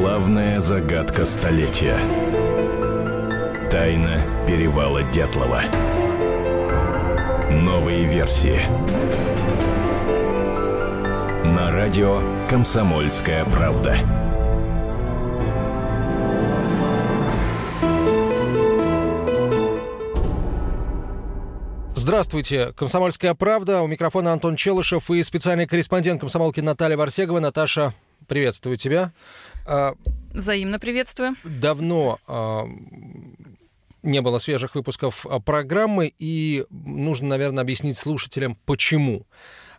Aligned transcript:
Главная 0.00 0.60
загадка 0.60 1.24
столетия. 1.24 1.98
Тайна 3.68 4.22
перевала 4.46 5.02
Дятлова. 5.02 5.62
Новые 7.50 8.04
версии. 8.04 8.60
На 11.44 11.72
радио 11.72 12.22
«Комсомольская 12.48 13.44
правда». 13.46 13.96
Здравствуйте, 21.96 22.72
«Комсомольская 22.76 23.34
правда». 23.34 23.82
У 23.82 23.88
микрофона 23.88 24.32
Антон 24.32 24.54
Челышев 24.54 25.10
и 25.10 25.20
специальный 25.24 25.66
корреспондент 25.66 26.20
комсомолки 26.20 26.60
Наталья 26.60 26.96
Варсегова. 26.96 27.40
Наташа, 27.40 27.92
приветствую 28.28 28.76
тебя. 28.76 29.12
А, 29.68 29.94
Взаимно 30.32 30.78
приветствую. 30.78 31.36
Давно 31.44 32.18
а, 32.26 32.66
не 34.02 34.22
было 34.22 34.38
свежих 34.38 34.74
выпусков 34.74 35.26
а, 35.26 35.40
программы, 35.40 36.12
и 36.18 36.64
нужно, 36.70 37.28
наверное, 37.28 37.62
объяснить 37.62 37.98
слушателям, 37.98 38.56
почему. 38.64 39.26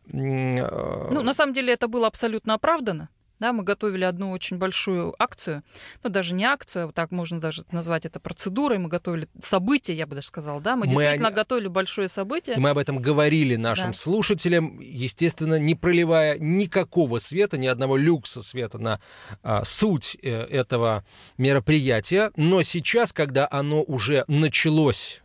Ну, 0.06 1.22
на 1.22 1.34
самом 1.34 1.54
деле 1.54 1.74
это 1.74 1.88
было 1.88 2.08
абсолютно 2.08 2.56
оправдано. 2.56 3.10
Да, 3.40 3.54
мы 3.54 3.64
готовили 3.64 4.04
одну 4.04 4.32
очень 4.32 4.58
большую 4.58 5.16
акцию, 5.18 5.64
ну 6.04 6.10
даже 6.10 6.34
не 6.34 6.46
акцию, 6.46 6.92
так 6.94 7.12
можно 7.12 7.40
даже 7.40 7.64
назвать 7.72 8.06
это 8.06 8.20
процедурой. 8.20 8.78
Мы 8.78 8.90
готовили 8.90 9.28
событие, 9.40 9.96
я 9.96 10.06
бы 10.06 10.16
даже 10.16 10.28
сказала, 10.28 10.60
да, 10.62 10.76
мы, 10.76 10.86
мы 10.86 10.92
действительно 10.92 11.30
о... 11.30 11.32
готовили 11.32 11.68
большое 11.68 12.08
событие. 12.08 12.58
И 12.58 12.60
мы 12.60 12.72
об 12.72 12.78
этом 12.78 13.00
говорили 13.00 13.56
нашим 13.56 13.88
да. 13.88 13.94
слушателям, 13.94 14.80
естественно, 14.80 15.58
не 15.58 15.76
проливая 15.76 16.38
никакого 16.38 17.20
света, 17.20 17.58
ни 17.58 17.68
одного 17.68 17.98
люкса 17.98 18.42
света 18.42 18.78
на 18.78 19.00
а, 19.44 19.64
суть 19.64 20.18
э, 20.22 20.30
этого 20.30 21.06
мероприятия. 21.38 22.32
Но 22.36 22.62
сейчас, 22.64 23.14
когда 23.14 23.48
оно 23.50 23.84
уже 23.84 24.26
началось, 24.28 25.22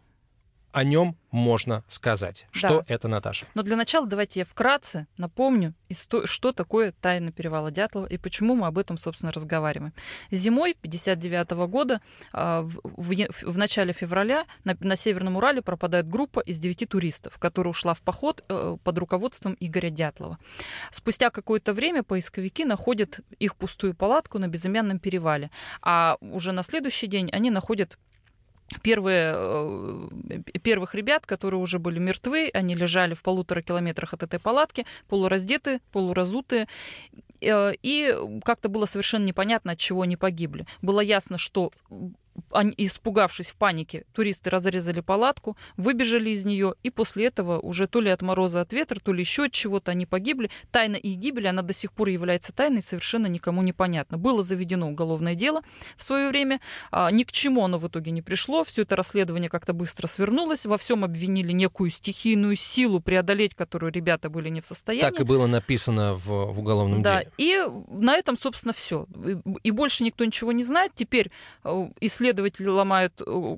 о 0.74 0.82
нем 0.82 1.16
можно 1.30 1.84
сказать. 1.86 2.46
Что 2.50 2.80
да. 2.80 2.84
это, 2.88 3.06
Наташа? 3.06 3.46
Но 3.54 3.62
для 3.62 3.76
начала 3.76 4.06
давайте 4.06 4.40
я 4.40 4.44
вкратце 4.44 5.06
напомню, 5.16 5.72
что 6.24 6.52
такое 6.52 6.92
тайна 6.92 7.30
перевала 7.30 7.70
Дятлова 7.70 8.06
и 8.06 8.18
почему 8.18 8.56
мы 8.56 8.66
об 8.66 8.76
этом, 8.76 8.98
собственно, 8.98 9.30
разговариваем. 9.30 9.92
Зимой 10.32 10.76
59 10.80 11.50
года, 11.68 12.00
а, 12.32 12.68
в 12.82 13.56
начале 13.58 13.92
февраля, 13.92 14.46
на 14.64 14.96
Северном 14.96 15.36
Урале 15.36 15.62
пропадает 15.62 16.08
группа 16.08 16.40
из 16.40 16.58
девяти 16.58 16.86
туристов, 16.86 17.38
которая 17.38 17.70
ушла 17.70 17.94
в 17.94 18.02
поход 18.02 18.44
э, 18.48 18.76
под 18.82 18.98
руководством 18.98 19.56
Игоря 19.60 19.90
Дятлова. 19.90 20.38
Спустя 20.90 21.30
какое-то 21.30 21.72
время 21.72 22.02
поисковики 22.02 22.64
находят 22.64 23.20
их 23.38 23.54
пустую 23.54 23.94
палатку 23.94 24.40
на 24.40 24.48
безымянном 24.48 24.98
перевале, 24.98 25.52
а 25.82 26.16
уже 26.20 26.50
на 26.50 26.64
следующий 26.64 27.06
день 27.06 27.30
они 27.30 27.50
находят 27.50 27.96
первые, 28.82 29.32
э, 29.36 30.08
первых 30.62 30.94
ребят, 30.94 31.26
которые 31.26 31.60
уже 31.60 31.78
были 31.78 31.98
мертвы, 31.98 32.50
они 32.52 32.74
лежали 32.74 33.14
в 33.14 33.22
полутора 33.22 33.62
километрах 33.62 34.14
от 34.14 34.22
этой 34.22 34.40
палатки, 34.40 34.86
полураздеты, 35.08 35.80
полуразутые, 35.92 36.68
э, 37.40 37.72
и 37.82 38.14
как-то 38.44 38.68
было 38.68 38.86
совершенно 38.86 39.24
непонятно, 39.24 39.72
от 39.72 39.78
чего 39.78 40.02
они 40.02 40.16
погибли. 40.16 40.66
Было 40.82 41.00
ясно, 41.00 41.38
что 41.38 41.72
они, 42.50 42.74
испугавшись 42.76 43.50
в 43.50 43.56
панике, 43.56 44.04
туристы 44.12 44.50
разрезали 44.50 45.00
палатку, 45.00 45.56
выбежали 45.76 46.30
из 46.30 46.44
нее, 46.44 46.74
и 46.82 46.90
после 46.90 47.26
этого 47.26 47.58
уже 47.58 47.86
то 47.86 48.00
ли 48.00 48.10
от 48.10 48.22
мороза, 48.22 48.60
от 48.60 48.72
ветра, 48.72 49.00
то 49.00 49.12
ли 49.12 49.20
еще 49.20 49.44
от 49.44 49.52
чего-то 49.52 49.92
они 49.92 50.06
погибли. 50.06 50.50
Тайна 50.70 50.96
их 50.96 51.16
гибели, 51.16 51.46
она 51.46 51.62
до 51.62 51.72
сих 51.72 51.92
пор 51.92 52.08
является 52.08 52.52
тайной, 52.52 52.82
совершенно 52.82 53.26
никому 53.26 53.62
не 53.62 53.72
понятно. 53.72 54.18
Было 54.18 54.42
заведено 54.42 54.88
уголовное 54.88 55.34
дело 55.34 55.62
в 55.96 56.02
свое 56.02 56.28
время, 56.28 56.60
а, 56.90 57.10
ни 57.10 57.22
к 57.22 57.32
чему 57.32 57.64
оно 57.64 57.78
в 57.78 57.88
итоге 57.88 58.10
не 58.10 58.22
пришло, 58.22 58.64
все 58.64 58.82
это 58.82 58.96
расследование 58.96 59.50
как-то 59.50 59.72
быстро 59.72 60.06
свернулось, 60.06 60.66
во 60.66 60.76
всем 60.76 61.04
обвинили 61.04 61.52
некую 61.52 61.90
стихийную 61.90 62.56
силу, 62.56 63.00
преодолеть 63.00 63.54
которую 63.54 63.92
ребята 63.92 64.30
были 64.30 64.48
не 64.48 64.60
в 64.60 64.66
состоянии. 64.66 65.10
Так 65.10 65.20
и 65.20 65.24
было 65.24 65.46
написано 65.46 66.14
в, 66.14 66.52
в 66.52 66.60
уголовном 66.60 67.02
да, 67.02 67.20
деле. 67.20 67.32
И 67.38 67.60
на 67.88 68.16
этом, 68.16 68.36
собственно, 68.36 68.72
все. 68.72 69.06
И 69.62 69.70
больше 69.70 70.04
никто 70.04 70.24
ничего 70.24 70.52
не 70.52 70.64
знает. 70.64 70.92
Теперь 70.94 71.30
исследование 72.00 72.23
исследователи 72.24 72.68
ломают 72.68 73.20
э, 73.20 73.56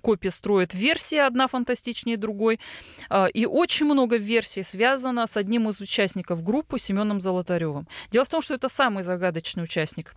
копии, 0.00 0.28
строят 0.28 0.74
версии, 0.74 1.18
одна 1.18 1.48
фантастичнее 1.48 2.16
другой. 2.16 2.60
А, 3.08 3.26
и 3.26 3.44
очень 3.46 3.86
много 3.86 4.16
версий 4.16 4.62
связано 4.62 5.26
с 5.26 5.36
одним 5.36 5.68
из 5.68 5.80
участников 5.80 6.42
группы 6.42 6.78
Семеном 6.78 7.20
Золотаревым. 7.20 7.88
Дело 8.10 8.24
в 8.24 8.28
том, 8.28 8.40
что 8.40 8.54
это 8.54 8.68
самый 8.68 9.02
загадочный 9.02 9.64
участник 9.64 10.14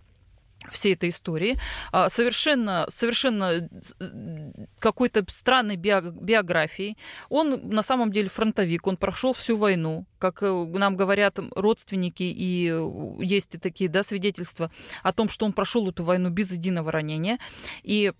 всей 0.70 0.94
этой 0.94 1.10
истории, 1.10 1.58
а, 1.90 2.08
совершенно, 2.08 2.86
совершенно 2.88 3.68
э, 4.00 4.52
какой-то 4.78 5.24
странной 5.28 5.76
биографией. 5.76 6.96
Он 7.28 7.68
на 7.68 7.82
самом 7.82 8.12
деле 8.12 8.28
фронтовик, 8.28 8.86
он 8.86 8.96
прошел 8.96 9.32
всю 9.32 9.56
войну, 9.56 10.06
как 10.18 10.42
э, 10.42 10.50
нам 10.74 10.96
говорят 10.96 11.38
родственники, 11.54 12.22
и 12.22 12.72
есть 13.20 13.54
и 13.54 13.58
такие 13.58 13.90
да, 13.90 14.02
свидетельства 14.02 14.70
о 15.02 15.12
том, 15.12 15.28
что 15.28 15.46
он 15.46 15.52
прошел 15.52 15.88
эту 15.88 16.04
войну 16.04 16.30
без 16.30 16.52
единого 16.52 16.92
ранения. 16.92 17.38
И 17.82 18.02
Э, 18.02 18.12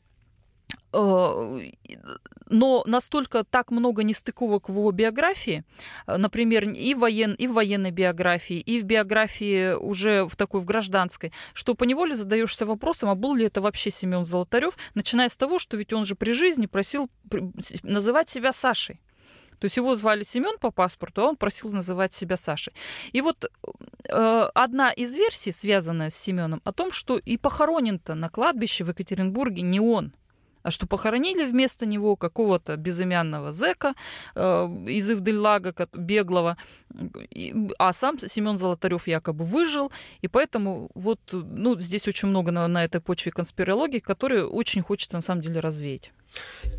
но 2.53 2.85
настолько 2.87 3.45
так 3.45 3.71
много 3.71 4.03
нестыковок 4.03 4.69
в 4.69 4.73
его 4.73 4.91
биографии, 4.93 5.65
э, 6.07 6.17
например, 6.19 6.69
и, 6.69 6.95
воен, 6.95 7.33
и 7.33 7.47
в 7.47 7.55
военной 7.55 7.91
биографии, 7.91 8.59
и 8.59 8.79
в 8.79 8.85
биографии 8.85 9.73
уже 9.73 10.25
в 10.27 10.37
такой 10.37 10.61
в 10.61 10.67
гражданской, 10.67 11.33
что 11.55 11.75
поневоле 11.75 12.15
задаешься 12.15 12.67
вопросом, 12.67 13.09
а 13.09 13.15
был 13.15 13.35
ли 13.35 13.47
это 13.47 13.63
вообще 13.63 13.91
Семен 13.91 14.27
Золотарев, 14.27 14.77
начиная 14.95 15.31
с 15.31 15.37
того, 15.37 15.59
что 15.59 15.79
ведь 15.79 15.95
он 15.95 16.05
же 16.05 16.15
при 16.15 16.33
жизни 16.33 16.67
просил 16.67 17.09
называть 17.83 18.29
себя 18.29 18.53
Сашей. 18.53 19.01
То 19.59 19.67
есть 19.67 19.77
его 19.77 19.95
звали 19.95 20.25
Семен 20.25 20.59
по 20.59 20.73
паспорту, 20.73 21.23
а 21.23 21.29
он 21.29 21.37
просил 21.37 21.71
называть 21.71 22.13
себя 22.13 22.37
Сашей. 22.37 22.75
И 23.13 23.21
вот 23.21 23.45
э, 24.09 24.51
одна 24.55 24.91
из 24.91 25.15
версий, 25.15 25.53
связанная 25.53 26.11
с 26.11 26.17
Семеном, 26.17 26.61
о 26.65 26.73
том, 26.73 26.91
что 26.91 27.17
и 27.17 27.37
похоронен-то 27.37 28.15
на 28.15 28.29
кладбище 28.29 28.83
в 28.83 28.89
Екатеринбурге 28.89 29.63
не 29.63 29.79
он, 29.79 30.13
а 30.63 30.71
что 30.71 30.87
похоронили 30.87 31.45
вместо 31.45 31.87
него 31.87 32.17
какого-то 32.17 32.77
безымянного 32.77 33.53
зэка 33.53 33.95
э, 34.35 34.65
из 34.87 35.11
Ивдельлага, 35.11 35.75
беглого, 35.93 36.57
а 37.79 37.93
сам 37.93 38.19
Семен 38.19 38.59
Золотарев 38.59 39.07
якобы 39.07 39.45
выжил, 39.45 39.93
и 40.21 40.29
поэтому 40.29 40.91
вот, 40.95 41.21
ну, 41.33 41.79
здесь 41.81 42.09
очень 42.09 42.29
много 42.29 42.51
на, 42.53 42.69
на 42.69 42.85
этой 42.85 43.01
почве 43.01 43.33
конспирологии, 43.33 43.99
которые 43.99 44.47
очень 44.47 44.83
хочется 44.83 45.17
на 45.17 45.23
самом 45.23 45.43
деле 45.43 45.61
развеять. 45.61 46.13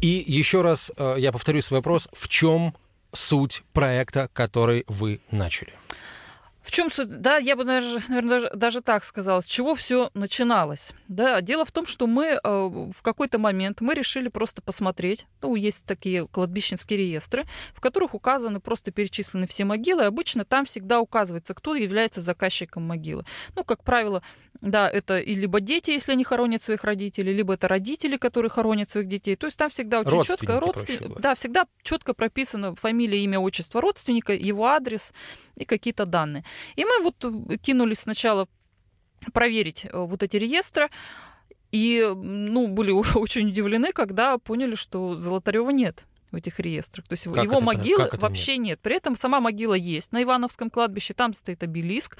И 0.01 0.23
еще 0.27 0.61
раз 0.61 0.91
э, 0.97 1.15
я 1.17 1.31
повторю 1.31 1.61
свой 1.61 1.79
вопрос, 1.79 2.09
в 2.13 2.27
чем 2.27 2.75
суть 3.11 3.63
проекта, 3.73 4.29
который 4.33 4.83
вы 4.87 5.21
начали? 5.31 5.73
В 6.63 6.71
чем 6.71 6.89
суть? 6.89 7.21
Да, 7.21 7.37
я 7.37 7.57
бы, 7.57 7.65
наверное, 7.65 8.21
даже, 8.21 8.49
даже 8.53 8.81
так 8.81 9.03
сказала, 9.03 9.41
с 9.41 9.45
чего 9.45 9.75
все 9.75 10.09
начиналось. 10.13 10.93
Да, 11.09 11.41
дело 11.41 11.65
в 11.65 11.71
том, 11.73 11.85
что 11.85 12.07
мы 12.07 12.25
э, 12.25 12.39
в 12.43 13.01
какой-то 13.01 13.37
момент 13.37 13.81
мы 13.81 13.93
решили 13.93 14.29
просто 14.29 14.61
посмотреть. 14.61 15.27
Ну, 15.41 15.55
есть 15.55 15.85
такие 15.85 16.25
кладбищенские 16.25 16.99
реестры, 16.99 17.45
в 17.73 17.81
которых 17.81 18.13
указаны 18.13 18.61
просто 18.61 18.91
перечислены 18.91 19.45
все 19.45 19.65
могилы. 19.65 20.05
Обычно 20.05 20.45
там 20.45 20.63
всегда 20.63 21.01
указывается, 21.01 21.53
кто 21.53 21.75
является 21.75 22.21
заказчиком 22.21 22.83
могилы. 22.83 23.25
Ну, 23.55 23.65
как 23.65 23.83
правило, 23.83 24.23
да, 24.61 24.89
это 24.89 25.19
и 25.19 25.35
либо 25.35 25.59
дети, 25.59 25.91
если 25.91 26.13
они 26.13 26.23
хоронят 26.23 26.63
своих 26.63 26.85
родителей, 26.85 27.33
либо 27.33 27.55
это 27.55 27.67
родители, 27.67 28.15
которые 28.15 28.49
хоронят 28.49 28.89
своих 28.89 29.09
детей. 29.09 29.35
То 29.35 29.47
есть 29.47 29.57
там 29.57 29.67
всегда 29.67 29.99
очень 29.99 30.23
четко 30.23 30.61
родственники, 30.61 31.11
да, 31.19 31.35
всегда 31.35 31.65
четко 31.81 32.13
прописано 32.13 32.73
фамилия, 32.75 33.21
имя, 33.25 33.39
отчество 33.39 33.81
родственника, 33.81 34.33
его 34.33 34.67
адрес 34.67 35.13
и 35.57 35.65
какие-то 35.65 36.05
данные. 36.05 36.45
И 36.75 36.85
мы 36.85 37.01
вот 37.01 37.23
э, 37.23 37.57
кинулись 37.57 37.99
сначала 37.99 38.47
проверить 39.33 39.85
э, 39.85 39.89
вот 39.93 40.23
эти 40.23 40.37
реестры. 40.37 40.89
И, 41.71 42.07
ну, 42.15 42.67
были 42.67 42.91
очень 43.15 43.49
удивлены, 43.49 43.91
когда 43.91 44.37
поняли, 44.37 44.75
что 44.75 45.19
Золотарева 45.19 45.69
нет 45.69 46.07
в 46.33 46.35
этих 46.35 46.59
реестрах. 46.59 47.07
То 47.07 47.13
есть 47.13 47.23
как 47.25 47.43
его 47.43 47.57
это, 47.57 47.63
могилы 47.63 48.09
вообще 48.13 48.57
нет? 48.57 48.65
нет. 48.65 48.79
При 48.81 48.97
этом 48.97 49.15
сама 49.15 49.39
могила 49.39 49.75
есть 49.75 50.11
на 50.11 50.23
Ивановском 50.23 50.69
кладбище, 50.69 51.13
там 51.13 51.33
стоит 51.33 51.63
обелиск. 51.63 52.17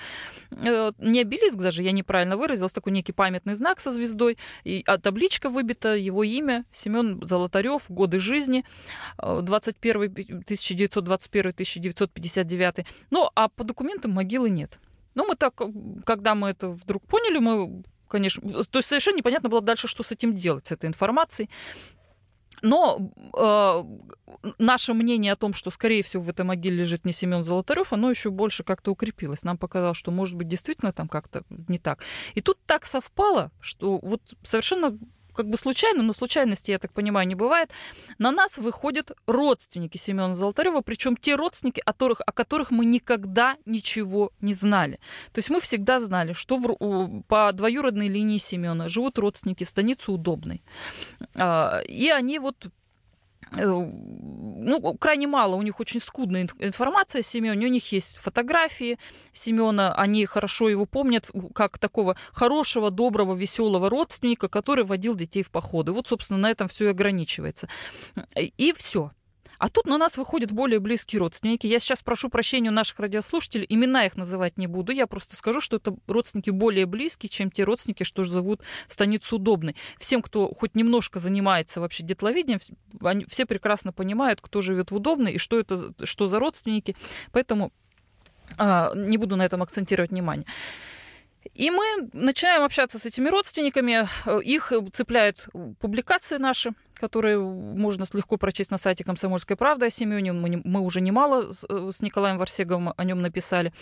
Э, 0.51 0.93
не 0.99 1.19
обелиск 1.21 1.57
даже, 1.57 1.83
я 1.83 1.91
неправильно 1.91 2.37
выразилась, 2.37 2.71
такой 2.71 2.93
некий 2.93 3.11
памятный 3.11 3.55
знак 3.55 3.79
со 3.79 3.89
звездой. 3.91 4.37
И, 4.63 4.83
а 4.85 4.99
табличка 4.99 5.49
выбита, 5.49 5.95
его 5.95 6.23
имя, 6.23 6.65
Семен 6.71 7.25
Золотарев, 7.25 7.89
годы 7.89 8.19
жизни, 8.19 8.63
21 9.17 10.03
1921-1959. 10.43 12.85
Ну, 13.09 13.29
а 13.35 13.49
по 13.49 13.63
документам 13.63 14.11
могилы 14.11 14.49
нет. 14.49 14.79
Ну, 15.15 15.25
мы 15.27 15.35
так, 15.35 15.59
когда 16.05 16.35
мы 16.35 16.49
это 16.49 16.69
вдруг 16.69 17.07
поняли, 17.07 17.39
мы 17.39 17.83
конечно, 18.13 18.63
то 18.65 18.77
есть 18.77 18.89
совершенно 18.89 19.17
непонятно 19.17 19.49
было 19.49 19.61
дальше, 19.61 19.87
что 19.87 20.03
с 20.03 20.11
этим 20.11 20.35
делать, 20.35 20.67
с 20.67 20.71
этой 20.71 20.85
информацией. 20.85 21.49
Но 22.63 23.11
э, 23.37 23.83
наше 24.57 24.93
мнение 24.93 25.33
о 25.33 25.35
том, 25.35 25.53
что, 25.53 25.69
скорее 25.69 26.01
всего, 26.01 26.23
в 26.23 26.29
этой 26.29 26.45
могиле 26.45 26.77
лежит 26.77 27.05
не 27.05 27.11
Семен 27.11 27.43
Золотарев, 27.43 27.91
оно 27.91 28.09
еще 28.09 28.31
больше 28.31 28.63
как-то 28.63 28.91
укрепилось. 28.91 29.43
Нам 29.43 29.57
показалось, 29.57 29.97
что, 29.97 30.11
может 30.11 30.37
быть, 30.37 30.47
действительно 30.47 30.93
там 30.93 31.09
как-то 31.09 31.43
не 31.49 31.77
так. 31.77 31.99
И 32.35 32.41
тут 32.41 32.57
так 32.65 32.85
совпало, 32.85 33.51
что 33.59 33.99
вот 34.01 34.21
совершенно 34.43 34.97
как 35.33 35.49
бы 35.49 35.57
случайно, 35.57 36.03
но 36.03 36.13
случайности, 36.13 36.71
я 36.71 36.79
так 36.79 36.93
понимаю, 36.93 37.27
не 37.27 37.35
бывает, 37.35 37.71
на 38.17 38.31
нас 38.31 38.57
выходят 38.57 39.11
родственники 39.27 39.97
Семена 39.97 40.33
Золотарева, 40.33 40.81
причем 40.81 41.17
те 41.17 41.35
родственники, 41.35 41.81
о 41.85 41.93
которых, 41.93 42.21
о 42.25 42.31
которых 42.31 42.71
мы 42.71 42.85
никогда 42.85 43.57
ничего 43.65 44.31
не 44.41 44.53
знали. 44.53 44.99
То 45.31 45.39
есть 45.39 45.49
мы 45.49 45.59
всегда 45.61 45.99
знали, 45.99 46.33
что 46.33 46.57
в, 46.57 47.23
по 47.27 47.51
двоюродной 47.51 48.07
линии 48.07 48.37
Семена 48.37 48.89
живут 48.89 49.19
родственники 49.19 49.63
в 49.63 49.69
станице 49.69 50.11
Удобной. 50.11 50.63
А, 51.35 51.81
и 51.87 52.09
они 52.09 52.39
вот 52.39 52.67
ну, 53.55 54.97
крайне 54.97 55.27
мало, 55.27 55.55
у 55.55 55.61
них 55.61 55.79
очень 55.79 55.99
скудная 55.99 56.47
информация 56.59 57.19
о 57.19 57.23
Семене, 57.23 57.67
у 57.67 57.69
них 57.69 57.91
есть 57.91 58.17
фотографии 58.17 58.97
Семена, 59.31 59.93
они 59.95 60.25
хорошо 60.25 60.69
его 60.69 60.85
помнят 60.85 61.29
как 61.53 61.77
такого 61.77 62.15
хорошего, 62.31 62.89
доброго, 62.91 63.35
веселого 63.35 63.89
родственника, 63.89 64.47
который 64.47 64.85
водил 64.85 65.15
детей 65.15 65.43
в 65.43 65.51
походы. 65.51 65.91
Вот, 65.91 66.07
собственно, 66.07 66.39
на 66.39 66.51
этом 66.51 66.67
все 66.67 66.85
и 66.85 66.89
ограничивается. 66.89 67.67
И 68.35 68.73
все. 68.75 69.11
А 69.63 69.69
тут 69.69 69.87
на 69.87 69.97
нас 69.97 70.17
выходят 70.17 70.51
более 70.51 70.81
близкие 70.81 71.21
родственники. 71.21 71.67
Я 71.67 71.79
сейчас 71.79 72.01
прошу 72.01 72.27
прощения 72.27 72.67
у 72.67 72.73
наших 72.73 72.99
радиослушателей, 72.99 73.65
имена 73.69 74.05
их 74.05 74.17
называть 74.17 74.57
не 74.57 74.67
буду. 74.67 74.91
Я 74.91 75.07
просто 75.07 75.37
скажу, 75.37 75.61
что 75.61 75.77
это 75.77 75.95
родственники 76.05 76.49
более 76.49 76.85
близкие, 76.85 77.29
чем 77.29 77.49
те 77.49 77.63
родственники, 77.63 78.03
что 78.03 78.25
зовут 78.25 78.59
станицу 78.89 79.37
удобной. 79.37 79.77
Всем, 79.97 80.21
кто 80.21 80.53
хоть 80.53 80.75
немножко 80.75 81.21
занимается 81.21 81.79
вообще 81.79 82.03
детловидением, 82.03 82.59
они 82.99 83.23
все 83.29 83.45
прекрасно 83.45 83.93
понимают, 83.93 84.41
кто 84.41 84.59
живет 84.59 84.91
в 84.91 84.97
удобной 84.97 85.31
и 85.31 85.37
что 85.37 85.57
это, 85.57 85.93
что 86.05 86.27
за 86.27 86.39
родственники. 86.39 86.97
Поэтому 87.31 87.71
а, 88.57 88.91
не 88.93 89.17
буду 89.17 89.37
на 89.37 89.45
этом 89.45 89.63
акцентировать 89.63 90.11
внимание. 90.11 90.45
И 91.53 91.71
мы 91.71 92.09
начинаем 92.11 92.63
общаться 92.63 92.99
с 92.99 93.05
этими 93.05 93.29
родственниками. 93.29 94.07
Их 94.43 94.73
цепляют 94.91 95.47
публикации 95.79 96.35
наши, 96.35 96.73
которые 96.99 97.39
можно 97.39 98.05
легко 98.13 98.37
прочесть 98.37 98.71
на 98.71 98.77
сайте 98.77 99.03
«Комсомольской 99.03 99.55
правды» 99.55 99.87
о 99.87 99.89
Семене. 99.89 100.33
Мы, 100.33 100.61
мы 100.63 100.81
уже 100.81 101.01
немало 101.01 101.51
с, 101.51 101.65
э, 101.67 101.89
с 101.91 102.01
Николаем 102.01 102.37
Варсеговым 102.37 102.93
о 102.95 103.03
нем 103.03 103.21
написали. 103.21 103.73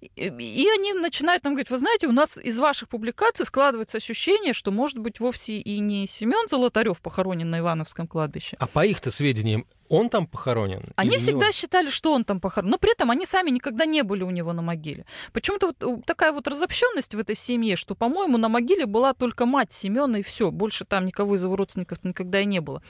И, 0.00 0.08
и 0.16 0.68
они 0.68 0.94
начинают 0.94 1.44
нам 1.44 1.54
говорить, 1.54 1.70
вы 1.70 1.78
знаете, 1.78 2.06
у 2.06 2.12
нас 2.12 2.38
из 2.38 2.58
ваших 2.58 2.88
публикаций 2.88 3.46
складывается 3.46 3.98
ощущение, 3.98 4.52
что, 4.52 4.70
может 4.70 4.98
быть, 4.98 5.20
вовсе 5.20 5.58
и 5.58 5.78
не 5.78 6.06
Семен 6.06 6.48
Золотарев 6.48 7.00
похоронен 7.00 7.50
на 7.50 7.60
Ивановском 7.60 8.06
кладбище. 8.06 8.56
А 8.58 8.66
по 8.66 8.84
их-то 8.84 9.10
сведениям, 9.10 9.66
он 9.92 10.08
там 10.08 10.26
похоронен? 10.26 10.82
Они 10.96 11.18
всегда 11.18 11.46
он? 11.46 11.52
считали, 11.52 11.90
что 11.90 12.14
он 12.14 12.24
там 12.24 12.40
похоронен. 12.40 12.70
Но 12.70 12.78
при 12.78 12.92
этом 12.92 13.10
они 13.10 13.26
сами 13.26 13.50
никогда 13.50 13.84
не 13.84 14.02
были 14.02 14.22
у 14.22 14.30
него 14.30 14.54
на 14.54 14.62
могиле. 14.62 15.04
Почему-то 15.32 15.66
вот 15.66 15.82
э, 15.82 16.02
такая 16.06 16.32
вот 16.32 16.48
разобщенность 16.48 17.14
в 17.14 17.18
этой 17.18 17.34
семье, 17.34 17.76
что, 17.76 17.94
по-моему, 17.94 18.38
на 18.38 18.48
могиле 18.48 18.86
была 18.86 19.12
только 19.12 19.44
мать 19.44 19.72
Семена 19.72 20.18
и 20.18 20.22
все. 20.22 20.50
Больше 20.50 20.86
там 20.86 21.04
никого 21.04 21.36
из 21.36 21.42
его 21.42 21.56
родственников 21.56 22.02
никогда 22.04 22.41
и 22.42 22.46
не 22.46 22.60
было. 22.60 22.82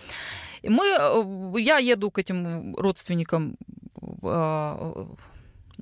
И 0.63 0.69
мы, 0.69 0.85
э, 0.87 1.61
я 1.61 1.79
еду 1.79 2.11
к 2.11 2.19
этим 2.19 2.75
родственникам 2.77 3.57
а, 4.23 5.07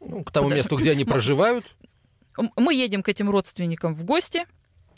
ну, 0.00 0.24
к 0.24 0.30
тому 0.30 0.48
Подожди. 0.48 0.54
месту, 0.54 0.76
где 0.76 0.92
они 0.92 1.04
проживают. 1.06 1.76
Мы 2.56 2.74
едем 2.74 3.02
к 3.02 3.08
этим 3.08 3.28
родственникам 3.28 3.94
в 3.94 4.04
гости, 4.04 4.46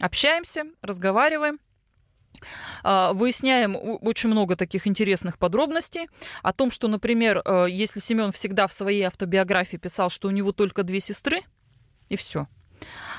общаемся, 0.00 0.64
разговариваем. 0.80 1.58
А, 2.82 3.12
выясняем 3.12 3.76
очень 3.76 4.30
много 4.30 4.56
таких 4.56 4.86
интересных 4.86 5.38
подробностей 5.38 6.08
о 6.42 6.52
том, 6.52 6.70
что, 6.70 6.88
например, 6.88 7.42
э, 7.44 7.66
если 7.68 8.00
Семен 8.00 8.32
всегда 8.32 8.66
в 8.66 8.72
своей 8.72 9.02
автобиографии 9.02 9.76
писал, 9.76 10.08
что 10.08 10.28
у 10.28 10.30
него 10.30 10.52
только 10.52 10.82
две 10.82 11.00
сестры, 11.00 11.42
и 12.08 12.16
все. 12.16 12.48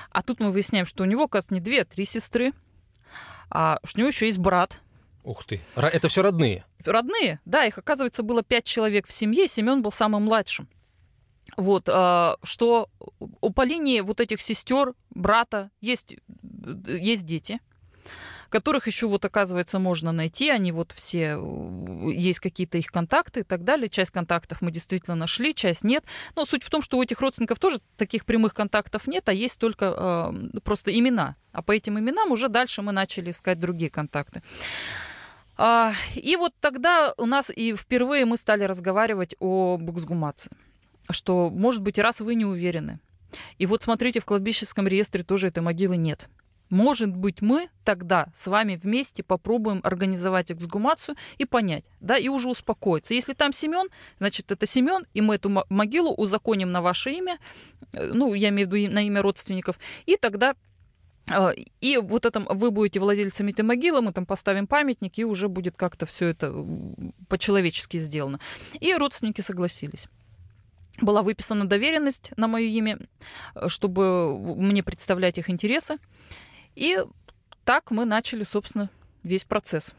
А 0.09 0.21
тут 0.23 0.39
мы 0.39 0.51
выясняем, 0.51 0.85
что 0.85 1.03
у 1.03 1.05
него, 1.05 1.23
оказывается, 1.23 1.53
не 1.53 1.59
две, 1.59 1.81
а 1.81 1.85
три 1.85 2.05
сестры, 2.05 2.53
а 3.50 3.79
что 3.83 4.00
у 4.00 4.01
него 4.01 4.09
еще 4.09 4.25
есть 4.25 4.39
брат. 4.39 4.81
Ух 5.23 5.45
ты. 5.45 5.61
Это 5.75 6.09
все 6.09 6.21
родные? 6.21 6.65
Родные, 6.85 7.39
да. 7.45 7.65
Их, 7.65 7.77
оказывается, 7.77 8.23
было 8.23 8.43
пять 8.43 8.65
человек 8.65 9.07
в 9.07 9.11
семье, 9.11 9.47
Семен 9.47 9.81
был 9.81 9.91
самым 9.91 10.23
младшим. 10.23 10.67
Вот, 11.55 11.87
а, 11.87 12.37
что 12.43 12.89
по 13.55 13.63
линии 13.63 13.99
вот 14.01 14.19
этих 14.19 14.41
сестер, 14.41 14.93
брата 15.11 15.69
есть, 15.81 16.15
есть 16.87 17.25
дети, 17.25 17.59
которых 18.53 18.85
еще 18.85 19.07
вот, 19.07 19.25
оказывается, 19.25 19.79
можно 19.79 20.11
найти. 20.11 20.49
Они 20.51 20.71
вот 20.71 20.91
все, 20.91 21.39
есть 22.13 22.39
какие-то 22.39 22.77
их 22.77 22.91
контакты 22.91 23.39
и 23.39 23.43
так 23.43 23.63
далее. 23.63 23.89
Часть 23.89 24.11
контактов 24.11 24.61
мы 24.61 24.71
действительно 24.71 25.15
нашли, 25.15 25.55
часть 25.55 25.83
нет. 25.83 26.03
Но 26.35 26.45
суть 26.45 26.63
в 26.63 26.69
том, 26.69 26.83
что 26.83 26.97
у 26.97 27.03
этих 27.03 27.19
родственников 27.19 27.57
тоже 27.57 27.79
таких 27.97 28.25
прямых 28.25 28.53
контактов 28.53 29.07
нет, 29.07 29.27
а 29.27 29.33
есть 29.33 29.59
только 29.59 29.95
э, 29.97 30.59
просто 30.63 30.97
имена. 30.97 31.35
А 31.51 31.63
по 31.63 31.71
этим 31.71 31.97
именам 31.97 32.31
уже 32.31 32.47
дальше 32.47 32.83
мы 32.83 32.91
начали 32.91 33.31
искать 33.31 33.59
другие 33.59 33.89
контакты. 33.89 34.43
А, 35.57 35.94
и 36.15 36.35
вот 36.35 36.53
тогда 36.59 37.13
у 37.17 37.25
нас 37.25 37.50
и 37.50 37.75
впервые 37.75 38.25
мы 38.25 38.38
стали 38.38 38.63
разговаривать 38.63 39.35
о 39.39 39.77
буксгумации. 39.77 40.51
Что, 41.09 41.50
может 41.50 41.81
быть, 41.81 42.00
раз 42.00 42.21
вы 42.21 42.35
не 42.35 42.45
уверены. 42.45 43.00
И 43.57 43.65
вот 43.65 43.83
смотрите, 43.83 44.19
в 44.19 44.25
кладбищенском 44.25 44.88
реестре 44.88 45.23
тоже 45.23 45.47
этой 45.47 45.61
могилы 45.61 45.97
нет. 45.97 46.29
Может 46.69 47.15
быть, 47.15 47.41
мы 47.41 47.69
тогда 47.83 48.27
с 48.33 48.47
вами 48.47 48.79
вместе 48.81 49.21
попробуем 49.21 49.79
организовать 49.83 50.51
эксгумацию 50.51 51.15
и 51.38 51.45
понять, 51.45 51.85
да, 52.00 52.17
и 52.17 52.29
уже 52.29 52.50
успокоиться. 52.50 53.13
Если 53.13 53.33
там 53.33 53.53
Семен, 53.53 53.89
значит, 54.17 54.51
это 54.51 54.65
Семен, 54.65 55.05
и 55.13 55.21
мы 55.21 55.35
эту 55.35 55.65
могилу 55.69 56.13
узаконим 56.13 56.71
на 56.71 56.81
ваше 56.81 57.11
имя, 57.11 57.38
э, 57.91 58.11
ну, 58.13 58.33
я 58.33 58.50
имею 58.50 58.67
в 58.67 58.73
виду 58.73 58.91
на 58.91 59.05
имя 59.05 59.21
родственников, 59.21 59.77
и 60.07 60.17
тогда 60.17 60.55
и 61.79 61.97
вот 61.97 62.25
это 62.25 62.39
вы 62.41 62.71
будете 62.71 62.99
владельцами 62.99 63.51
этой 63.51 63.61
могилы, 63.61 64.01
мы 64.01 64.11
там 64.11 64.25
поставим 64.25 64.67
памятник, 64.67 65.17
и 65.17 65.23
уже 65.23 65.47
будет 65.47 65.77
как-то 65.77 66.05
все 66.05 66.27
это 66.27 66.53
по-человечески 67.29 67.97
сделано. 67.97 68.39
И 68.79 68.93
родственники 68.93 69.41
согласились 69.41 70.07
была 71.01 71.23
выписана 71.23 71.67
доверенность 71.67 72.31
на 72.37 72.47
мое 72.47 72.65
имя, 72.65 72.99
чтобы 73.67 74.37
мне 74.37 74.83
представлять 74.83 75.37
их 75.37 75.49
интересы. 75.49 75.97
И 76.75 76.99
так 77.65 77.91
мы 77.91 78.05
начали, 78.05 78.43
собственно, 78.43 78.89
весь 79.23 79.43
процесс. 79.43 79.95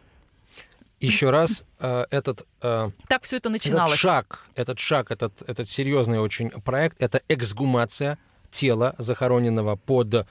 Еще 1.01 1.31
раз, 1.31 1.65
э, 1.81 2.07
этот... 2.11 2.47
Э, 2.63 2.91
так 3.09 3.25
все 3.25 3.37
это 3.37 3.51
начиналось. 3.51 3.95
Этот 3.95 4.01
шаг, 4.01 4.47
этот 4.55 4.79
шаг, 4.79 5.11
этот, 5.11 5.43
этот 5.47 5.69
серьезный 5.69 6.19
очень 6.19 6.51
проект, 6.51 7.03
это 7.03 7.21
эксгумация 7.29 8.19
тела 8.51 8.95
захороненного 8.99 9.77
под 9.77 10.15
э, 10.15 10.27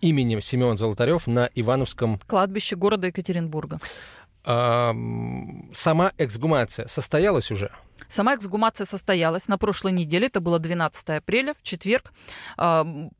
именем 0.00 0.40
Семен 0.40 0.76
Золотарев 0.76 1.26
на 1.26 1.50
Ивановском... 1.54 2.20
Кладбище 2.26 2.76
города 2.76 3.06
Екатеринбурга. 3.08 3.78
Сама 4.44 6.12
эксгумация 6.16 6.86
состоялась 6.86 7.50
уже? 7.50 7.70
Сама 8.08 8.34
эксгумация 8.34 8.86
состоялась 8.86 9.46
на 9.48 9.58
прошлой 9.58 9.92
неделе, 9.92 10.26
это 10.26 10.40
было 10.40 10.58
12 10.58 11.10
апреля, 11.10 11.54
в 11.54 11.62
четверг. 11.62 12.12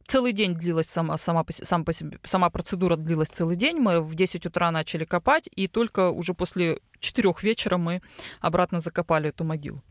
Целый 0.06 0.32
день 0.32 0.54
длилась 0.54 0.88
сама, 0.88 1.18
сама, 1.18 1.44
сам 1.48 1.84
по 1.84 1.92
себе, 1.92 2.18
сама 2.24 2.48
процедура 2.50 2.96
длилась 2.96 3.28
целый 3.28 3.56
день. 3.56 3.78
Мы 3.78 4.00
в 4.00 4.14
10 4.14 4.46
утра 4.46 4.70
начали 4.70 5.04
копать, 5.04 5.48
и 5.54 5.68
только 5.68 6.10
уже 6.10 6.32
после 6.32 6.80
4 6.98 7.34
вечера 7.42 7.76
мы 7.76 8.00
обратно 8.40 8.80
закопали 8.80 9.28
эту 9.28 9.44
могилу. 9.44 9.82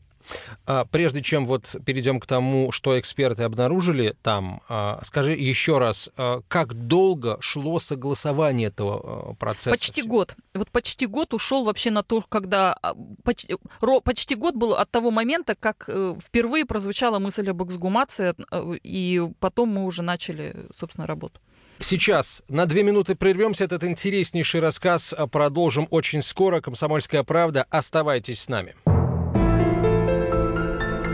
А, 0.66 0.86
прежде 0.86 1.22
чем 1.22 1.46
вот 1.46 1.76
перейдем 1.86 2.20
к 2.20 2.26
тому, 2.26 2.72
что 2.72 3.00
эксперты 3.00 3.44
обнаружили 3.44 4.16
там, 4.22 4.62
а, 4.70 5.00
скажи 5.04 5.34
еще 5.34 5.78
раз, 5.80 6.10
а, 6.18 6.42
как 6.48 6.74
долго 6.74 7.38
шло 7.42 7.80
согласование 7.80 8.68
этого 8.68 9.36
процесса? 9.36 9.72
Почти 9.72 10.02
год. 10.02 10.36
Вот 10.54 10.70
почти 10.72 11.06
год 11.06 11.34
ушел 11.34 11.64
вообще 11.64 11.92
на 11.92 12.04
то, 12.04 12.24
когда 12.28 12.78
почти, 13.24 13.56
почти 14.04 14.36
год 14.36 14.56
был 14.56 14.74
от 14.74 14.90
того 14.92 15.12
момента, 15.12 15.56
как 15.56 15.86
э, 15.88 16.16
впервые 16.22 16.66
прозвучала 16.66 17.20
мысль 17.20 17.50
об 17.50 17.64
эксгумации, 17.64 18.36
э, 18.52 18.76
и 18.84 19.22
потом 19.40 19.70
мы 19.70 19.86
уже 19.86 20.02
начали, 20.02 20.56
собственно, 20.76 21.08
работу. 21.08 21.40
Сейчас 21.80 22.44
на 22.50 22.66
две 22.66 22.84
минуты 22.84 23.16
прервемся. 23.16 23.66
Этот 23.66 23.84
интереснейший 23.84 24.60
рассказ 24.60 25.14
продолжим 25.32 25.88
очень 25.92 26.22
скоро. 26.22 26.62
Комсомольская 26.62 27.24
правда. 27.24 27.66
Оставайтесь 27.70 28.42
с 28.42 28.50
нами. 28.50 28.76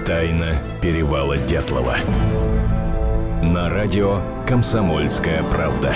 Тайна 0.05 0.59
перевала 0.83 1.35
Дятлова. 1.35 1.95
На 3.41 3.69
радио 3.69 4.21
«Комсомольская 4.47 5.41
правда». 5.41 5.95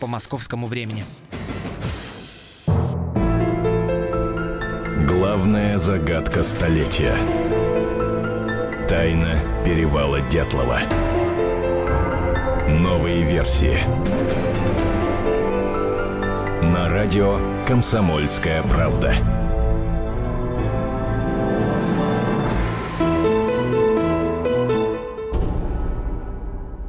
по 0.00 0.06
московскому 0.06 0.66
времени. 0.66 1.04
Главная 5.06 5.78
загадка 5.78 6.42
столетия. 6.42 7.16
Тайна 8.88 9.40
перевала 9.64 10.20
Дятлова. 10.20 10.80
Новые 12.68 13.22
версии. 13.22 13.78
На 16.62 16.88
радио 16.88 17.40
«Комсомольская 17.66 18.62
правда». 18.62 19.35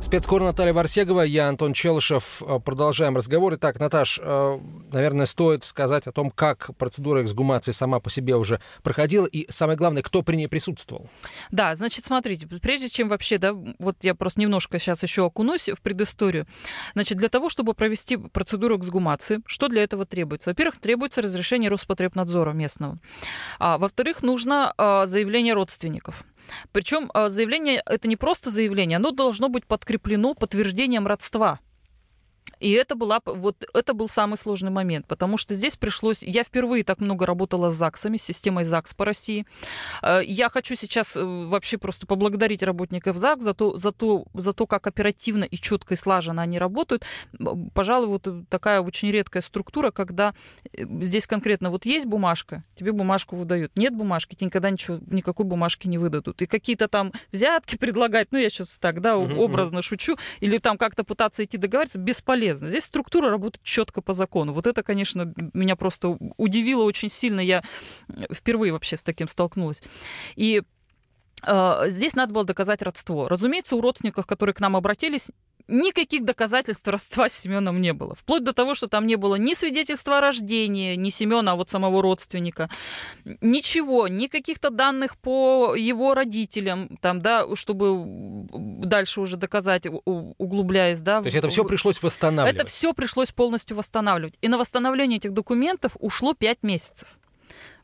Спецкор 0.08 0.42
Наталья 0.42 0.72
Варсегова, 0.72 1.24
я 1.24 1.50
Антон 1.50 1.74
Челышев. 1.74 2.42
Э, 2.42 2.62
продолжаем 2.64 3.18
разговор. 3.18 3.56
Итак, 3.56 3.78
Наташ, 3.78 4.22
э, 4.24 4.60
наверное, 4.90 5.26
стоит 5.26 5.66
сказать 5.66 6.08
о 6.08 6.14
том, 6.14 6.32
как 6.32 6.70
процедура 6.78 7.22
эксгумации 7.22 7.72
сама 7.72 8.00
по 8.00 8.10
себе 8.10 8.38
уже 8.38 8.62
проходила, 8.84 9.26
и 9.26 9.52
самое 9.52 9.78
главное, 9.78 10.02
кто 10.02 10.24
при 10.24 10.38
ней 10.38 10.48
присутствовал. 10.48 11.10
Да, 11.52 11.76
значит, 11.76 12.06
смотрите, 12.06 12.48
прежде 12.48 12.88
чем 12.88 13.10
вообще, 13.10 13.38
да, 13.38 13.54
вот 13.80 13.98
я 14.02 14.16
просто 14.16 14.40
немножко 14.40 14.80
сейчас 14.80 15.04
еще 15.04 15.26
окунусь 15.26 15.68
в 15.68 15.82
предысторию. 15.82 16.48
Значит, 16.94 17.18
для 17.18 17.28
того, 17.28 17.50
чтобы 17.50 17.74
провести 17.74 18.16
процедуру 18.16 18.78
эксгумации, 18.78 19.42
что 19.46 19.68
для 19.68 19.84
этого 19.84 20.06
требуется? 20.06 20.52
Во-первых, 20.52 20.80
требуется 20.80 21.22
разрешение 21.22 21.70
Роспотребнадзора 21.70 22.54
местного. 22.54 22.98
А, 23.60 23.78
во-вторых, 23.78 24.24
нужно 24.24 24.74
а, 24.78 25.06
заявление 25.06 25.54
родственников. 25.54 26.24
Причем 26.72 27.10
а, 27.14 27.30
заявление 27.30 27.82
это 27.86 28.08
не 28.08 28.16
просто 28.16 28.50
заявление, 28.50 28.98
оно 28.98 29.12
должно 29.12 29.50
быть 29.50 29.66
подкреплено 29.66 30.34
подтверждением 30.34 31.08
родства. 31.08 31.60
И 32.60 32.72
это, 32.72 32.96
была, 32.96 33.20
вот, 33.26 33.66
это 33.74 33.94
был 33.94 34.08
самый 34.08 34.38
сложный 34.38 34.72
момент, 34.72 35.06
потому 35.08 35.38
что 35.38 35.54
здесь 35.54 35.76
пришлось... 35.76 36.24
Я 36.24 36.44
впервые 36.44 36.84
так 36.84 37.00
много 37.00 37.26
работала 37.26 37.70
с 37.70 37.76
ЗАГСами, 37.76 38.18
с 38.18 38.24
системой 38.24 38.64
ЗАГС 38.64 38.94
по 38.94 39.06
России. 39.06 39.46
Э, 40.02 40.22
я 40.24 40.50
хочу 40.50 40.76
сейчас 40.76 41.16
э, 41.16 41.24
вообще 41.24 41.78
просто 41.78 42.08
поблагодарить 42.08 42.64
работников 42.64 43.18
ЗАГС 43.18 43.44
за 43.44 43.54
то, 43.54 43.78
за 43.78 43.92
то, 43.92 44.26
за 44.34 44.54
то 44.54 44.66
как 44.66 44.88
оперативно 44.88 45.44
и 45.44 45.56
четко 45.58 45.94
и 45.94 45.98
слаженно 45.98 46.42
они 46.42 46.60
работают. 46.60 47.06
Пожалуй, 47.74 48.08
вот 48.08 48.28
такая 48.50 48.82
очень 48.82 49.12
редкая 49.12 49.42
структура, 49.42 49.92
когда 49.92 50.34
э, 50.74 50.84
здесь 51.02 51.28
конкретно 51.28 51.70
вот 51.70 51.86
есть 51.86 52.06
бумажка, 52.06 52.64
тебе 52.76 52.92
бумажку 52.92 53.36
выдают. 53.36 53.72
Нет 53.76 53.96
бумажки, 53.96 54.36
тебе 54.36 54.48
никогда 54.48 54.70
ничего, 54.70 55.00
никакой 55.08 55.46
бумажки 55.46 55.88
не 55.88 55.98
выдадут. 55.98 56.42
И 56.42 56.46
какие-то 56.48 56.88
там 56.88 57.14
взятки 57.32 57.78
предлагать, 57.78 58.30
ну, 58.32 58.40
я 58.40 58.50
сейчас 58.50 58.80
так, 58.80 59.02
да, 59.02 59.18
образно 59.18 59.82
шучу, 59.82 60.18
или 60.40 60.58
там 60.58 60.78
как-то 60.78 61.04
пытаться 61.04 61.44
идти 61.44 61.58
договариваться, 61.58 62.00
бесполезно 62.00 62.47
бесполезно. 62.48 62.70
Здесь 62.70 62.86
структура 62.86 63.30
работает 63.30 63.64
четко 63.64 64.02
по 64.02 64.14
закону. 64.14 64.54
Вот 64.54 64.68
это, 64.68 64.84
конечно, 64.84 65.34
меня 65.54 65.76
просто 65.76 66.18
удивило 66.38 66.84
очень 66.84 67.10
сильно. 67.10 67.40
Я 67.40 67.64
впервые 68.32 68.72
вообще 68.72 68.98
с 68.98 69.04
таким 69.04 69.28
столкнулась. 69.28 69.84
И 70.36 70.64
э, 71.46 71.84
здесь 71.88 72.16
надо 72.16 72.34
было 72.34 72.44
доказать 72.44 72.82
родство. 72.82 73.28
Разумеется, 73.28 73.76
у 73.76 73.82
родственников, 73.82 74.26
которые 74.26 74.54
к 74.54 74.60
нам 74.60 74.76
обратились, 74.76 75.32
никаких 75.68 76.26
доказательств 76.26 76.88
родства 76.88 77.30
с 77.30 77.34
Семеном 77.34 77.82
не 77.82 77.94
было. 77.94 78.16
Вплоть 78.16 78.44
до 78.44 78.54
того, 78.54 78.76
что 78.76 78.88
там 78.88 79.06
не 79.06 79.16
было 79.16 79.36
ни 79.36 79.54
свидетельства 79.54 80.18
о 80.18 80.22
рождении, 80.22 80.96
ни 80.96 81.10
Семена, 81.10 81.54
а 81.54 81.56
вот 81.56 81.70
самого 81.70 82.02
родственника. 82.02 82.70
Ничего, 83.42 84.08
ни 84.08 84.28
каких-то 84.28 84.70
данных 84.70 85.18
по 85.18 85.76
его 85.76 86.14
родителям, 86.14 86.98
там, 87.02 87.22
да, 87.22 87.46
чтобы 87.56 88.04
дальше 88.54 89.22
уже 89.22 89.38
доказать, 89.38 89.86
углубляясь, 90.06 91.02
да. 91.02 91.20
То 91.20 91.26
есть 91.26 91.38
это 91.38 91.50
все 91.50 91.64
пришлось 91.64 92.02
восстанавливать? 92.02 92.56
Это 92.56 92.66
все 92.66 92.94
пришлось 92.94 93.32
полностью 93.32 93.78
восстанавливать. 93.78 94.36
И 94.42 94.48
на 94.48 94.58
восстановление 94.58 95.18
этих 95.18 95.34
документов 95.34 95.98
ушло 96.00 96.34
5 96.34 96.64
месяцев. 96.64 97.20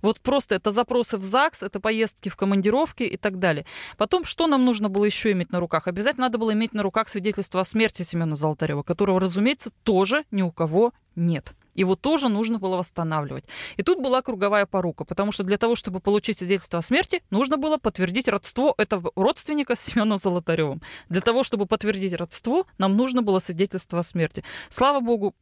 Вот 0.04 0.20
просто 0.20 0.54
это 0.54 0.70
запросы 0.70 1.18
в 1.18 1.24
ЗАГС, 1.24 1.64
это 1.64 1.80
поездки 1.80 2.30
в 2.30 2.36
командировки 2.36 3.04
и 3.04 3.18
так 3.18 3.40
далее. 3.40 3.66
Потом, 3.98 4.26
что 4.26 4.46
нам 4.46 4.64
нужно 4.64 4.90
было 4.90 5.06
еще 5.06 5.32
иметь 5.32 5.52
на 5.52 5.60
руках? 5.60 5.88
Обязательно 5.88 6.28
надо 6.28 6.38
было 6.38 6.54
иметь 6.54 6.74
на 6.74 6.84
руках 6.84 7.10
свидетельство 7.10 7.62
о 7.62 7.64
смерти 7.64 8.04
Семена 8.04 8.36
Золотарева, 8.36 8.84
которого, 8.84 9.20
разумеется, 9.20 9.72
тоже 9.84 10.26
ни 10.30 10.44
у 10.44 10.52
кого 10.52 10.94
нет. 11.16 11.56
Его 11.74 11.96
тоже 11.96 12.30
нужно 12.30 12.60
было 12.60 12.78
восстанавливать. 12.78 13.46
И 13.78 13.84
тут 13.84 14.00
была 14.00 14.22
круговая 14.22 14.66
порука, 14.66 15.06
потому 15.06 15.32
что 15.32 15.44
для 15.44 15.58
того, 15.58 15.76
чтобы 15.76 16.00
получить 16.02 16.38
свидетельство 16.38 16.80
о 16.80 16.82
смерти, 16.84 17.24
нужно 17.32 17.58
было 17.58 17.78
подтвердить 17.78 18.28
родство 18.28 18.76
этого 18.78 19.12
родственника 19.16 19.76
с 19.76 19.80
Семеном 19.82 20.20
Золотаревым. 20.20 20.82
Для 21.10 21.22
того, 21.22 21.44
чтобы 21.44 21.66
подтвердить 21.66 22.14
родство, 22.14 22.68
нам 22.78 22.96
нужно 22.96 23.24
было 23.24 23.40
свидетельство 23.40 24.00
о 24.00 24.04
смерти. 24.04 24.44
Слава 24.70 25.00
богу, 25.00 25.34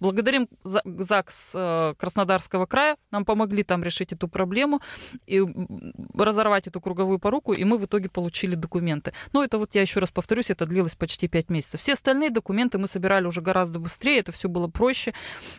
Благодарим 0.00 0.48
ЗАГС 0.64 1.54
э, 1.56 1.94
Краснодарского 1.98 2.66
края. 2.66 2.96
Нам 3.10 3.24
помогли 3.24 3.62
там 3.62 3.82
решить 3.82 4.12
эту 4.12 4.28
проблему 4.28 4.80
и 5.26 5.42
разорвать 6.14 6.66
эту 6.66 6.80
круговую 6.80 7.18
поруку, 7.18 7.52
и 7.52 7.64
мы 7.64 7.76
в 7.76 7.84
итоге 7.84 8.08
получили 8.08 8.54
документы. 8.54 9.12
Но 9.32 9.44
это 9.44 9.58
вот 9.58 9.74
я 9.74 9.82
еще 9.82 10.00
раз 10.00 10.10
повторюсь, 10.10 10.50
это 10.50 10.64
длилось 10.64 10.94
почти 10.94 11.28
пять 11.28 11.50
месяцев. 11.50 11.80
Все 11.80 11.92
остальные 11.92 12.30
документы 12.30 12.78
мы 12.78 12.88
собирали 12.88 13.26
уже 13.26 13.42
гораздо 13.42 13.78
быстрее, 13.78 14.18
это 14.20 14.32
все 14.32 14.48
было 14.48 14.68
проще. 14.68 15.12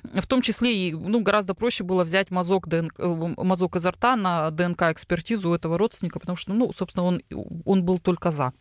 В 0.04 0.26
том 0.26 0.42
числе 0.42 0.76
и 0.76 0.94
ну, 0.94 1.22
гораздо 1.22 1.54
проще 1.54 1.84
было 1.84 2.04
взять 2.04 2.32
мазок, 2.32 2.68
ДНК, 2.68 3.00
э, 3.00 3.34
мазок 3.38 3.76
изо 3.76 3.92
рта 3.92 4.16
на 4.16 4.50
ДНК-экспертизу 4.50 5.54
этого 5.54 5.78
родственника, 5.78 6.20
потому 6.20 6.36
что, 6.36 6.54
ну, 6.54 6.74
собственно, 6.74 7.06
он, 7.06 7.22
он 7.66 7.84
был 7.84 8.00
только 8.00 8.32
за. 8.32 8.54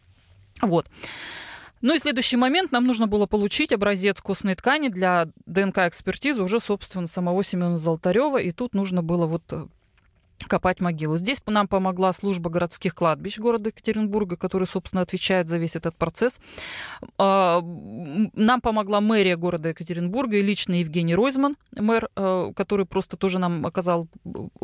Вот. 0.61 0.91
Ну 1.81 1.95
и 1.95 1.99
следующий 1.99 2.37
момент, 2.37 2.73
нам 2.73 2.87
нужно 2.87 3.07
было 3.07 3.27
получить 3.27 3.73
образец 3.73 4.21
костной 4.21 4.55
ткани 4.55 4.89
для 4.89 5.29
ДНК-экспертизы 5.47 6.43
уже, 6.43 6.61
собственно, 6.61 7.07
самого 7.07 7.43
Семена 7.43 7.79
Золотарева, 7.79 8.39
и 8.39 8.51
тут 8.51 8.75
нужно 8.75 9.03
было 9.03 9.27
вот 9.27 9.43
э, 9.53 9.67
копать 10.49 10.81
могилу. 10.81 11.17
Здесь 11.17 11.41
нам 11.47 11.69
помогла 11.69 12.13
служба 12.13 12.51
городских 12.51 12.95
кладбищ 12.95 13.39
города 13.39 13.69
Екатеринбурга, 13.71 14.37
который, 14.37 14.67
собственно, 14.67 15.03
отвечает 15.03 15.49
за 15.49 15.59
весь 15.59 15.77
этот 15.77 15.97
процесс. 15.97 16.41
А, 17.19 17.61
нам 17.63 18.61
помогла 18.61 19.01
мэрия 19.01 19.37
города 19.37 19.71
Екатеринбурга 19.71 20.37
и 20.37 20.43
лично 20.43 20.75
Евгений 20.75 21.15
Ройзман, 21.15 21.57
мэр, 21.77 22.09
э, 22.17 22.53
который 22.55 22.87
просто 22.87 23.17
тоже 23.17 23.39
нам 23.39 23.67
оказал 23.67 24.09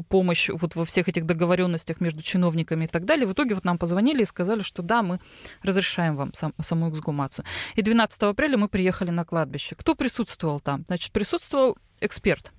помощь 0.09 0.49
вот 0.53 0.75
во 0.77 0.85
всех 0.85 1.09
этих 1.09 1.27
договоренностях 1.27 2.01
между 2.01 2.23
чиновниками 2.23 2.85
и 2.85 2.89
так 2.89 3.05
далее. 3.05 3.27
В 3.27 3.33
итоге 3.33 3.55
вот 3.55 3.65
нам 3.65 3.79
позвонили 3.79 4.23
и 4.23 4.27
сказали, 4.27 4.63
что 4.63 4.83
да, 4.83 5.03
мы 5.03 5.21
разрешаем 5.63 6.17
вам 6.17 6.33
сам, 6.33 6.53
саму 6.61 6.91
эксгумацию. 6.91 7.45
И 7.75 7.83
12 7.83 8.23
апреля 8.23 8.57
мы 8.59 8.69
приехали 8.69 9.11
на 9.11 9.25
кладбище. 9.25 9.75
Кто 9.75 9.95
присутствовал 9.95 10.61
там? 10.61 10.85
Значит, 10.87 11.13
присутствовал 11.13 11.77
эксперт. 12.01 12.53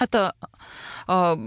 Это 0.00 0.34
а, 1.06 1.38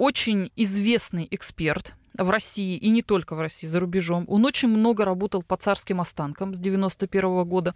очень 0.00 0.50
известный 0.56 1.28
эксперт 1.30 1.94
в 2.24 2.30
России, 2.30 2.76
и 2.76 2.90
не 2.90 3.02
только 3.02 3.34
в 3.34 3.40
России, 3.40 3.66
за 3.66 3.80
рубежом. 3.80 4.24
Он 4.28 4.44
очень 4.44 4.68
много 4.68 5.04
работал 5.04 5.42
по 5.42 5.56
царским 5.56 6.00
останкам 6.00 6.54
с 6.54 6.58
91 6.58 7.30
-го 7.30 7.44
года. 7.44 7.74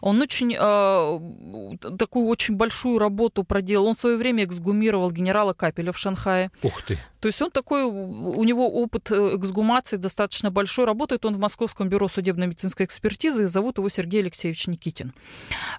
Он 0.00 0.20
очень 0.20 0.56
э, 0.58 1.96
такую 1.98 2.26
очень 2.26 2.56
большую 2.56 2.98
работу 2.98 3.44
проделал. 3.44 3.86
Он 3.86 3.94
в 3.94 3.98
свое 3.98 4.16
время 4.16 4.44
эксгумировал 4.44 5.10
генерала 5.10 5.52
Капеля 5.52 5.92
в 5.92 5.98
Шанхае. 5.98 6.50
Ух 6.62 6.82
ты! 6.82 6.98
То 7.20 7.28
есть 7.28 7.42
он 7.42 7.50
такой, 7.50 7.84
у 7.84 8.44
него 8.44 8.70
опыт 8.70 9.10
э, 9.10 9.36
эксгумации 9.36 9.96
достаточно 9.96 10.50
большой. 10.50 10.86
Работает 10.86 11.26
он 11.26 11.34
в 11.34 11.38
Московском 11.38 11.88
бюро 11.88 12.08
судебно-медицинской 12.08 12.86
экспертизы, 12.86 13.44
и 13.44 13.46
зовут 13.46 13.76
его 13.76 13.88
Сергей 13.90 14.22
Алексеевич 14.22 14.66
Никитин. 14.68 15.12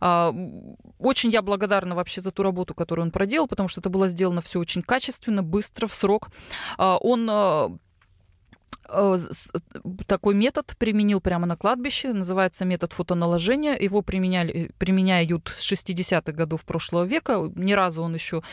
А, 0.01 0.35
очень 0.99 1.31
я 1.31 1.41
благодарна 1.41 1.95
вообще 1.95 2.21
за 2.21 2.29
ту 2.29 2.43
работу, 2.43 2.75
которую 2.75 3.05
он 3.07 3.11
проделал, 3.11 3.47
потому 3.47 3.69
что 3.69 3.81
это 3.81 3.89
было 3.89 4.07
сделано 4.07 4.41
все 4.41 4.59
очень 4.59 4.83
качественно, 4.83 5.41
быстро, 5.41 5.87
в 5.87 5.93
срок. 5.93 6.29
А, 6.77 6.97
он 6.97 7.27
Э, 7.31 7.69
такой 10.05 10.35
метод 10.35 10.75
применил 10.77 11.21
прямо 11.21 11.47
на 11.47 11.55
кладбище, 11.55 12.13
называется 12.13 12.65
метод 12.65 12.93
фотоналожения. 12.93 13.77
Его 13.77 14.01
применяли, 14.01 14.71
применяют 14.77 15.47
с 15.47 15.71
60-х 15.71 16.31
годов 16.31 16.65
прошлого 16.65 17.05
века. 17.05 17.51
Ни 17.55 17.73
разу 17.73 18.03
он 18.03 18.13
еще 18.13 18.43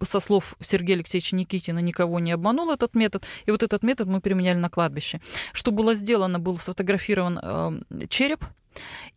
со 0.00 0.20
слов 0.20 0.56
Сергея 0.60 0.96
Алексеевича 0.96 1.36
Никитина, 1.36 1.78
никого 1.78 2.20
не 2.20 2.32
обманул 2.32 2.70
этот 2.70 2.94
метод. 2.94 3.24
И 3.46 3.50
вот 3.50 3.62
этот 3.62 3.82
метод 3.82 4.08
мы 4.08 4.20
применяли 4.20 4.58
на 4.58 4.68
кладбище. 4.68 5.20
Что 5.52 5.70
было 5.70 5.94
сделано? 5.94 6.38
Был 6.38 6.58
сфотографирован 6.58 7.40
э, 7.42 8.06
череп, 8.08 8.44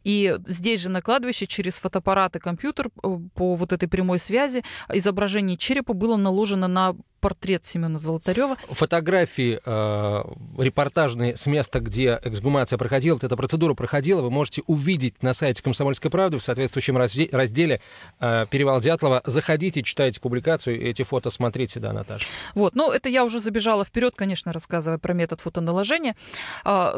и 0.03 0.37
здесь 0.45 0.81
же 0.81 0.89
на 0.89 1.01
кладбище 1.01 1.47
через 1.47 1.79
фотоаппарат 1.79 2.35
и 2.35 2.39
компьютер 2.39 2.87
э, 2.87 3.17
по 3.33 3.55
вот 3.55 3.73
этой 3.73 3.89
прямой 3.89 4.19
связи 4.19 4.63
изображение 4.89 5.57
черепа 5.57 5.93
было 5.93 6.15
наложено 6.15 6.67
на 6.67 6.95
портрет 7.27 7.65
Семена 7.65 7.99
Золотарева. 7.99 8.55
Фотографии 8.69 9.59
э, 9.65 10.23
репортажные 10.63 11.35
с 11.35 11.45
места, 11.45 11.81
где 11.81 12.21
эксгумация 12.23 12.77
проходила, 12.77 13.15
вот 13.15 13.25
эта 13.25 13.35
процедура 13.35 13.73
проходила, 13.73 14.21
вы 14.21 14.31
можете 14.31 14.63
увидеть 14.65 15.21
на 15.21 15.33
сайте 15.33 15.61
«Комсомольской 15.61 16.09
правды» 16.09 16.37
в 16.37 16.41
соответствующем 16.41 16.95
разделе 16.95 17.81
э, 18.21 18.45
«Перевал 18.49 18.79
Дятлова». 18.79 19.21
Заходите, 19.25 19.83
читайте 19.83 20.21
публикацию, 20.21 20.81
эти 20.81 21.03
фото 21.03 21.29
смотрите, 21.29 21.81
да, 21.81 21.91
Наташа. 21.91 22.25
Вот, 22.55 22.75
ну 22.75 22.93
это 22.93 23.09
я 23.09 23.25
уже 23.25 23.41
забежала 23.41 23.83
вперед, 23.83 24.13
конечно, 24.15 24.53
рассказывая 24.53 24.97
про 24.97 25.13
метод 25.13 25.41
фотоналожения. 25.41 26.15
А, 26.63 26.95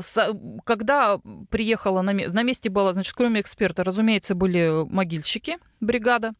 когда 0.63 1.19
приехала 1.49 2.03
на, 2.03 2.13
на 2.13 2.43
месте 2.43 2.69
была, 2.69 2.93
значит, 2.93 3.15
кроме 3.15 3.41
эксперта, 3.41 3.83
разумеется, 3.83 4.35
были 4.35 4.85
могильщики, 4.87 5.57
бригада 5.79 6.33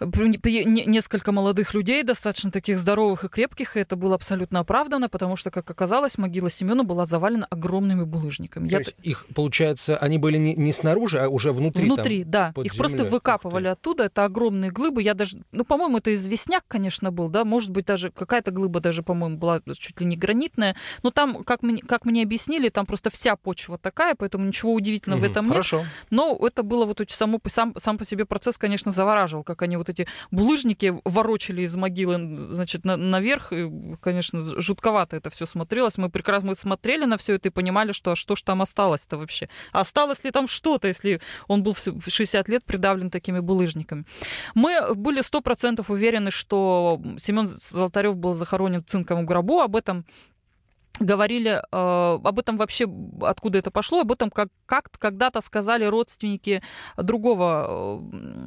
несколько 0.00 1.32
молодых 1.32 1.74
людей, 1.74 2.02
достаточно 2.02 2.50
таких 2.50 2.78
здоровых 2.78 3.24
и 3.24 3.28
крепких, 3.28 3.76
и 3.76 3.80
это 3.80 3.96
было 3.96 4.14
абсолютно 4.14 4.60
оправдано, 4.60 5.08
потому 5.08 5.36
что, 5.36 5.50
как 5.50 5.70
оказалось, 5.70 6.18
могила 6.18 6.50
Семена 6.50 6.84
была 6.84 7.04
завалена 7.04 7.46
огромными 7.50 8.04
булыжниками. 8.04 8.68
То 8.68 8.72
Я... 8.72 8.78
есть 8.78 8.94
их, 9.02 9.26
получается, 9.34 9.96
они 9.96 10.18
были 10.18 10.38
не, 10.38 10.54
не 10.54 10.72
снаружи, 10.72 11.18
а 11.18 11.28
уже 11.28 11.52
внутри? 11.52 11.84
Внутри, 11.84 12.22
там, 12.22 12.30
да. 12.30 12.48
Их 12.48 12.72
землей. 12.72 12.78
просто 12.78 13.04
выкапывали 13.04 13.68
оттуда, 13.68 14.04
это 14.04 14.24
огромные 14.24 14.70
глыбы. 14.70 15.02
Я 15.02 15.14
даже, 15.14 15.38
ну, 15.52 15.64
по-моему, 15.64 15.98
это 15.98 16.14
известняк, 16.14 16.64
конечно, 16.66 17.10
был, 17.10 17.28
да, 17.28 17.44
может 17.44 17.70
быть, 17.70 17.86
даже 17.86 18.10
какая-то 18.10 18.50
глыба 18.50 18.80
даже, 18.80 19.02
по-моему, 19.02 19.36
была 19.36 19.60
чуть 19.78 20.00
ли 20.00 20.06
не 20.06 20.16
гранитная, 20.16 20.76
но 21.02 21.10
там, 21.10 21.44
как 21.44 21.62
мне, 21.62 21.82
как 21.82 22.04
мне 22.06 22.22
объяснили, 22.22 22.68
там 22.68 22.86
просто 22.86 23.10
вся 23.10 23.36
почва 23.36 23.78
такая, 23.78 24.14
поэтому 24.14 24.46
ничего 24.46 24.72
удивительного 24.72 25.20
угу, 25.20 25.26
в 25.26 25.30
этом 25.30 25.44
нет. 25.46 25.52
Хорошо. 25.54 25.84
Но 26.10 26.38
это 26.40 26.62
было 26.62 26.86
вот 26.86 27.02
само, 27.10 27.40
сам, 27.46 27.74
сам 27.76 27.98
по 27.98 28.04
себе 28.04 28.24
процесс, 28.24 28.56
конечно, 28.56 28.90
завораживал, 28.90 29.44
как 29.44 29.62
они 29.62 29.76
вот 29.76 29.89
эти 29.90 30.06
булыжники 30.30 30.94
ворочали 31.04 31.62
из 31.62 31.76
могилы, 31.76 32.52
значит, 32.52 32.84
на, 32.84 32.96
наверх. 32.96 33.52
И, 33.52 33.70
конечно, 34.00 34.60
жутковато 34.60 35.16
это 35.16 35.30
все 35.30 35.46
смотрелось. 35.46 35.98
Мы 35.98 36.10
прекрасно 36.10 36.50
мы 36.50 36.54
смотрели 36.54 37.04
на 37.04 37.16
все 37.16 37.34
это 37.34 37.48
и 37.48 37.50
понимали, 37.50 37.92
что 37.92 38.12
а 38.12 38.16
что 38.16 38.34
ж 38.34 38.42
там 38.42 38.60
осталось-то 38.62 39.18
вообще. 39.18 39.48
осталось 39.72 40.24
ли 40.24 40.30
там 40.30 40.48
что-то, 40.48 40.88
если 40.88 41.20
он 41.46 41.62
был 41.62 41.74
в 41.74 42.10
60 42.10 42.48
лет 42.48 42.64
придавлен 42.64 43.10
такими 43.10 43.38
булыжниками. 43.38 44.04
Мы 44.54 44.94
были 44.94 45.22
сто 45.22 45.40
процентов 45.40 45.90
уверены, 45.90 46.30
что 46.30 47.00
Семен 47.18 47.46
Золотарев 47.46 48.16
был 48.16 48.34
захоронен 48.34 48.82
в 48.82 48.86
цинковом 48.86 49.26
гробу. 49.26 49.60
Об 49.60 49.76
этом 49.76 50.04
говорили 51.00 51.50
э, 51.50 52.18
об 52.22 52.38
этом 52.38 52.56
вообще, 52.56 52.86
откуда 53.22 53.58
это 53.58 53.70
пошло, 53.70 54.00
об 54.00 54.12
этом 54.12 54.30
как, 54.30 54.48
как 54.66 54.90
когда-то 54.98 55.40
сказали 55.40 55.84
родственники 55.84 56.62
другого 56.96 58.00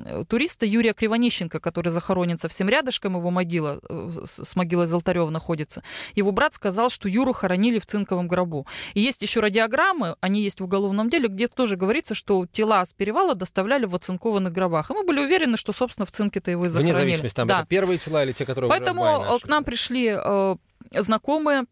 э, 0.05 0.23
туриста 0.27 0.65
Юрия 0.65 0.93
Кривонищенко, 0.93 1.59
который 1.59 1.89
захоронен 1.89 2.37
совсем 2.37 2.69
рядышком, 2.69 3.17
его 3.17 3.31
могила 3.31 3.79
э, 3.89 4.21
с, 4.25 4.55
могилой 4.55 4.87
Золотарева 4.87 5.29
находится. 5.29 5.83
Его 6.15 6.31
брат 6.31 6.53
сказал, 6.53 6.89
что 6.89 7.09
Юру 7.09 7.33
хоронили 7.33 7.79
в 7.79 7.85
цинковом 7.85 8.27
гробу. 8.27 8.67
И 8.93 9.01
есть 9.01 9.21
еще 9.23 9.39
радиограммы, 9.39 10.15
они 10.21 10.41
есть 10.41 10.61
в 10.61 10.63
уголовном 10.63 11.09
деле, 11.09 11.27
где 11.27 11.47
тоже 11.47 11.75
говорится, 11.75 12.13
что 12.13 12.45
тела 12.45 12.85
с 12.85 12.93
перевала 12.93 13.33
доставляли 13.33 13.85
в 13.85 13.95
оцинкованных 13.95 14.53
гробах. 14.53 14.91
И 14.91 14.93
мы 14.93 15.03
были 15.03 15.19
уверены, 15.19 15.57
что, 15.57 15.73
собственно, 15.73 16.05
в 16.05 16.11
цинке-то 16.11 16.51
его 16.51 16.67
и 16.67 16.69
захоронили. 16.69 16.93
Вне 16.93 17.03
зависимости, 17.03 17.35
там 17.35 17.47
да. 17.47 17.59
это 17.59 17.67
первые 17.67 17.97
тела 17.97 18.23
или 18.23 18.31
те, 18.31 18.45
которые 18.45 18.69
Поэтому 18.69 19.33
уже 19.33 19.39
к 19.39 19.47
нам 19.47 19.63
пришли 19.63 20.15
э, 20.15 20.55
знакомые 20.91 21.63
Э, 21.63 21.65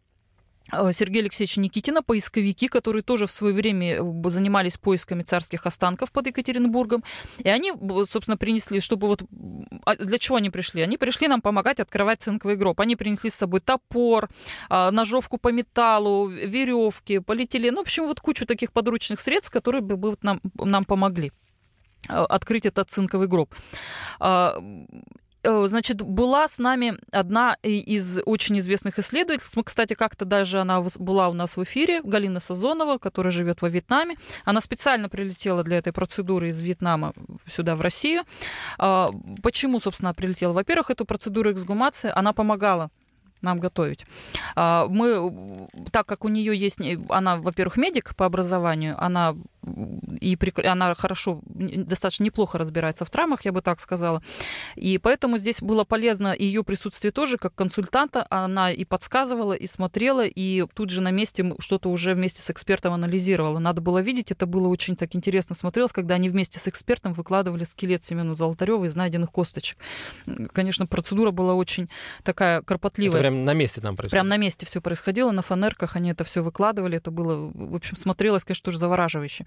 Сергея 0.70 1.22
Алексеевича 1.22 1.60
Никитина, 1.60 2.02
поисковики, 2.02 2.68
которые 2.68 3.02
тоже 3.02 3.26
в 3.26 3.30
свое 3.30 3.54
время 3.54 3.96
э, 3.96 4.30
занимались 4.30 4.76
поисками 4.76 5.22
царских 5.22 5.66
останков 5.66 6.12
под 6.12 6.28
Екатеринбургом. 6.28 7.04
И 7.38 7.48
они, 7.48 7.72
собственно, 8.06 8.36
принесли, 8.36 8.80
чтобы 8.80 9.08
вот... 9.08 9.22
А 9.84 9.96
для 9.96 10.18
чего 10.18 10.36
они 10.36 10.50
пришли? 10.50 10.82
Они 10.82 10.96
пришли 10.96 11.28
нам 11.28 11.42
помогать 11.42 11.80
открывать 11.80 12.22
цинковый 12.22 12.56
гроб. 12.56 12.80
Они 12.80 12.96
принесли 12.96 13.30
с 13.30 13.34
собой 13.34 13.60
топор, 13.60 14.30
а, 14.68 14.90
ножовку 14.90 15.38
по 15.38 15.52
металлу, 15.52 16.28
веревки, 16.28 17.18
полиэтилен. 17.18 17.74
Ну, 17.74 17.80
в 17.80 17.82
общем, 17.82 18.06
вот 18.06 18.20
кучу 18.20 18.46
таких 18.46 18.72
подручных 18.72 19.20
средств, 19.20 19.52
которые 19.52 19.82
бы 19.82 20.16
нам, 20.22 20.40
нам 20.54 20.84
помогли 20.84 21.32
э, 22.08 22.12
открыть 22.12 22.66
этот 22.66 22.90
цинковый 22.90 23.28
гроб. 23.28 23.54
Э, 25.44 25.66
значит, 25.68 26.02
была 26.02 26.46
с 26.46 26.58
нами 26.58 26.94
одна 27.10 27.56
из 27.62 28.20
очень 28.24 28.58
известных 28.58 28.98
исследовательниц. 28.98 29.56
Мы, 29.56 29.64
кстати, 29.64 29.94
как-то 29.94 30.24
даже 30.24 30.60
она 30.60 30.82
была 30.98 31.28
у 31.28 31.32
нас 31.32 31.56
в 31.56 31.62
эфире, 31.64 32.02
Галина 32.02 32.40
Сазонова, 32.40 32.98
которая 32.98 33.32
живет 33.32 33.62
во 33.62 33.68
Вьетнаме. 33.68 34.16
Она 34.44 34.60
специально 34.60 35.08
прилетела 35.08 35.64
для 35.64 35.78
этой 35.78 35.92
процедуры 35.92 36.50
из 36.50 36.60
Вьетнама 36.60 37.12
сюда, 37.46 37.74
в 37.74 37.80
Россию. 37.80 38.22
А, 38.78 39.10
почему, 39.42 39.80
собственно, 39.80 40.14
прилетела? 40.14 40.52
Во-первых, 40.52 40.90
эту 40.90 41.04
процедуру 41.04 41.52
эксгумации 41.52 42.12
она 42.14 42.32
помогала 42.32 42.90
нам 43.40 43.58
готовить. 43.58 44.06
А, 44.54 44.86
мы, 44.88 45.68
так 45.90 46.06
как 46.06 46.24
у 46.24 46.28
нее 46.28 46.56
есть, 46.56 46.78
она, 47.08 47.36
во-первых, 47.36 47.76
медик 47.76 48.14
по 48.14 48.26
образованию, 48.26 48.94
она 49.02 49.34
и 49.64 50.36
она 50.64 50.94
хорошо, 50.94 51.40
достаточно 51.44 52.24
неплохо 52.24 52.58
разбирается 52.58 53.04
в 53.04 53.10
травмах, 53.10 53.44
я 53.44 53.52
бы 53.52 53.62
так 53.62 53.80
сказала. 53.80 54.22
И 54.74 54.98
поэтому 54.98 55.38
здесь 55.38 55.62
было 55.62 55.84
полезно 55.84 56.34
ее 56.36 56.64
присутствие 56.64 57.12
тоже 57.12 57.38
как 57.38 57.54
консультанта. 57.54 58.26
Она 58.30 58.72
и 58.72 58.84
подсказывала, 58.84 59.52
и 59.52 59.66
смотрела, 59.66 60.24
и 60.24 60.66
тут 60.74 60.90
же 60.90 61.00
на 61.00 61.10
месте 61.10 61.54
что-то 61.60 61.90
уже 61.90 62.14
вместе 62.14 62.42
с 62.42 62.50
экспертом 62.50 62.92
анализировала. 62.92 63.58
Надо 63.58 63.80
было 63.80 63.98
видеть, 63.98 64.32
это 64.32 64.46
было 64.46 64.68
очень 64.68 64.96
так 64.96 65.14
интересно 65.14 65.54
смотрелось, 65.54 65.92
когда 65.92 66.16
они 66.16 66.28
вместе 66.28 66.58
с 66.58 66.66
экспертом 66.66 67.12
выкладывали 67.12 67.64
скелет 67.64 68.04
Семену 68.04 68.34
Золотарева 68.34 68.84
из 68.84 68.96
найденных 68.96 69.30
косточек. 69.30 69.78
Конечно, 70.52 70.86
процедура 70.86 71.30
была 71.30 71.54
очень 71.54 71.88
такая 72.24 72.62
кропотливая. 72.62 73.20
Это 73.20 73.28
прям 73.28 73.44
на 73.44 73.54
месте 73.54 73.80
там 73.80 73.96
происходило? 73.96 74.22
Прям 74.22 74.28
на 74.28 74.36
месте 74.36 74.66
все 74.66 74.80
происходило, 74.80 75.30
на 75.30 75.42
фанерках 75.42 75.96
они 75.96 76.10
это 76.10 76.24
все 76.24 76.42
выкладывали. 76.42 76.96
Это 76.96 77.10
было, 77.10 77.50
в 77.54 77.76
общем, 77.76 77.96
смотрелось, 77.96 78.44
конечно, 78.44 78.64
тоже 78.64 78.78
завораживающе. 78.78 79.46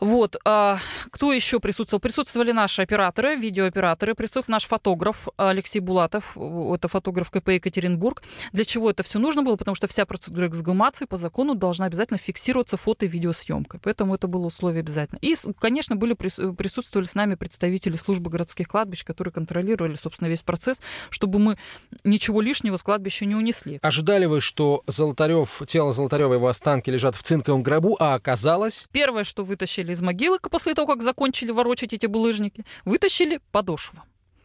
Вот. 0.00 0.36
А, 0.44 0.78
кто 1.10 1.32
еще 1.32 1.60
присутствовал? 1.60 2.00
Присутствовали 2.00 2.52
наши 2.52 2.82
операторы, 2.82 3.36
видеооператоры, 3.36 4.14
присутствовал 4.14 4.54
наш 4.54 4.64
фотограф 4.66 5.28
Алексей 5.36 5.80
Булатов, 5.80 6.36
это 6.36 6.88
фотограф 6.88 7.30
КП 7.30 7.50
Екатеринбург. 7.50 8.22
Для 8.52 8.64
чего 8.64 8.90
это 8.90 9.02
все 9.02 9.18
нужно 9.18 9.42
было? 9.42 9.56
Потому 9.56 9.74
что 9.74 9.86
вся 9.86 10.06
процедура 10.06 10.48
эксгумации 10.48 11.04
по 11.04 11.16
закону 11.16 11.54
должна 11.54 11.86
обязательно 11.86 12.18
фиксироваться 12.18 12.76
фото- 12.76 13.04
и 13.04 13.08
видеосъемкой. 13.08 13.80
Поэтому 13.82 14.14
это 14.14 14.26
было 14.26 14.46
условие 14.46 14.80
обязательно. 14.80 15.18
И, 15.20 15.34
конечно, 15.58 15.96
были 15.96 16.14
присутствовали 16.14 17.06
с 17.06 17.14
нами 17.14 17.34
представители 17.34 17.96
службы 17.96 18.30
городских 18.30 18.68
кладбищ, 18.68 19.04
которые 19.04 19.32
контролировали, 19.32 19.94
собственно, 19.96 20.28
весь 20.28 20.42
процесс, 20.42 20.82
чтобы 21.10 21.38
мы 21.38 21.58
ничего 22.04 22.40
лишнего 22.40 22.76
с 22.76 22.82
кладбища 22.82 23.26
не 23.26 23.34
унесли. 23.34 23.78
Ожидали 23.82 24.26
вы, 24.26 24.40
что 24.40 24.82
Золотарев, 24.86 25.62
тело 25.66 25.92
Золотарева 25.92 26.34
и 26.34 26.36
его 26.36 26.48
останки 26.48 26.90
лежат 26.90 27.16
в 27.16 27.22
цинковом 27.22 27.62
гробу, 27.62 27.96
а 28.00 28.14
оказалось? 28.14 28.86
Первое, 28.92 29.24
что 29.24 29.44
вытащили 29.44 29.89
вытащили 29.90 29.92
из 29.92 30.00
могилы 30.00 30.38
после 30.38 30.74
того, 30.74 30.86
как 30.86 31.02
закончили 31.02 31.52
ворочать 31.52 31.92
эти 31.92 32.06
булыжники, 32.06 32.64
вытащили 32.84 33.40
подошву. 33.52 34.02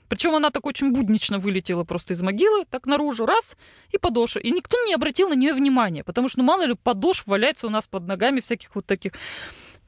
Причем 0.07 0.35
она 0.35 0.51
так 0.51 0.65
очень 0.65 0.91
буднично 0.91 1.39
вылетела 1.39 1.83
просто 1.83 2.13
из 2.13 2.21
могилы, 2.21 2.65
так 2.69 2.85
наружу, 2.85 3.25
раз, 3.25 3.57
и 3.93 3.97
подошва. 3.97 4.41
И 4.41 4.51
никто 4.51 4.77
не 4.85 4.93
обратил 4.93 5.29
на 5.29 5.35
нее 5.35 5.53
внимания, 5.53 6.03
потому 6.03 6.29
что, 6.29 6.39
ну, 6.39 6.45
мало 6.45 6.65
ли, 6.67 6.75
подошв 6.75 7.27
валяется 7.27 7.67
у 7.67 7.69
нас 7.69 7.87
под 7.87 8.07
ногами 8.07 8.39
всяких 8.39 8.75
вот 8.75 8.85
таких. 8.85 9.13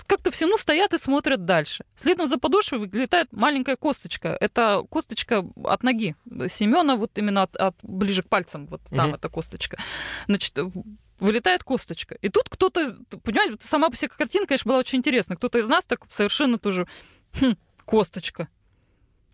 Как-то 0.07 0.31
все, 0.31 0.47
ну, 0.47 0.57
стоят 0.57 0.93
и 0.93 0.97
смотрят 0.97 1.45
дальше. 1.45 1.83
Следом 1.95 2.27
за 2.27 2.37
подошвой 2.37 2.79
вылетает 2.79 3.27
маленькая 3.31 3.75
косточка. 3.75 4.37
Это 4.41 4.83
косточка 4.89 5.45
от 5.63 5.83
ноги 5.83 6.15
Семена, 6.47 6.95
вот 6.95 7.17
именно 7.19 7.43
от, 7.43 7.55
от 7.55 7.75
ближе 7.83 8.23
к 8.23 8.29
пальцам, 8.29 8.67
вот 8.67 8.81
там 8.89 9.09
угу. 9.09 9.17
эта 9.17 9.29
косточка. 9.29 9.77
Значит, 10.27 10.57
вылетает 11.19 11.63
косточка. 11.63 12.15
И 12.21 12.29
тут 12.29 12.49
кто-то, 12.49 12.95
понимаете, 13.23 13.57
сама 13.59 13.89
по 13.89 13.95
себе 13.95 14.09
картинка, 14.09 14.49
конечно, 14.49 14.69
была 14.69 14.79
очень 14.79 14.99
интересна. 14.99 15.35
Кто-то 15.35 15.59
из 15.59 15.67
нас 15.67 15.85
так 15.85 16.01
совершенно 16.09 16.57
тоже, 16.57 16.87
хм, 17.39 17.55
косточка. 17.85 18.47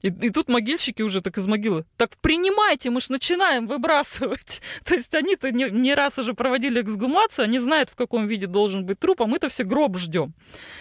И, 0.04 0.10
и 0.10 0.30
тут 0.30 0.50
могильщики 0.50 1.02
уже 1.02 1.22
так 1.22 1.38
из 1.38 1.48
могилы. 1.48 1.86
Так 1.96 2.18
принимайте, 2.18 2.90
мы 2.90 3.00
ж 3.00 3.10
начинаем 3.10 3.68
выбрасывать. 3.68 4.62
То 4.84 4.96
есть 4.96 5.16
они-то 5.16 5.52
не, 5.52 5.70
не 5.72 5.96
раз 5.96 6.20
уже 6.20 6.34
проводили 6.34 6.82
эксгумацию, 6.82 7.46
они 7.46 7.58
знают, 7.60 7.90
в 7.90 7.96
каком 7.96 8.28
виде 8.28 8.46
должен 8.46 8.86
быть 8.86 9.00
труп, 9.00 9.22
а 9.22 9.26
мы-то 9.26 9.48
все 9.48 9.64
гроб 9.64 9.98
ждем. 9.98 10.34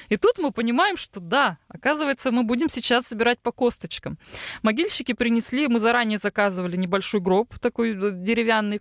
И 0.08 0.16
тут 0.16 0.38
мы 0.38 0.50
понимаем, 0.50 0.96
что 0.96 1.20
да, 1.20 1.58
оказывается, 1.68 2.32
мы 2.32 2.42
будем 2.42 2.68
сейчас 2.68 3.06
собирать 3.06 3.38
по 3.38 3.52
косточкам. 3.52 4.18
Могильщики 4.62 5.12
принесли, 5.12 5.68
мы 5.68 5.78
заранее 5.78 6.18
заказывали 6.18 6.76
небольшой 6.76 7.20
гроб 7.20 7.56
такой 7.60 7.92
э, 7.92 8.10
деревянный, 8.12 8.80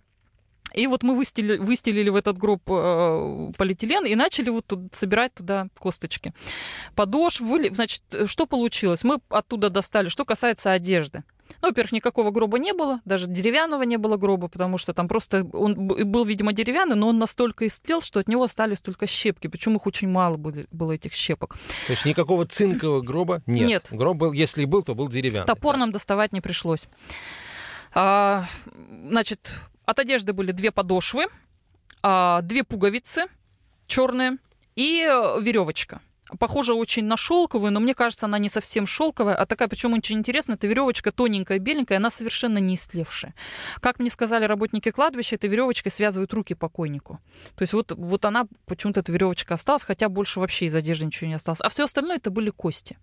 и 0.74 0.86
вот 0.86 1.02
мы 1.02 1.14
выстелили, 1.14 1.58
выстелили 1.58 2.08
в 2.10 2.16
этот 2.16 2.38
гроб 2.38 2.62
э, 2.68 3.52
полиэтилен 3.56 4.06
и 4.06 4.14
начали 4.14 4.50
вот 4.50 4.66
тут 4.66 4.94
собирать 4.94 5.34
туда 5.34 5.68
косточки. 5.78 6.32
Подошвы, 6.94 7.70
значит, 7.72 8.02
что 8.26 8.46
получилось? 8.46 9.04
Мы 9.04 9.20
оттуда 9.28 9.70
достали, 9.70 10.08
что 10.08 10.24
касается 10.24 10.72
одежды. 10.72 11.24
Ну, 11.60 11.68
во-первых, 11.68 11.92
никакого 11.92 12.30
гроба 12.30 12.58
не 12.58 12.72
было, 12.72 13.00
даже 13.04 13.26
деревянного 13.26 13.82
не 13.82 13.96
было 13.96 14.16
гроба, 14.16 14.48
потому 14.48 14.78
что 14.78 14.94
там 14.94 15.06
просто 15.06 15.44
он 15.52 15.74
был, 15.74 16.24
видимо, 16.24 16.52
деревянный, 16.52 16.96
но 16.96 17.08
он 17.08 17.18
настолько 17.18 17.66
истлел, 17.66 18.00
что 18.00 18.20
от 18.20 18.28
него 18.28 18.44
остались 18.44 18.80
только 18.80 19.06
щепки. 19.06 19.48
Причем 19.48 19.76
их 19.76 19.86
очень 19.86 20.08
мало 20.08 20.36
было, 20.36 20.64
было 20.70 20.92
этих 20.92 21.12
щепок. 21.12 21.56
То 21.86 21.92
есть 21.92 22.04
никакого 22.04 22.46
цинкового 22.46 23.02
гроба 23.02 23.42
нет? 23.46 23.68
Нет. 23.68 23.88
Гроб 23.92 24.16
был, 24.16 24.32
если 24.32 24.64
был, 24.64 24.82
то 24.82 24.94
был 24.94 25.08
деревянный. 25.08 25.46
Топор 25.46 25.76
нам 25.76 25.92
доставать 25.92 26.32
не 26.32 26.40
пришлось. 26.40 26.88
А, 27.94 28.46
значит, 29.06 29.54
от 29.84 29.98
одежды 29.98 30.32
были 30.32 30.52
две 30.52 30.70
подошвы, 30.70 31.26
а, 32.02 32.42
две 32.42 32.64
пуговицы 32.64 33.26
черные 33.86 34.38
и 34.74 35.02
э, 35.02 35.40
веревочка 35.40 36.00
похожа 36.38 36.74
очень 36.74 37.04
на 37.04 37.16
шелковую, 37.16 37.72
но 37.72 37.80
мне 37.80 37.94
кажется, 37.94 38.26
она 38.26 38.38
не 38.38 38.48
совсем 38.48 38.86
шелковая, 38.86 39.34
а 39.34 39.46
такая, 39.46 39.68
причем 39.68 39.92
очень 39.94 40.18
интересная, 40.18 40.56
эта 40.56 40.66
веревочка 40.66 41.12
тоненькая, 41.12 41.58
беленькая, 41.58 41.98
она 41.98 42.10
совершенно 42.10 42.58
не 42.58 42.74
истлевшая. 42.74 43.34
Как 43.80 43.98
мне 43.98 44.10
сказали 44.10 44.44
работники 44.44 44.90
кладбища, 44.90 45.36
этой 45.36 45.50
веревочкой 45.50 45.92
связывают 45.92 46.32
руки 46.32 46.54
покойнику. 46.54 47.20
То 47.56 47.62
есть 47.62 47.72
вот, 47.72 47.92
вот 47.92 48.24
она, 48.24 48.46
почему-то 48.66 49.00
эта 49.00 49.12
веревочка 49.12 49.54
осталась, 49.54 49.84
хотя 49.84 50.08
больше 50.08 50.40
вообще 50.40 50.66
из 50.66 50.74
одежды 50.74 51.06
ничего 51.06 51.28
не 51.28 51.34
осталось. 51.34 51.60
А 51.60 51.68
все 51.68 51.84
остальное 51.84 52.16
это 52.16 52.30
были 52.30 52.50
кости. 52.50 52.98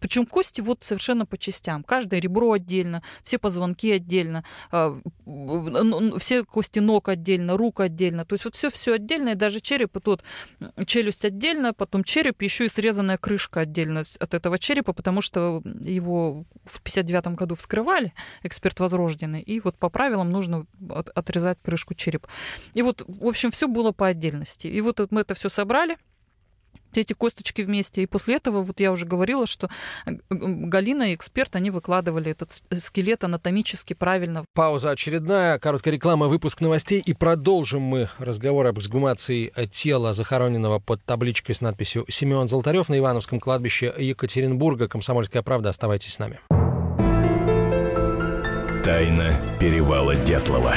Причем 0.00 0.26
кости 0.26 0.60
вот 0.60 0.84
совершенно 0.84 1.26
по 1.26 1.38
частям. 1.38 1.82
Каждое 1.82 2.20
ребро 2.20 2.52
отдельно, 2.52 3.02
все 3.22 3.38
позвонки 3.38 3.92
отдельно, 3.92 4.44
а, 4.70 4.98
все 6.18 6.44
кости 6.44 6.78
ног 6.78 7.08
отдельно, 7.08 7.56
рук 7.56 7.80
отдельно. 7.80 8.24
То 8.24 8.34
есть 8.34 8.44
вот 8.44 8.54
все 8.54 8.70
все 8.70 8.94
отдельно, 8.94 9.30
и 9.30 9.34
даже 9.34 9.60
череп, 9.60 9.96
и 9.96 10.00
тут 10.00 10.22
челюсть 10.86 11.24
отдельно, 11.24 11.72
потом 11.72 12.04
череп, 12.04 12.42
еще 12.42 12.66
и 12.66 12.68
срезанная 12.68 13.16
крышка 13.16 13.60
отдельно 13.60 14.02
от 14.18 14.34
этого 14.34 14.58
черепа, 14.58 14.92
потому 14.92 15.20
что 15.20 15.62
его 15.82 16.44
в 16.64 16.80
59 16.82 17.28
году 17.28 17.54
вскрывали, 17.54 18.12
эксперт 18.42 18.80
возрожденный, 18.80 19.40
и 19.40 19.60
вот 19.60 19.76
по 19.76 19.88
правилам 19.88 20.30
нужно 20.30 20.66
отрезать 21.14 21.58
крышку 21.62 21.94
черепа. 21.94 22.28
И 22.74 22.82
вот, 22.82 23.04
в 23.06 23.26
общем, 23.26 23.50
все 23.50 23.68
было 23.68 23.92
по 23.92 24.06
отдельности. 24.06 24.66
И 24.66 24.80
вот 24.80 25.00
мы 25.10 25.22
это 25.22 25.34
все 25.34 25.48
собрали, 25.48 25.96
эти 27.00 27.12
косточки 27.12 27.62
вместе. 27.62 28.02
И 28.02 28.06
после 28.06 28.36
этого, 28.36 28.62
вот 28.62 28.80
я 28.80 28.92
уже 28.92 29.06
говорила, 29.06 29.46
что 29.46 29.68
э, 30.06 30.12
Галина 30.30 31.12
и 31.12 31.14
эксперт, 31.14 31.56
они 31.56 31.70
выкладывали 31.70 32.30
этот 32.30 32.62
скелет 32.78 33.24
анатомически 33.24 33.94
правильно. 33.94 34.44
Пауза 34.54 34.90
очередная, 34.90 35.58
короткая 35.58 35.94
реклама, 35.94 36.28
выпуск 36.28 36.60
новостей. 36.60 37.02
И 37.04 37.14
продолжим 37.14 37.82
мы 37.82 38.08
разговор 38.18 38.66
об 38.66 38.78
эксгумации 38.78 39.52
тела, 39.70 40.12
захороненного 40.12 40.78
под 40.78 41.04
табличкой 41.04 41.54
с 41.54 41.60
надписью 41.60 42.04
«Семен 42.08 42.48
Золотарев» 42.48 42.88
на 42.88 42.98
Ивановском 42.98 43.40
кладбище 43.40 43.92
Екатеринбурга. 43.96 44.88
Комсомольская 44.88 45.42
правда. 45.42 45.70
Оставайтесь 45.70 46.14
с 46.14 46.18
нами. 46.18 46.40
Тайна 48.84 49.36
перевала 49.58 50.14
Дятлова. 50.14 50.74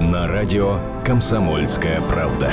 На 0.00 0.26
радио 0.26 0.80
«Комсомольская 1.04 2.00
правда». 2.02 2.52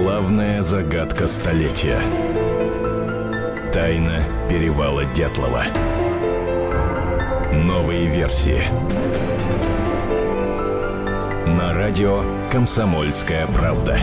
Главная 0.00 0.62
загадка 0.62 1.26
столетия. 1.26 2.00
Тайна 3.72 4.22
перевала 4.48 5.04
Дятлова. 5.06 5.64
Новые 7.52 8.06
версии. 8.06 8.62
На 11.48 11.74
радио 11.74 12.22
«Комсомольская 12.52 13.48
правда». 13.48 13.98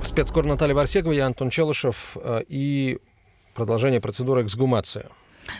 Спецкор 0.00 0.46
Наталья 0.46 0.76
Варсекова, 0.76 1.10
я 1.10 1.26
Антон 1.26 1.50
Челышев 1.50 2.16
э, 2.22 2.42
и 2.46 3.00
продолжение 3.52 4.00
процедуры 4.00 4.44
эксгумации. 4.44 5.06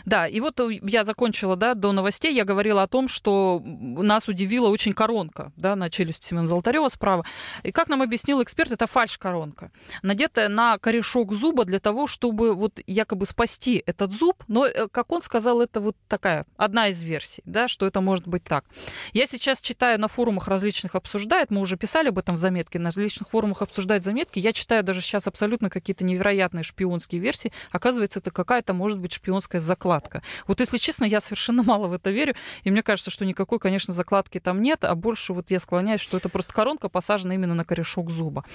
Да, 0.05 0.27
и 0.27 0.39
вот 0.39 0.59
э, 0.59 0.79
я 0.83 1.03
закончила, 1.03 1.55
да, 1.55 1.73
до 1.73 1.91
новостей. 1.91 2.33
Я 2.33 2.45
говорила 2.45 2.83
о 2.83 2.87
том, 2.87 3.07
что 3.07 3.61
нас 3.63 4.27
удивила 4.27 4.69
очень 4.69 4.93
коронка, 4.93 5.51
да, 5.55 5.75
на 5.75 5.89
челюсть 5.89 6.23
Семена 6.23 6.45
Золотарева 6.45 6.87
справа. 6.87 7.25
И 7.63 7.71
как 7.71 7.87
нам 7.87 8.01
объяснил 8.01 8.41
эксперт, 8.41 8.71
это 8.71 8.87
фальш-коронка, 8.87 9.71
надетая 10.01 10.49
на 10.49 10.77
корешок 10.77 11.33
зуба 11.33 11.65
для 11.65 11.79
того, 11.79 12.07
чтобы 12.07 12.53
вот 12.53 12.79
якобы 12.87 13.25
спасти 13.25 13.83
этот 13.85 14.11
зуб, 14.11 14.43
но, 14.47 14.65
э, 14.65 14.87
как 14.91 15.11
он 15.11 15.21
сказал, 15.21 15.61
это 15.61 15.79
вот 15.79 15.95
такая, 16.07 16.45
одна 16.57 16.87
из 16.87 17.01
версий, 17.01 17.41
да, 17.45 17.67
что 17.67 17.85
это 17.85 18.01
может 18.01 18.27
быть 18.27 18.43
так. 18.43 18.65
Я 19.13 19.25
сейчас 19.27 19.61
читаю 19.61 19.99
на 19.99 20.07
форумах 20.07 20.47
различных 20.47 20.95
обсуждает, 20.95 21.51
мы 21.51 21.61
уже 21.61 21.77
писали 21.77 22.09
об 22.09 22.19
этом 22.19 22.35
в 22.35 22.37
заметке, 22.37 22.79
на 22.79 22.85
различных 22.85 23.29
форумах 23.29 23.61
обсуждают 23.61 24.03
заметки, 24.03 24.39
я 24.39 24.53
читаю 24.53 24.83
даже 24.83 25.01
сейчас 25.01 25.27
абсолютно 25.27 25.69
какие-то 25.69 26.05
невероятные 26.05 26.63
шпионские 26.63 27.21
версии, 27.21 27.51
оказывается, 27.71 28.19
это 28.19 28.31
какая-то, 28.31 28.73
может 28.73 28.99
быть, 28.99 29.13
шпионская 29.13 29.61
закладка. 29.75 30.21
Вот 30.47 30.61
если 30.61 30.77
честно, 30.77 31.05
я 31.05 31.19
совершенно 31.19 31.63
мало 31.71 31.87
в 31.87 31.93
это 31.93 32.11
верю, 32.11 32.33
и 32.63 32.71
мне 32.71 32.81
кажется, 32.81 33.11
что 33.11 33.25
никакой, 33.25 33.59
конечно, 33.59 33.93
закладки 33.93 34.39
там 34.39 34.61
нет, 34.61 34.85
а 34.85 34.95
больше 34.95 35.33
вот 35.33 35.51
я 35.51 35.59
склоняюсь, 35.59 36.01
что 36.01 36.17
это 36.17 36.29
просто 36.29 36.53
коронка 36.53 36.89
посажена 36.89 37.35
именно 37.35 37.55
на 37.55 37.65
корешок 37.65 38.09
зуба. 38.09 38.45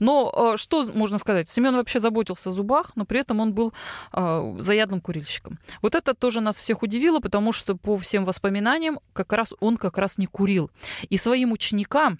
Но 0.00 0.52
э, 0.54 0.56
что 0.56 0.84
можно 0.92 1.18
сказать? 1.18 1.48
Семен 1.48 1.76
вообще 1.76 2.00
заботился 2.00 2.50
о 2.50 2.52
зубах, 2.52 2.92
но 2.96 3.04
при 3.04 3.20
этом 3.20 3.40
он 3.40 3.52
был 3.54 3.72
э, 4.12 4.56
заядлым 4.58 5.00
курильщиком. 5.00 5.58
Вот 5.82 5.94
это 5.94 6.14
тоже 6.14 6.40
нас 6.40 6.58
всех 6.58 6.82
удивило, 6.82 7.20
потому 7.20 7.52
что 7.52 7.76
по 7.76 7.96
всем 7.96 8.24
воспоминаниям 8.24 8.98
как 9.12 9.32
раз 9.32 9.54
он 9.60 9.76
как 9.76 9.98
раз 9.98 10.18
не 10.18 10.26
курил. 10.26 10.70
И 11.10 11.18
своим 11.18 11.52
ученикам 11.52 12.18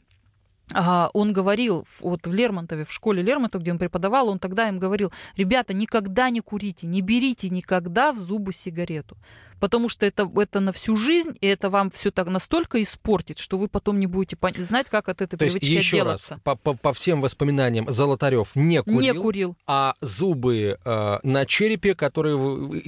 он 0.75 1.33
говорил, 1.33 1.87
вот 2.01 2.27
в 2.27 2.35
Лермонтове, 2.35 2.85
в 2.85 2.93
школе 2.93 3.23
Лермонтова, 3.23 3.63
где 3.63 3.73
он 3.73 3.79
преподавал, 3.79 4.29
он 4.29 4.39
тогда 4.39 4.69
им 4.69 4.79
говорил, 4.79 5.13
ребята, 5.37 5.75
никогда 5.75 6.31
не 6.31 6.41
курите, 6.41 6.87
не 6.87 7.03
берите 7.03 7.49
никогда 7.51 8.13
в 8.13 8.19
зубы 8.19 8.53
сигарету 8.53 9.17
потому 9.61 9.89
что 9.89 10.07
это, 10.07 10.31
это 10.37 10.61
на 10.61 10.73
всю 10.73 10.97
жизнь, 10.97 11.37
и 11.41 11.47
это 11.47 11.71
вам 11.71 11.91
все 11.91 12.11
так 12.11 12.29
настолько 12.29 12.83
испортит, 12.83 13.39
что 13.39 13.59
вы 13.59 13.69
потом 13.69 13.99
не 13.99 14.07
будете 14.07 14.37
знать, 14.59 14.91
как 14.91 15.09
от 15.09 15.23
этой 15.23 15.37
То 15.37 15.45
привычки 15.45 15.71
есть, 15.71 15.87
еще 15.87 16.01
отделаться. 16.01 16.35
Раз, 16.35 16.41
по, 16.43 16.57
по, 16.57 16.75
по 16.75 16.93
всем 16.93 17.21
воспоминаниям, 17.21 17.91
Золотарев 17.91 18.55
не 18.55 18.83
курил, 18.83 19.01
не 19.01 19.13
курил. 19.15 19.57
а 19.67 19.95
зубы 20.01 20.79
э, 20.85 21.19
на 21.23 21.47
черепе, 21.47 21.95
которые 21.95 22.37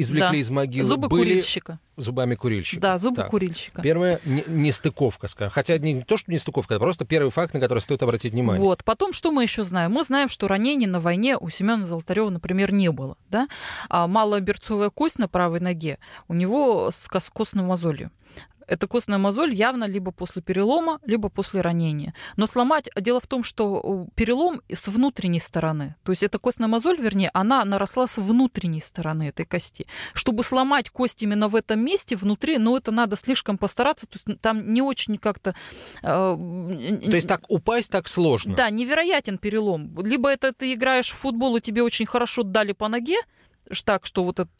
извлекли 0.00 0.30
да. 0.30 0.36
из 0.36 0.50
могилы, 0.50 0.86
зубы 0.86 1.08
были... 1.08 1.22
курильщика 1.22 1.78
зубами 1.98 2.34
курильщика. 2.34 2.80
Да, 2.80 2.98
зубы 2.98 3.16
так. 3.16 3.30
курильщика. 3.30 3.82
Первая 3.82 4.20
нестыковка, 4.24 5.28
скажем. 5.28 5.52
Хотя 5.52 5.76
не, 5.78 5.92
не 5.92 6.02
то, 6.02 6.16
что 6.16 6.30
нестыковка, 6.30 6.74
это 6.74 6.80
просто 6.80 7.04
первый 7.04 7.30
факт, 7.30 7.54
на 7.54 7.60
который 7.60 7.80
стоит 7.80 8.02
обратить 8.02 8.32
внимание. 8.32 8.62
Вот. 8.62 8.84
Потом, 8.84 9.12
что 9.12 9.30
мы 9.30 9.42
еще 9.42 9.64
знаем? 9.64 9.92
Мы 9.92 10.04
знаем, 10.04 10.28
что 10.28 10.48
ранений 10.48 10.86
на 10.86 11.00
войне 11.00 11.36
у 11.36 11.50
Семена 11.50 11.84
Золотарева, 11.84 12.30
например, 12.30 12.72
не 12.72 12.90
было. 12.90 13.16
Да? 13.28 13.48
А 13.88 14.06
малоберцовая 14.06 14.90
кость 14.90 15.18
на 15.18 15.28
правой 15.28 15.60
ноге 15.60 15.98
у 16.28 16.34
него 16.34 16.90
с 16.90 17.08
костной 17.08 17.64
мозолью. 17.64 18.10
Эта 18.68 18.86
костная 18.86 19.18
мозоль 19.18 19.54
явно 19.54 19.84
либо 19.84 20.12
после 20.12 20.42
перелома, 20.42 21.00
либо 21.04 21.28
после 21.28 21.60
ранения. 21.60 22.14
Но 22.36 22.46
сломать... 22.46 22.90
Дело 22.94 23.20
в 23.20 23.26
том, 23.26 23.42
что 23.42 24.06
перелом 24.14 24.60
с 24.70 24.88
внутренней 24.88 25.40
стороны. 25.40 25.96
То 26.04 26.12
есть 26.12 26.22
эта 26.22 26.38
костная 26.38 26.68
мозоль, 26.68 27.00
вернее, 27.00 27.30
она 27.32 27.64
наросла 27.64 28.06
с 28.06 28.18
внутренней 28.18 28.80
стороны 28.80 29.28
этой 29.28 29.46
кости. 29.46 29.86
Чтобы 30.12 30.42
сломать 30.42 30.90
кость 30.90 31.22
именно 31.22 31.48
в 31.48 31.56
этом 31.56 31.80
месте, 31.80 32.14
внутри, 32.14 32.58
ну, 32.58 32.76
это 32.76 32.90
надо 32.90 33.16
слишком 33.16 33.56
постараться. 33.56 34.06
То 34.06 34.16
есть 34.16 34.40
там 34.40 34.72
не 34.72 34.82
очень 34.82 35.16
как-то... 35.16 35.54
Э, 36.02 36.36
то 36.36 37.14
есть 37.14 37.28
так 37.28 37.42
упасть 37.48 37.90
так 37.90 38.06
сложно? 38.08 38.54
Да, 38.54 38.68
невероятен 38.68 39.38
перелом. 39.38 39.98
Либо 40.02 40.28
это 40.28 40.52
ты 40.52 40.74
играешь 40.74 41.10
в 41.10 41.16
футбол, 41.16 41.56
и 41.56 41.60
тебе 41.60 41.82
очень 41.82 42.06
хорошо 42.06 42.42
дали 42.42 42.72
по 42.72 42.88
ноге, 42.88 43.16
так, 43.84 44.06
что 44.06 44.24
вот 44.24 44.40
это, 44.40 44.50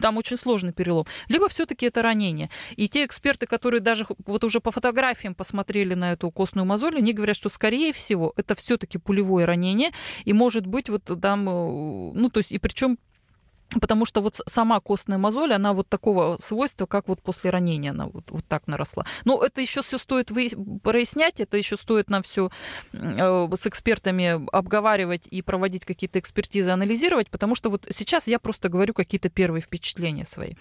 там 0.00 0.16
очень 0.16 0.36
сложный 0.36 0.72
перелом, 0.72 1.06
либо 1.28 1.48
все-таки 1.48 1.86
это 1.86 2.02
ранение. 2.02 2.50
И 2.76 2.88
те 2.88 3.04
эксперты, 3.04 3.46
которые 3.46 3.80
даже 3.80 4.06
вот 4.26 4.44
уже 4.44 4.60
по 4.60 4.70
фотографиям 4.70 5.34
посмотрели 5.34 5.94
на 5.94 6.12
эту 6.12 6.30
костную 6.30 6.66
мозоль, 6.66 6.98
они 6.98 7.12
говорят, 7.12 7.36
что 7.36 7.48
скорее 7.48 7.92
всего 7.92 8.32
это 8.36 8.54
все-таки 8.54 8.98
пулевое 8.98 9.46
ранение, 9.46 9.90
и 10.24 10.32
может 10.32 10.66
быть 10.66 10.88
вот 10.88 11.04
там, 11.20 11.48
э, 11.48 11.52
ну 12.14 12.30
то 12.30 12.38
есть 12.38 12.52
и 12.52 12.58
причем 12.58 12.98
Потому 13.80 14.04
что 14.04 14.20
вот 14.20 14.40
сама 14.46 14.80
костная 14.80 15.18
мозоль, 15.18 15.52
она 15.52 15.72
вот 15.72 15.88
такого 15.88 16.36
свойства, 16.38 16.86
как 16.86 17.08
вот 17.08 17.22
после 17.22 17.50
ранения 17.50 17.90
она 17.90 18.06
вот, 18.06 18.30
вот 18.30 18.44
так 18.46 18.66
наросла. 18.66 19.04
Но 19.24 19.42
это 19.42 19.60
еще 19.60 19.82
все 19.82 19.98
стоит 19.98 20.30
прояснять, 20.82 21.40
это 21.40 21.56
еще 21.56 21.76
стоит 21.76 22.10
нам 22.10 22.22
все 22.22 22.50
э, 22.92 23.48
с 23.54 23.66
экспертами 23.66 24.40
обговаривать 24.52 25.26
и 25.30 25.42
проводить 25.42 25.84
какие-то 25.84 26.18
экспертизы, 26.18 26.70
анализировать, 26.70 27.30
потому 27.30 27.54
что 27.54 27.70
вот 27.70 27.86
сейчас 27.90 28.28
я 28.28 28.38
просто 28.38 28.68
говорю 28.68 28.94
какие-то 28.94 29.28
первые 29.28 29.62
впечатления 29.62 30.24
свои. 30.24 30.54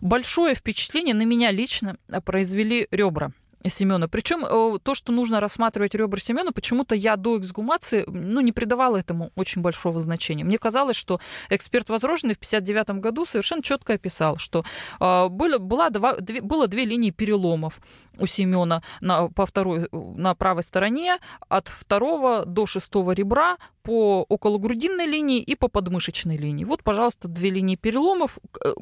Большое 0.00 0.54
впечатление 0.54 1.14
на 1.14 1.24
меня 1.24 1.50
лично 1.50 1.96
произвели 2.24 2.88
ребра 2.90 3.32
Семена. 3.68 4.08
Причем 4.08 4.44
э, 4.44 4.78
то, 4.82 4.94
что 4.94 5.12
нужно 5.12 5.40
рассматривать 5.40 5.94
ребра 5.94 6.18
Семена, 6.18 6.50
почему-то 6.52 6.94
я 6.94 7.16
до 7.16 7.38
эксгумации 7.38 8.04
ну, 8.06 8.40
не 8.40 8.52
придавала 8.52 8.96
этому 8.96 9.32
очень 9.36 9.60
большого 9.60 10.00
значения. 10.00 10.44
Мне 10.44 10.58
казалось, 10.58 10.96
что 10.96 11.20
эксперт 11.50 11.90
Возроженный 11.90 12.34
в 12.34 12.38
1959 12.38 13.02
году 13.02 13.26
совершенно 13.26 13.62
четко 13.62 13.94
описал, 13.94 14.38
что 14.38 14.64
э, 15.00 15.28
было, 15.28 15.58
была 15.58 15.90
два, 15.90 16.16
две, 16.16 16.40
было 16.40 16.66
две 16.68 16.84
линии 16.84 17.10
переломов 17.10 17.80
у 18.18 18.26
Семена 18.26 18.82
на, 19.00 19.28
по 19.28 19.44
второй, 19.44 19.88
на 19.92 20.34
правой 20.34 20.62
стороне 20.62 21.18
от 21.48 21.68
второго 21.68 22.44
до 22.46 22.66
шестого 22.66 23.12
ребра 23.12 23.58
по 23.82 24.26
окологрудинной 24.28 25.06
линии 25.06 25.40
и 25.40 25.54
по 25.54 25.68
подмышечной 25.68 26.36
линии. 26.36 26.64
Вот, 26.64 26.82
пожалуйста, 26.82 27.28
две 27.28 27.50
линии 27.50 27.76
переломов. 27.76 28.38
Э, 28.64 28.72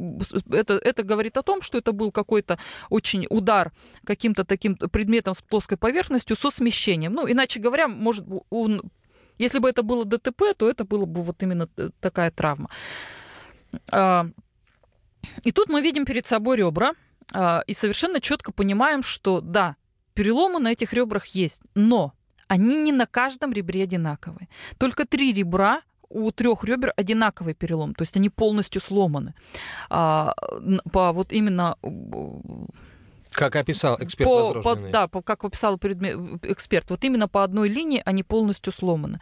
это, 0.53 0.75
это 0.75 1.03
говорит 1.03 1.37
о 1.37 1.43
том, 1.43 1.63
что 1.63 1.79
это 1.79 1.93
был 1.93 2.11
какой-то 2.11 2.59
очень 2.91 3.27
удар 3.31 3.73
каким-то 4.05 4.45
таким 4.45 4.68
предметом 4.77 5.35
с 5.35 5.43
плоской 5.43 5.77
поверхностью 5.77 6.37
со 6.37 6.51
смещением. 6.51 7.13
Ну, 7.13 7.31
иначе 7.31 7.61
говоря, 7.61 7.89
может, 7.89 8.27
он, 8.51 8.83
если 9.39 9.59
бы 9.59 9.69
это 9.69 9.83
было 9.83 10.05
ДТП, 10.05 10.55
то 10.57 10.69
это 10.69 10.85
было 10.85 11.07
бы 11.07 11.23
вот 11.23 11.43
именно 11.43 11.69
такая 12.01 12.31
травма. 12.31 12.71
А, 13.91 14.27
и 15.43 15.53
тут 15.53 15.69
мы 15.69 15.81
видим 15.81 16.05
перед 16.05 16.27
собой 16.27 16.57
ребра 16.57 16.93
а, 17.33 17.63
и 17.67 17.75
совершенно 17.75 18.21
четко 18.21 18.53
понимаем, 18.53 19.03
что 19.03 19.41
да, 19.41 19.77
переломы 20.15 20.61
на 20.61 20.73
этих 20.73 20.93
ребрах 20.93 21.27
есть, 21.27 21.63
но 21.75 22.13
они 22.49 22.77
не 22.77 22.93
на 22.93 23.07
каждом 23.07 23.53
ребре 23.53 23.83
одинаковые. 23.83 24.49
Только 24.79 25.07
три 25.07 25.33
ребра 25.33 25.83
у 26.09 26.31
трех 26.33 26.65
ребер 26.65 26.93
одинаковый 26.97 27.55
перелом, 27.55 27.95
то 27.95 28.03
есть 28.03 28.17
они 28.17 28.31
полностью 28.31 28.81
сломаны. 28.81 29.35
А, 29.91 30.35
по 30.91 31.13
вот 31.13 31.33
именно 31.33 31.77
как 33.39 33.57
описал 33.57 33.97
эксперт 34.01 34.29
по, 34.29 34.61
по, 34.63 34.77
Да, 34.77 35.09
по, 35.09 35.23
как 35.23 35.45
описал 35.45 35.79
предмет, 35.79 36.19
эксперт. 36.43 36.91
Вот 36.91 37.05
именно 37.05 37.29
по 37.29 37.45
одной 37.45 37.69
линии 37.69 38.03
они 38.05 38.23
полностью 38.23 38.73
сломаны. 38.73 39.21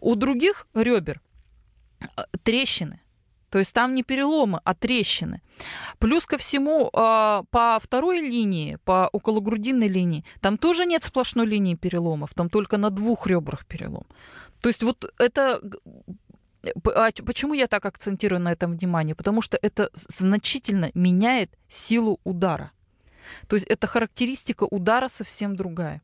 У 0.00 0.14
других 0.14 0.66
ребер 0.74 1.20
а, 2.16 2.24
трещины. 2.42 3.00
То 3.50 3.58
есть 3.58 3.74
там 3.74 3.94
не 3.94 4.02
переломы, 4.02 4.60
а 4.64 4.74
трещины. 4.74 5.40
Плюс 5.98 6.26
ко 6.26 6.36
всему, 6.36 6.90
а, 6.92 7.44
по 7.50 7.78
второй 7.80 8.20
линии, 8.20 8.78
по 8.84 9.08
окологрудинной 9.08 9.88
линии, 9.88 10.24
там 10.40 10.58
тоже 10.58 10.86
нет 10.86 11.04
сплошной 11.04 11.46
линии 11.46 11.74
переломов, 11.74 12.34
там 12.34 12.50
только 12.50 12.76
на 12.76 12.90
двух 12.90 13.26
ребрах 13.26 13.66
перелом. 13.66 14.06
То 14.60 14.68
есть 14.68 14.82
вот 14.82 15.12
это 15.18 15.60
а 16.84 17.10
почему 17.24 17.54
я 17.54 17.66
так 17.66 17.86
акцентирую 17.86 18.40
на 18.40 18.52
этом 18.52 18.72
внимание? 18.72 19.14
Потому 19.14 19.42
что 19.42 19.58
это 19.62 19.90
значительно 19.94 20.90
меняет 20.94 21.50
силу 21.68 22.20
удара. 22.24 22.72
То 23.46 23.56
есть 23.56 23.66
это 23.66 23.86
характеристика 23.86 24.64
удара 24.64 25.08
совсем 25.08 25.56
другая. 25.56 26.02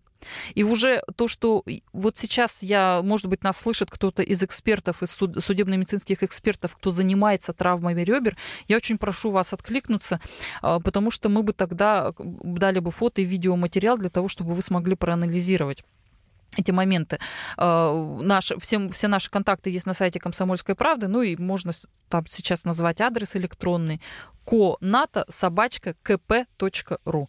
И 0.54 0.62
уже 0.62 1.02
то, 1.16 1.28
что 1.28 1.64
вот 1.92 2.16
сейчас 2.16 2.62
я, 2.62 3.00
может 3.02 3.26
быть, 3.26 3.42
нас 3.42 3.58
слышит 3.58 3.90
кто-то 3.90 4.22
из 4.22 4.42
экспертов, 4.42 5.02
из 5.02 5.10
судебно-медицинских 5.10 6.22
экспертов, 6.22 6.76
кто 6.76 6.90
занимается 6.90 7.52
травмами 7.52 8.02
ребер, 8.02 8.36
я 8.68 8.76
очень 8.76 8.98
прошу 8.98 9.30
вас 9.30 9.52
откликнуться, 9.52 10.20
а, 10.62 10.80
потому 10.80 11.10
что 11.10 11.28
мы 11.28 11.42
бы 11.42 11.52
тогда 11.52 12.12
дали 12.18 12.78
бы 12.78 12.90
фото 12.90 13.20
и 13.20 13.24
видеоматериал 13.24 13.98
для 13.98 14.08
того, 14.08 14.28
чтобы 14.28 14.54
вы 14.54 14.62
смогли 14.62 14.94
проанализировать 14.94 15.84
эти 16.56 16.70
моменты. 16.70 17.18
А, 17.56 18.18
наш, 18.20 18.52
все, 18.58 18.88
все 18.90 19.08
наши 19.08 19.30
контакты 19.30 19.70
есть 19.70 19.86
на 19.86 19.92
сайте 19.92 20.20
Комсомольской 20.20 20.74
правды, 20.74 21.08
ну 21.08 21.22
и 21.22 21.36
можно 21.36 21.72
там 22.08 22.26
сейчас 22.26 22.64
назвать 22.64 23.00
адрес 23.00 23.36
электронный 23.36 24.00
коната 24.44 25.24
собачка 25.28 25.94
kp.ru 26.04 27.28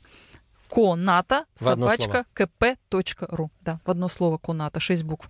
коната, 0.75 1.45
собачка, 1.55 2.25
kp.ru. 2.35 3.49
Да, 3.61 3.79
в 3.85 3.89
одно 3.89 4.09
слово 4.09 4.37
коната, 4.37 4.81
шесть 4.81 5.05
букв. 5.05 5.29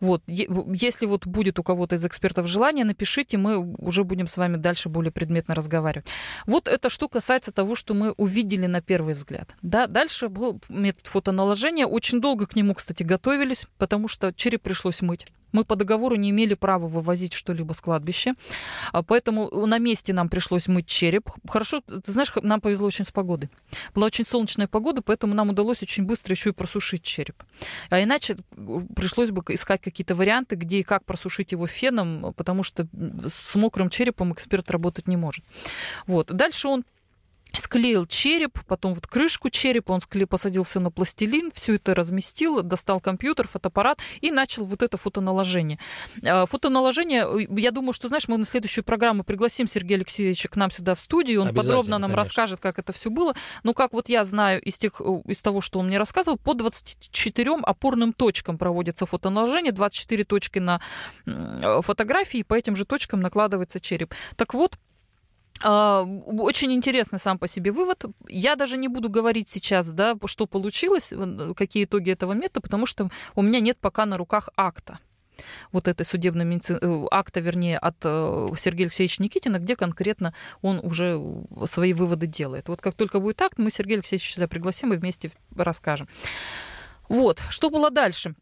Вот, 0.00 0.22
если 0.26 1.06
вот 1.06 1.24
будет 1.24 1.60
у 1.60 1.62
кого-то 1.62 1.94
из 1.94 2.04
экспертов 2.04 2.48
желание, 2.48 2.84
напишите, 2.84 3.38
мы 3.38 3.58
уже 3.58 4.02
будем 4.02 4.26
с 4.26 4.36
вами 4.36 4.56
дальше 4.56 4.88
более 4.88 5.12
предметно 5.12 5.54
разговаривать. 5.54 6.08
Вот 6.46 6.66
эта 6.66 6.88
штука 6.88 7.12
касается 7.18 7.52
того, 7.52 7.76
что 7.76 7.94
мы 7.94 8.10
увидели 8.12 8.66
на 8.66 8.80
первый 8.80 9.14
взгляд. 9.14 9.54
Да, 9.62 9.86
дальше 9.86 10.28
был 10.28 10.60
метод 10.68 11.06
фотоналожения. 11.06 11.86
Очень 11.86 12.20
долго 12.20 12.46
к 12.46 12.56
нему, 12.56 12.74
кстати, 12.74 13.04
готовились, 13.04 13.66
потому 13.78 14.08
что 14.08 14.32
череп 14.32 14.62
пришлось 14.62 15.00
мыть. 15.00 15.26
Мы 15.52 15.64
по 15.64 15.76
договору 15.76 16.16
не 16.16 16.30
имели 16.30 16.54
права 16.54 16.88
вывозить 16.88 17.32
что-либо 17.32 17.72
с 17.72 17.80
кладбища, 17.80 18.34
а 18.92 19.02
поэтому 19.02 19.66
на 19.66 19.78
месте 19.78 20.12
нам 20.12 20.28
пришлось 20.28 20.68
мыть 20.68 20.86
череп. 20.86 21.30
Хорошо, 21.48 21.80
ты 21.80 22.10
знаешь, 22.10 22.32
нам 22.42 22.60
повезло 22.60 22.86
очень 22.86 23.04
с 23.04 23.10
погодой. 23.10 23.50
Была 23.94 24.06
очень 24.06 24.26
солнечная 24.26 24.66
погода, 24.66 25.02
поэтому 25.02 25.34
нам 25.34 25.50
удалось 25.50 25.82
очень 25.82 26.04
быстро 26.04 26.32
еще 26.32 26.50
и 26.50 26.52
просушить 26.52 27.02
череп. 27.02 27.42
А 27.90 28.02
иначе 28.02 28.36
пришлось 28.96 29.30
бы 29.30 29.42
искать 29.48 29.80
какие-то 29.80 30.14
варианты, 30.14 30.56
где 30.56 30.78
и 30.78 30.82
как 30.82 31.04
просушить 31.04 31.52
его 31.52 31.66
феном, 31.66 32.34
потому 32.36 32.62
что 32.62 32.88
с 33.26 33.54
мокрым 33.56 33.90
черепом 33.90 34.32
эксперт 34.32 34.70
работать 34.70 35.08
не 35.08 35.16
может. 35.16 35.44
Вот. 36.06 36.32
Дальше 36.32 36.68
он 36.68 36.84
склеил 37.58 38.06
череп, 38.06 38.58
потом 38.66 38.94
вот 38.94 39.06
крышку 39.06 39.50
черепа, 39.50 39.92
он 39.92 40.00
склеил, 40.00 40.26
посадил 40.26 40.62
все 40.62 40.80
на 40.80 40.90
пластилин, 40.90 41.50
все 41.52 41.74
это 41.74 41.94
разместил, 41.94 42.62
достал 42.62 43.00
компьютер, 43.00 43.48
фотоаппарат 43.48 43.98
и 44.20 44.30
начал 44.30 44.64
вот 44.64 44.82
это 44.82 44.96
фотоналожение. 44.96 45.78
А, 46.24 46.46
фотоналожение, 46.46 47.26
э, 47.26 47.46
я 47.60 47.70
думаю, 47.70 47.92
что, 47.92 48.08
знаешь, 48.08 48.28
мы 48.28 48.36
на 48.36 48.44
следующую 48.44 48.84
программу 48.84 49.24
пригласим 49.24 49.66
Сергея 49.66 49.98
Алексеевича 49.98 50.48
к 50.48 50.56
нам 50.56 50.70
сюда 50.70 50.94
в 50.94 51.00
студию, 51.00 51.42
он 51.42 51.54
подробно 51.54 51.98
нам 51.98 52.10
конечно. 52.10 52.16
расскажет, 52.16 52.60
как 52.60 52.78
это 52.78 52.92
все 52.92 53.10
было. 53.10 53.34
Но 53.62 53.74
как 53.74 53.92
вот 53.92 54.08
я 54.08 54.24
знаю 54.24 54.60
из, 54.62 54.78
тех, 54.78 55.00
э, 55.00 55.22
из 55.26 55.42
того, 55.42 55.60
что 55.60 55.78
он 55.78 55.88
мне 55.88 55.98
рассказывал, 55.98 56.38
по 56.38 56.54
24 56.54 57.52
опорным 57.62 58.12
точкам 58.12 58.58
проводится 58.58 59.06
фотоналожение, 59.06 59.72
24 59.72 60.24
точки 60.24 60.58
на 60.58 60.80
э, 61.26 61.80
фотографии, 61.82 62.40
и 62.40 62.42
по 62.42 62.54
этим 62.54 62.76
же 62.76 62.84
точкам 62.84 63.20
накладывается 63.20 63.80
череп. 63.80 64.14
Так 64.36 64.54
вот, 64.54 64.78
очень 65.62 66.72
интересный 66.72 67.18
сам 67.18 67.38
по 67.38 67.46
себе 67.46 67.72
вывод. 67.72 68.04
Я 68.28 68.56
даже 68.56 68.76
не 68.76 68.88
буду 68.88 69.08
говорить 69.08 69.48
сейчас, 69.48 69.92
да, 69.92 70.16
что 70.26 70.46
получилось, 70.46 71.12
какие 71.56 71.84
итоги 71.84 72.10
этого 72.10 72.32
метода, 72.32 72.60
потому 72.60 72.86
что 72.86 73.10
у 73.34 73.42
меня 73.42 73.60
нет 73.60 73.78
пока 73.78 74.06
на 74.06 74.16
руках 74.16 74.48
акта 74.56 74.98
вот 75.72 75.88
этой 75.88 76.04
судебной 76.04 76.44
медицины, 76.44 76.78
э, 76.80 77.06
акта, 77.10 77.40
вернее, 77.40 77.78
от 77.78 77.96
э, 78.04 78.48
Сергея 78.56 78.86
Алексеевича 78.86 79.22
Никитина, 79.22 79.58
где 79.58 79.76
конкретно 79.76 80.34
он 80.60 80.78
уже 80.82 81.20
свои 81.66 81.92
выводы 81.92 82.26
делает. 82.26 82.68
Вот 82.68 82.80
как 82.80 82.94
только 82.94 83.20
будет 83.20 83.40
акт, 83.40 83.58
мы 83.58 83.70
Сергея 83.70 83.98
Алексеевича 83.98 84.32
сюда 84.32 84.48
пригласим 84.48 84.92
и 84.92 84.96
вместе 84.96 85.30
расскажем. 85.56 86.08
Вот, 87.08 87.42
что 87.50 87.70
было 87.70 87.90
дальше? 87.90 88.34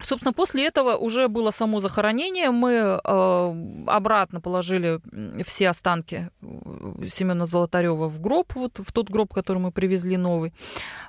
Собственно, 0.00 0.32
после 0.32 0.66
этого 0.66 0.96
уже 0.96 1.28
было 1.28 1.50
само 1.52 1.80
захоронение. 1.80 2.50
Мы 2.50 2.72
э, 2.72 3.84
обратно 3.86 4.40
положили 4.40 5.00
все 5.44 5.68
останки 5.68 6.30
э, 6.42 7.06
Семена 7.08 7.44
Золотарева 7.46 8.08
в 8.08 8.20
гроб, 8.20 8.54
вот 8.54 8.80
в 8.80 8.92
тот 8.92 9.08
гроб, 9.08 9.32
который 9.32 9.58
мы 9.58 9.70
привезли 9.70 10.16
новый. 10.16 10.52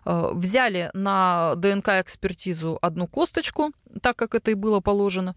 Э, 0.06 0.30
взяли 0.34 0.92
на 0.94 1.56
ДНК-экспертизу 1.56 2.78
одну 2.80 3.08
косточку, 3.08 3.72
так 4.02 4.16
как 4.18 4.36
это 4.36 4.52
и 4.52 4.54
было 4.54 4.82
положено. 4.82 5.36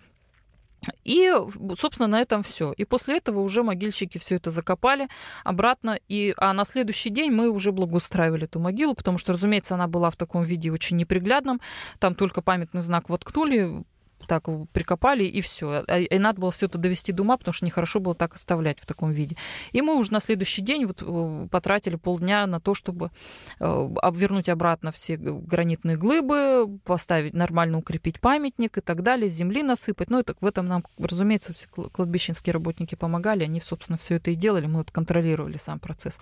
И, 1.04 1.32
собственно, 1.76 2.06
на 2.06 2.20
этом 2.20 2.42
все. 2.42 2.72
И 2.72 2.84
после 2.84 3.16
этого 3.18 3.40
уже 3.40 3.62
могильщики 3.62 4.18
все 4.18 4.36
это 4.36 4.50
закопали 4.50 5.08
обратно. 5.44 5.98
И, 6.08 6.34
а 6.36 6.52
на 6.52 6.64
следующий 6.64 7.10
день 7.10 7.30
мы 7.30 7.50
уже 7.50 7.72
благоустраивали 7.72 8.44
эту 8.44 8.60
могилу, 8.60 8.94
потому 8.94 9.18
что, 9.18 9.32
разумеется, 9.32 9.74
она 9.74 9.86
была 9.88 10.10
в 10.10 10.16
таком 10.16 10.42
виде 10.42 10.70
очень 10.70 10.96
неприглядном. 10.96 11.60
Там 11.98 12.14
только 12.14 12.42
памятный 12.42 12.82
знак 12.82 13.08
воткнули, 13.08 13.84
так 14.28 14.46
прикопали, 14.72 15.24
и 15.24 15.40
все. 15.40 15.84
А, 15.88 15.98
и 15.98 16.18
надо 16.18 16.40
было 16.40 16.50
все 16.50 16.66
это 16.66 16.78
довести 16.78 17.12
до 17.12 17.22
ума, 17.22 17.36
потому 17.36 17.52
что 17.52 17.66
нехорошо 17.66 17.98
было 17.98 18.14
так 18.14 18.36
оставлять 18.36 18.78
в 18.78 18.86
таком 18.86 19.10
виде. 19.10 19.36
И 19.72 19.82
мы 19.82 19.96
уже 19.96 20.12
на 20.12 20.20
следующий 20.20 20.62
день 20.62 20.86
вот 20.86 21.02
э, 21.02 21.48
потратили 21.50 21.96
полдня 21.96 22.46
на 22.46 22.60
то, 22.60 22.74
чтобы 22.74 23.10
э, 23.58 23.88
обвернуть 24.02 24.48
обратно 24.48 24.92
все 24.92 25.16
гранитные 25.16 25.96
глыбы, 25.96 26.78
поставить, 26.84 27.34
нормально 27.34 27.78
укрепить 27.78 28.20
памятник 28.20 28.78
и 28.78 28.80
так 28.80 29.02
далее, 29.02 29.28
земли 29.28 29.62
насыпать. 29.62 30.10
Ну, 30.10 30.20
это, 30.20 30.36
в 30.40 30.46
этом 30.46 30.66
нам, 30.66 30.84
разумеется, 30.98 31.54
все 31.54 31.66
кладбищенские 31.68 32.52
работники 32.52 32.94
помогали, 32.94 33.44
они, 33.44 33.60
собственно, 33.60 33.98
все 33.98 34.16
это 34.16 34.30
и 34.30 34.34
делали, 34.34 34.66
мы 34.66 34.78
вот 34.78 34.90
контролировали 34.90 35.56
сам 35.56 35.80
процесс. 35.80 36.20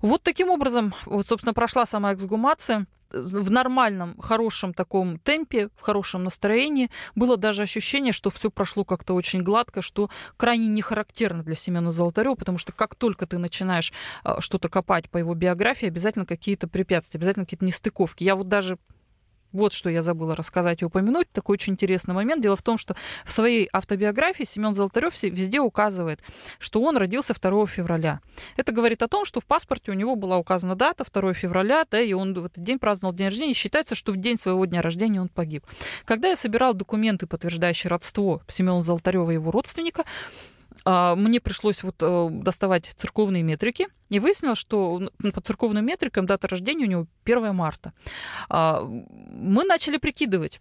Вот 0.00 0.22
таким 0.22 0.48
образом, 0.48 0.94
вот, 1.06 1.26
собственно, 1.26 1.54
прошла 1.54 1.84
сама 1.84 2.14
эксгумация 2.14 2.86
в 3.12 3.50
нормальном, 3.50 4.18
хорошем 4.18 4.74
таком 4.74 5.18
темпе, 5.18 5.68
в 5.76 5.80
хорошем 5.80 6.24
настроении. 6.24 6.90
Было 7.14 7.36
даже 7.36 7.62
ощущение, 7.62 8.12
что 8.12 8.30
все 8.30 8.50
прошло 8.50 8.84
как-то 8.84 9.14
очень 9.14 9.42
гладко, 9.42 9.82
что 9.82 10.10
крайне 10.36 10.68
не 10.68 10.82
характерно 10.82 11.42
для 11.42 11.54
Семена 11.54 11.90
Золотарева, 11.90 12.34
потому 12.34 12.58
что 12.58 12.72
как 12.72 12.94
только 12.94 13.26
ты 13.26 13.38
начинаешь 13.38 13.92
а, 14.24 14.40
что-то 14.40 14.68
копать 14.68 15.08
по 15.10 15.18
его 15.18 15.34
биографии, 15.34 15.86
обязательно 15.86 16.26
какие-то 16.26 16.68
препятствия, 16.68 17.18
обязательно 17.18 17.46
какие-то 17.46 17.64
нестыковки. 17.64 18.24
Я 18.24 18.36
вот 18.36 18.48
даже 18.48 18.78
Вот 19.52 19.72
что 19.72 19.88
я 19.90 20.02
забыла 20.02 20.36
рассказать 20.36 20.82
и 20.82 20.84
упомянуть. 20.84 21.30
Такой 21.32 21.54
очень 21.54 21.72
интересный 21.72 22.14
момент. 22.14 22.42
Дело 22.42 22.56
в 22.56 22.62
том, 22.62 22.78
что 22.78 22.96
в 23.24 23.32
своей 23.32 23.68
автобиографии 23.72 24.44
Семен 24.44 24.74
Золотарев 24.74 25.14
везде 25.22 25.60
указывает, 25.60 26.20
что 26.58 26.82
он 26.82 26.96
родился 26.96 27.34
2 27.34 27.66
февраля. 27.66 28.20
Это 28.56 28.72
говорит 28.72 29.02
о 29.02 29.08
том, 29.08 29.24
что 29.24 29.40
в 29.40 29.46
паспорте 29.46 29.90
у 29.90 29.94
него 29.94 30.16
была 30.16 30.38
указана 30.38 30.74
дата 30.74 31.04
2 31.10 31.34
февраля, 31.34 31.86
да, 31.90 32.00
и 32.00 32.12
он 32.12 32.34
в 32.34 32.44
этот 32.44 32.62
день 32.62 32.78
праздновал 32.78 33.14
день 33.14 33.28
рождения. 33.28 33.54
Считается, 33.54 33.94
что 33.94 34.12
в 34.12 34.16
день 34.16 34.36
своего 34.36 34.64
дня 34.66 34.82
рождения 34.82 35.20
он 35.20 35.28
погиб. 35.28 35.64
Когда 36.04 36.28
я 36.28 36.36
собирал 36.36 36.74
документы, 36.74 37.26
подтверждающие 37.26 37.90
родство 37.90 38.42
Семена 38.48 38.82
Золотарева 38.82 39.30
и 39.30 39.34
его 39.34 39.50
родственника, 39.50 40.04
мне 40.88 41.40
пришлось 41.40 41.82
вот 41.82 41.96
э, 42.00 42.28
доставать 42.30 42.92
церковные 42.96 43.42
метрики, 43.42 43.88
и 44.08 44.18
выяснилось, 44.20 44.58
что 44.58 45.10
по 45.34 45.40
церковным 45.40 45.84
метрикам 45.84 46.26
дата 46.26 46.48
рождения 46.48 46.84
у 46.84 46.88
него 46.88 47.06
1 47.24 47.54
марта. 47.54 47.92
А, 48.48 48.82
мы 48.82 49.64
начали 49.64 49.98
прикидывать, 49.98 50.60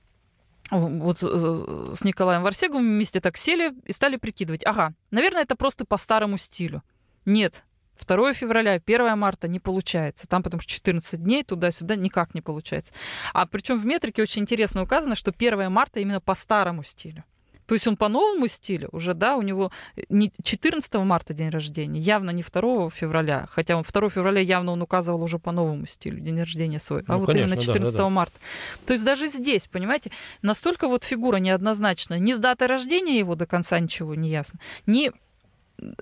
вот 0.70 1.24
э, 1.24 1.94
с 1.96 2.04
Николаем 2.04 2.44
Варсеговым 2.44 2.84
вместе 2.84 3.22
так 3.22 3.38
сели 3.38 3.74
и 3.86 3.94
стали 3.94 4.18
прикидывать. 4.18 4.66
Ага, 4.66 4.94
наверное, 5.12 5.44
это 5.44 5.56
просто 5.56 5.86
по 5.86 5.98
старому 5.98 6.38
стилю. 6.38 6.84
Нет, 7.26 7.64
2 8.06 8.34
февраля, 8.34 8.82
1 8.86 9.18
марта 9.18 9.48
не 9.48 9.60
получается. 9.60 10.28
Там 10.28 10.44
потому 10.44 10.62
что 10.62 10.72
14 10.72 11.24
дней 11.24 11.44
туда-сюда 11.44 11.96
никак 11.96 12.34
не 12.34 12.42
получается. 12.42 12.94
А 13.34 13.46
причем 13.46 13.80
в 13.80 13.86
метрике 13.86 14.22
очень 14.22 14.42
интересно 14.42 14.82
указано, 14.82 15.16
что 15.16 15.32
1 15.32 15.72
марта 15.72 16.00
именно 16.00 16.20
по 16.20 16.34
старому 16.34 16.84
стилю. 16.84 17.24
То 17.68 17.76
есть 17.76 17.86
он 17.86 17.98
по 17.98 18.08
новому 18.08 18.48
стилю 18.48 18.90
уже, 18.94 19.14
да, 19.14 19.36
у 19.36 19.42
него 19.42 19.72
не 20.10 20.32
14 20.42 20.94
марта 20.96 21.34
день 21.34 21.50
рождения, 21.50 22.00
явно 22.00 22.32
не 22.32 22.42
2 22.42 22.90
февраля, 22.90 23.48
хотя 23.52 23.76
он 23.76 23.84
2 23.84 24.10
февраля 24.10 24.42
явно 24.42 24.72
он 24.72 24.82
указывал 24.82 25.22
уже 25.22 25.38
по 25.38 25.52
новому 25.52 25.86
стилю 25.86 26.20
день 26.20 26.40
рождения 26.40 26.80
свой, 26.80 27.04
а 27.08 27.14
ну, 27.14 27.20
вот 27.20 27.28
конечно, 27.28 27.46
именно 27.46 27.62
14 27.62 27.92
да, 27.92 27.98
да, 27.98 28.04
да. 28.06 28.10
марта. 28.10 28.40
То 28.86 28.94
есть 28.94 29.06
даже 29.06 29.28
здесь, 29.28 29.68
понимаете, 29.68 30.12
настолько 30.42 30.88
вот 30.88 31.04
фигура 31.04 31.38
неоднозначная, 31.38 32.20
ни 32.20 32.34
с 32.34 32.40
датой 32.40 32.68
рождения 32.68 33.20
его 33.20 33.36
до 33.36 33.46
конца 33.46 33.80
ничего 33.80 34.16
не 34.16 34.30
ясно, 34.30 34.60
ни, 34.86 35.12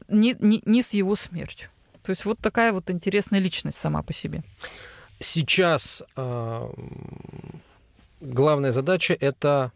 ни, 0.07 0.35
ни, 0.39 0.61
ни 0.65 0.81
с 0.81 0.93
его 0.93 1.15
смертью. 1.15 1.69
То 2.03 2.11
есть 2.11 2.25
вот 2.25 2.37
такая 2.37 2.71
вот 2.73 2.91
интересная 2.91 3.39
личность 3.39 3.79
сама 3.79 4.03
по 4.03 4.13
себе. 4.13 4.43
Сейчас 5.19 6.03
э, 6.15 6.69
главная 8.21 8.71
задача 8.71 9.17
это 9.19 9.71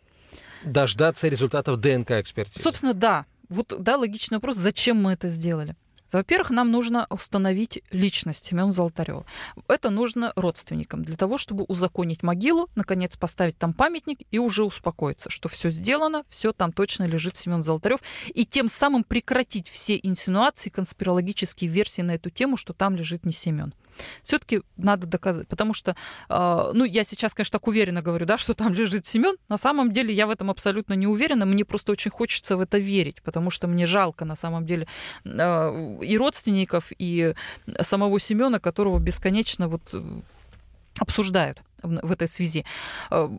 дождаться 0.63 1.27
результатов 1.27 1.77
ДНК-экспертизы. 1.79 2.61
Собственно, 2.61 2.93
да. 2.93 3.25
Вот, 3.49 3.73
да, 3.79 3.97
логичный 3.97 4.37
вопрос, 4.37 4.57
зачем 4.57 5.01
мы 5.01 5.13
это 5.13 5.27
сделали? 5.27 5.75
Во-первых, 6.11 6.49
нам 6.49 6.71
нужно 6.71 7.05
установить 7.09 7.83
личность 7.91 8.45
Семена 8.45 8.71
Золотарева. 8.71 9.25
Это 9.67 9.91
нужно 9.91 10.33
родственникам 10.35 11.03
для 11.03 11.15
того, 11.15 11.37
чтобы 11.37 11.65
узаконить 11.65 12.23
могилу, 12.23 12.67
наконец 12.75 13.15
поставить 13.15 13.57
там 13.57 13.73
памятник 13.73 14.21
и 14.31 14.39
уже 14.39 14.63
успокоиться, 14.63 15.29
что 15.29 15.49
все 15.49 15.69
сделано, 15.69 16.23
все 16.27 16.51
там 16.51 16.71
точно 16.71 17.03
лежит 17.03 17.35
Семен 17.35 17.61
Золотарев, 17.61 17.99
и 18.33 18.45
тем 18.45 18.69
самым 18.69 19.03
прекратить 19.03 19.67
все 19.69 19.99
инсинуации, 20.01 20.71
конспирологические 20.71 21.69
версии 21.69 22.01
на 22.01 22.15
эту 22.15 22.31
тему, 22.31 22.57
что 22.57 22.73
там 22.73 22.95
лежит 22.95 23.25
не 23.25 23.31
Семен 23.31 23.73
все-таки 24.23 24.61
надо 24.77 25.07
доказать. 25.07 25.47
Потому 25.47 25.73
что, 25.73 25.95
э, 26.29 26.71
ну, 26.73 26.85
я 26.85 27.03
сейчас, 27.03 27.33
конечно, 27.33 27.59
так 27.59 27.67
уверенно 27.67 28.01
говорю, 28.01 28.25
да, 28.25 28.37
что 28.37 28.53
там 28.53 28.73
лежит 28.73 29.05
Семен. 29.05 29.35
На 29.47 29.57
самом 29.57 29.91
деле 29.91 30.13
я 30.13 30.27
в 30.27 30.29
этом 30.29 30.49
абсолютно 30.49 30.93
не 30.93 31.07
уверена. 31.07 31.45
Мне 31.45 31.65
просто 31.65 31.91
очень 31.91 32.11
хочется 32.11 32.57
в 32.57 32.61
это 32.61 32.77
верить, 32.77 33.21
потому 33.23 33.49
что 33.49 33.67
мне 33.67 33.85
жалко, 33.85 34.25
на 34.25 34.35
самом 34.35 34.65
деле, 34.65 34.87
э, 35.25 35.97
и 36.01 36.17
родственников, 36.17 36.91
и 36.97 37.33
самого 37.81 38.19
Семена, 38.19 38.59
которого 38.59 38.99
бесконечно 38.99 39.67
вот 39.67 39.81
э, 39.93 40.21
обсуждают 40.99 41.61
в, 41.83 42.11
этой 42.11 42.27
связи. 42.27 42.65
Э, 43.11 43.29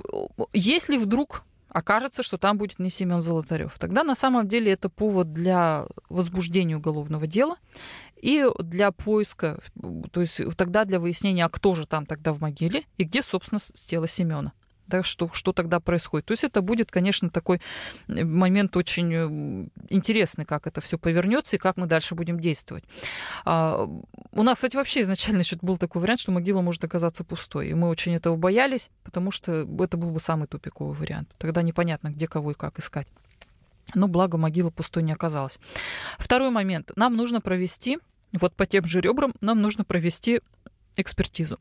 если 0.52 0.96
вдруг 0.96 1.44
окажется, 1.72 2.22
что 2.22 2.36
там 2.36 2.58
будет 2.58 2.78
не 2.78 2.90
Семен 2.90 3.22
Золотарев. 3.22 3.78
Тогда 3.78 4.02
на 4.02 4.14
самом 4.14 4.48
деле 4.48 4.72
это 4.72 4.88
повод 4.88 5.32
для 5.32 5.86
возбуждения 6.08 6.76
уголовного 6.76 7.26
дела 7.26 7.56
и 8.20 8.46
для 8.58 8.92
поиска, 8.92 9.60
то 10.12 10.20
есть 10.20 10.40
тогда 10.56 10.84
для 10.84 11.00
выяснения, 11.00 11.44
а 11.44 11.48
кто 11.48 11.74
же 11.74 11.86
там 11.86 12.06
тогда 12.06 12.32
в 12.32 12.40
могиле 12.40 12.84
и 12.96 13.04
где, 13.04 13.22
собственно, 13.22 13.60
тело 13.60 14.06
Семена. 14.06 14.52
Да, 14.86 15.04
что, 15.04 15.30
что 15.32 15.52
тогда 15.52 15.78
происходит. 15.78 16.26
То 16.26 16.32
есть 16.32 16.42
это 16.42 16.62
будет, 16.62 16.90
конечно, 16.90 17.30
такой 17.30 17.60
э, 18.08 18.24
момент 18.24 18.76
очень 18.76 19.12
э, 19.12 19.68
интересный, 19.88 20.44
как 20.44 20.66
это 20.66 20.80
все 20.80 20.98
повернется 20.98 21.54
и 21.54 21.60
как 21.60 21.76
мы 21.76 21.86
дальше 21.86 22.16
будем 22.16 22.40
действовать. 22.40 22.82
А, 23.44 23.88
у 24.32 24.42
нас, 24.42 24.58
кстати, 24.58 24.74
вообще 24.74 25.02
изначально 25.02 25.42
еще 25.42 25.56
был 25.62 25.76
такой 25.76 26.02
вариант, 26.02 26.18
что 26.18 26.32
могила 26.32 26.60
может 26.60 26.82
оказаться 26.82 27.22
пустой. 27.22 27.68
И 27.68 27.74
мы 27.74 27.88
очень 27.88 28.16
этого 28.16 28.34
боялись, 28.34 28.90
потому 29.04 29.30
что 29.30 29.64
это 29.78 29.96
был 29.96 30.10
бы 30.10 30.18
самый 30.18 30.48
тупиковый 30.48 30.96
вариант. 30.96 31.36
Тогда 31.38 31.62
непонятно, 31.62 32.08
где 32.08 32.26
кого 32.26 32.50
и 32.50 32.54
как 32.54 32.80
искать. 32.80 33.06
Но 33.94 34.08
благо 34.08 34.38
могила 34.38 34.70
пустой 34.70 35.04
не 35.04 35.12
оказалась. 35.12 35.60
Второй 36.18 36.50
момент. 36.50 36.90
Нам 36.96 37.16
нужно 37.16 37.40
провести 37.40 37.98
вот 38.32 38.54
по 38.54 38.66
тем 38.66 38.84
же 38.84 39.00
ребрам 39.00 39.32
нам 39.40 39.60
нужно 39.60 39.84
провести 39.84 40.40
экспертизу 40.96 41.58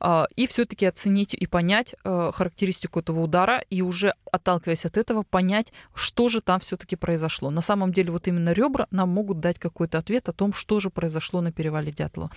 а, 0.00 0.26
и 0.36 0.46
все-таки 0.46 0.86
оценить 0.86 1.34
и 1.34 1.46
понять 1.46 1.94
э, 2.04 2.30
характеристику 2.34 3.00
этого 3.00 3.20
удара 3.20 3.62
и 3.70 3.82
уже 3.82 4.14
отталкиваясь 4.30 4.84
от 4.84 4.96
этого 4.96 5.22
понять, 5.22 5.72
что 5.94 6.28
же 6.28 6.40
там 6.40 6.60
все-таки 6.60 6.96
произошло. 6.96 7.50
На 7.50 7.60
самом 7.60 7.92
деле 7.92 8.10
вот 8.12 8.26
именно 8.28 8.52
ребра 8.52 8.86
нам 8.90 9.08
могут 9.10 9.40
дать 9.40 9.58
какой-то 9.58 9.98
ответ 9.98 10.28
о 10.28 10.32
том, 10.32 10.52
что 10.52 10.80
же 10.80 10.90
произошло 10.90 11.40
на 11.40 11.52
перевале 11.52 11.92
Дятлова. 11.92 12.30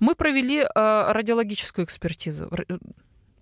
Мы 0.00 0.14
провели 0.14 0.60
э, 0.60 0.66
радиологическую 0.74 1.84
экспертизу 1.84 2.50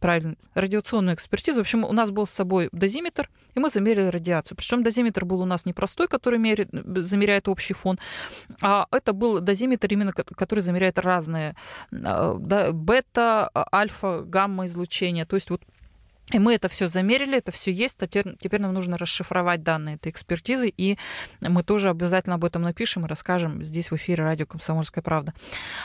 правильно, 0.01 0.37
радиационную 0.55 1.15
экспертизу. 1.15 1.59
В 1.59 1.61
общем, 1.61 1.85
у 1.85 1.93
нас 1.93 2.11
был 2.11 2.27
с 2.27 2.31
собой 2.31 2.69
дозиметр, 2.73 3.29
и 3.55 3.61
мы 3.61 3.71
замерили 3.71 4.09
радиацию. 4.09 4.57
Причем 4.57 4.83
дозиметр 4.83 5.25
был 5.25 5.41
у 5.41 5.45
нас 5.45 5.67
не 5.67 5.73
простой, 5.73 6.09
который 6.09 6.39
меряет, 6.39 6.71
замеряет 6.73 7.49
общий 7.49 7.75
фон, 7.75 7.99
а 8.63 8.87
это 8.91 9.13
был 9.13 9.41
дозиметр 9.41 9.89
именно, 9.91 10.13
который 10.13 10.61
замеряет 10.61 10.99
разные 10.99 11.57
а, 11.93 12.37
да, 12.39 12.73
бета, 12.73 13.51
альфа, 13.73 14.23
гамма 14.23 14.67
излучения. 14.67 15.27
То 15.27 15.37
есть 15.37 15.51
вот 15.51 15.63
и 16.33 16.41
мы 16.41 16.55
это 16.55 16.69
все 16.69 16.89
замерили, 16.89 17.39
это 17.39 17.53
все 17.53 17.73
есть. 17.73 17.99
Теперь, 17.99 18.37
теперь 18.39 18.61
нам 18.61 18.75
нужно 18.75 18.99
расшифровать 18.99 19.62
данные 19.62 19.95
этой 19.95 20.11
экспертизы, 20.11 20.69
и 20.69 20.99
мы 21.41 21.62
тоже 21.62 21.89
обязательно 21.89 22.35
об 22.35 22.45
этом 22.45 22.62
напишем 22.62 23.05
и 23.05 23.09
расскажем 23.09 23.62
здесь 23.62 23.93
в 23.93 23.97
эфире 23.97 24.25
радио 24.25 24.45
«Комсомольская 24.45 25.03
правда». 25.03 25.35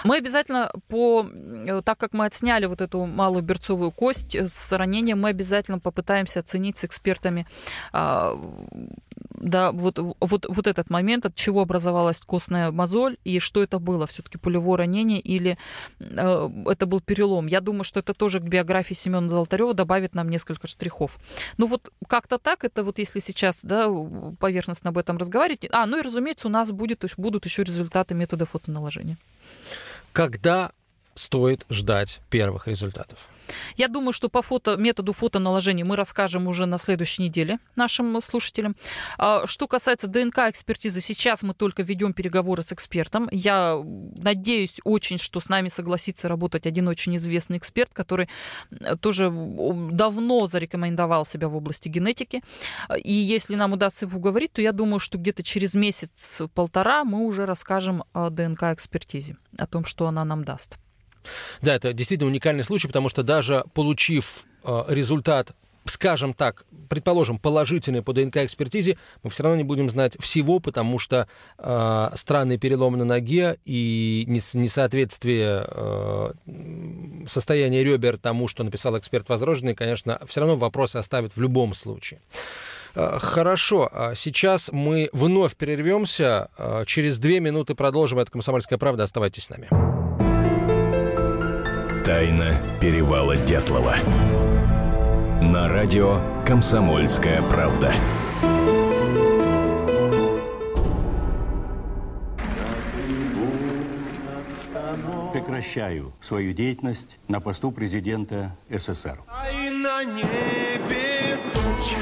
Мы 0.04 0.18
обязательно, 0.18 0.72
по, 0.88 1.28
э, 1.32 1.82
так 1.86 2.00
как 2.00 2.14
мы 2.14 2.26
отсняли 2.26 2.66
вот 2.66 2.82
эту 2.82 3.06
малую 3.06 3.44
берцовую 3.44 3.92
кость 3.92 4.36
с 4.36 4.72
ранением, 4.76 5.22
мы 5.22 5.30
обязательно 5.30 5.78
попытаемся 5.78 6.40
оценить 6.40 6.78
с 6.78 6.86
экспертами 6.86 7.46
а, 7.94 8.36
да, 9.30 9.72
вот, 9.72 9.98
вот, 9.98 10.46
вот 10.48 10.68
этот 10.68 10.90
момент, 10.90 11.26
от 11.26 11.36
чего 11.36 11.62
образовалась 11.62 12.20
костная 12.22 12.72
мозоль, 12.72 13.18
и 13.24 13.40
что 13.40 13.64
это 13.64 13.80
было, 13.80 14.08
все-таки 14.08 14.38
пулевое 14.38 14.80
ранение 14.80 15.20
или 15.20 15.58
э, 16.00 16.50
это 16.68 16.86
был 16.86 17.02
перелом. 17.02 17.48
Я 17.48 17.62
думаю, 17.62 17.84
что 17.84 18.00
это 18.00 18.14
тоже 18.14 18.40
к 18.40 18.44
биографии 18.44 18.94
Семена 18.94 19.30
Золотарева 19.30 19.74
добавит 19.74 20.16
нам 20.16 20.30
несколько 20.30 20.68
штрихов. 20.68 21.18
Ну 21.58 21.66
вот 21.66 21.92
как-то 22.08 22.38
так, 22.38 22.64
это 22.64 22.84
вот 22.84 23.00
если 23.00 23.20
сейчас 23.20 23.64
да, 23.64 23.90
поверхностно 24.40 24.90
об 24.90 24.98
этом 24.98 25.18
разговаривать. 25.18 25.68
А, 25.72 25.86
ну 25.86 26.00
и 26.00 26.02
разумеется, 26.02 26.48
у 26.48 26.52
нас 26.52 26.72
будет, 26.72 27.04
будут 27.18 27.46
еще 27.46 27.64
результаты 27.64 28.14
метода 28.14 28.46
фотоналожения. 28.46 29.18
Когда 30.14 30.72
стоит 31.22 31.66
ждать 31.70 32.20
первых 32.30 32.68
результатов? 32.68 33.30
Я 33.76 33.88
думаю, 33.88 34.14
что 34.14 34.30
по 34.30 34.42
фото, 34.42 34.76
методу 34.78 35.14
фотоналожения 35.14 35.86
мы 35.86 35.96
расскажем 35.96 36.48
уже 36.48 36.66
на 36.66 36.78
следующей 36.78 37.24
неделе 37.24 37.60
нашим 37.76 38.20
слушателям. 38.22 38.76
А, 39.18 39.46
что 39.46 39.68
касается 39.68 40.08
ДНК-экспертизы, 40.08 41.02
сейчас 41.02 41.44
мы 41.44 41.54
только 41.54 41.84
ведем 41.84 42.14
переговоры 42.14 42.64
с 42.64 42.74
экспертом. 42.74 43.28
Я 43.32 43.82
надеюсь 44.18 44.80
очень, 44.84 45.18
что 45.18 45.40
с 45.40 45.50
нами 45.50 45.68
согласится 45.68 46.28
работать 46.28 46.66
один 46.66 46.88
очень 46.88 47.16
известный 47.18 47.58
эксперт, 47.58 47.94
который 47.94 48.30
тоже 49.00 49.32
давно 49.32 50.48
зарекомендовал 50.48 51.26
себя 51.26 51.48
в 51.50 51.56
области 51.56 51.90
генетики. 51.90 52.42
И 53.04 53.14
если 53.14 53.56
нам 53.56 53.74
удастся 53.74 54.06
его 54.06 54.18
уговорить, 54.18 54.54
то 54.54 54.62
я 54.62 54.72
думаю, 54.72 55.00
что 55.00 55.18
где-то 55.18 55.44
через 55.44 55.76
месяц-полтора 55.76 57.04
мы 57.04 57.26
уже 57.26 57.46
расскажем 57.46 58.06
о 58.14 58.30
ДНК-экспертизе, 58.30 59.38
о 59.58 59.68
том, 59.68 59.86
что 59.86 60.08
она 60.08 60.26
нам 60.26 60.44
даст. 60.44 60.78
Да, 61.62 61.76
это 61.76 61.94
действительно 61.94 62.30
уникальный 62.30 62.64
случай, 62.64 62.88
потому 62.88 63.10
что 63.10 63.24
даже 63.24 63.64
получив 63.74 64.46
э, 64.64 64.84
результат 64.88 65.54
скажем 65.86 66.34
так, 66.34 66.64
предположим, 66.90 67.40
положительный 67.40 68.02
по 68.02 68.14
ДНК-экспертизе, 68.14 68.98
мы 69.24 69.30
все 69.30 69.44
равно 69.44 69.58
не 69.58 69.64
будем 69.64 69.90
знать 69.90 70.16
всего, 70.20 70.60
потому 70.60 71.00
что 71.00 71.28
э, 71.58 72.10
странный 72.14 72.58
перелом 72.58 72.98
на 72.98 73.06
ноге 73.06 73.58
и 73.66 74.26
несоответствие 74.28 75.66
э, 75.68 76.34
состояния 77.28 77.84
ребер 77.84 78.18
тому, 78.18 78.48
что 78.48 78.64
написал 78.64 78.98
эксперт 78.98 79.28
Возрожденный, 79.30 79.76
конечно, 79.76 80.22
все 80.28 80.42
равно 80.42 80.56
вопросы 80.56 80.98
оставят 80.98 81.36
в 81.36 81.42
любом 81.42 81.74
случае. 81.74 82.20
Э, 82.96 83.18
хорошо, 83.20 83.90
а 83.92 84.16
сейчас 84.16 84.70
мы 84.72 85.10
вновь 85.14 85.56
перервемся. 85.56 86.50
Э, 86.58 86.84
через 86.86 87.18
две 87.18 87.40
минуты 87.40 87.76
продолжим. 87.76 88.20
Это 88.20 88.32
«Комсомольская 88.32 88.78
правда». 88.78 89.04
Оставайтесь 89.04 89.46
с 89.46 89.50
нами. 89.50 90.01
Тайна 92.12 92.62
перевала 92.82 93.38
Дятлова. 93.38 93.96
На 95.42 95.70
радио 95.70 96.20
«Комсомольская 96.46 97.42
правда». 97.44 97.94
Прекращаю 105.32 106.12
свою 106.20 106.52
деятельность 106.52 107.18
на 107.30 107.40
посту 107.40 107.72
президента 107.72 108.58
СССР. 108.70 109.18
А 109.30 109.50
и 109.50 109.70
на 109.70 110.04
небе 110.04 111.38
тучи. 111.54 111.96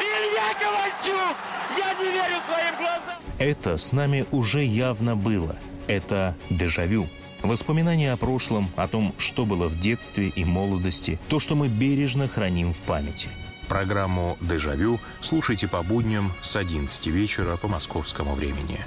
Илья 0.00 0.48
Ковальчук! 0.60 1.36
Я 1.78 1.94
не 2.04 2.10
верю 2.10 2.40
своим 2.48 2.76
глазам! 2.78 3.22
Это 3.38 3.76
с 3.76 3.92
нами 3.92 4.26
уже 4.32 4.64
явно 4.64 5.14
было. 5.14 5.54
Это 5.86 6.34
дежавю. 6.50 7.06
Воспоминания 7.42 8.12
о 8.12 8.16
прошлом, 8.16 8.68
о 8.76 8.86
том, 8.86 9.14
что 9.18 9.44
было 9.44 9.66
в 9.68 9.78
детстве 9.78 10.28
и 10.28 10.44
молодости, 10.44 11.18
то, 11.28 11.40
что 11.40 11.56
мы 11.56 11.68
бережно 11.68 12.28
храним 12.28 12.72
в 12.72 12.78
памяти. 12.78 13.28
Программу 13.68 14.36
«Дежавю» 14.40 15.00
слушайте 15.20 15.66
по 15.66 15.82
будням 15.82 16.32
с 16.40 16.56
11 16.56 17.06
вечера 17.08 17.56
по 17.56 17.68
московскому 17.68 18.34
времени. 18.34 18.78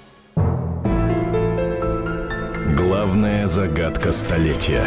Главная 2.76 3.48
загадка 3.48 4.12
столетия. 4.12 4.86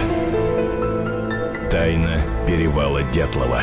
Тайна 1.70 2.22
перевала 2.46 3.02
Дятлова. 3.02 3.62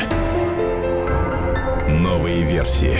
Новые 1.88 2.44
версии. 2.44 2.98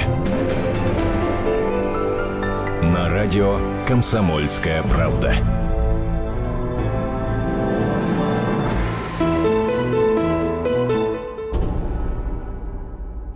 На 2.83 3.09
радио 3.09 3.61
«Комсомольская 3.87 4.83
правда». 4.83 5.56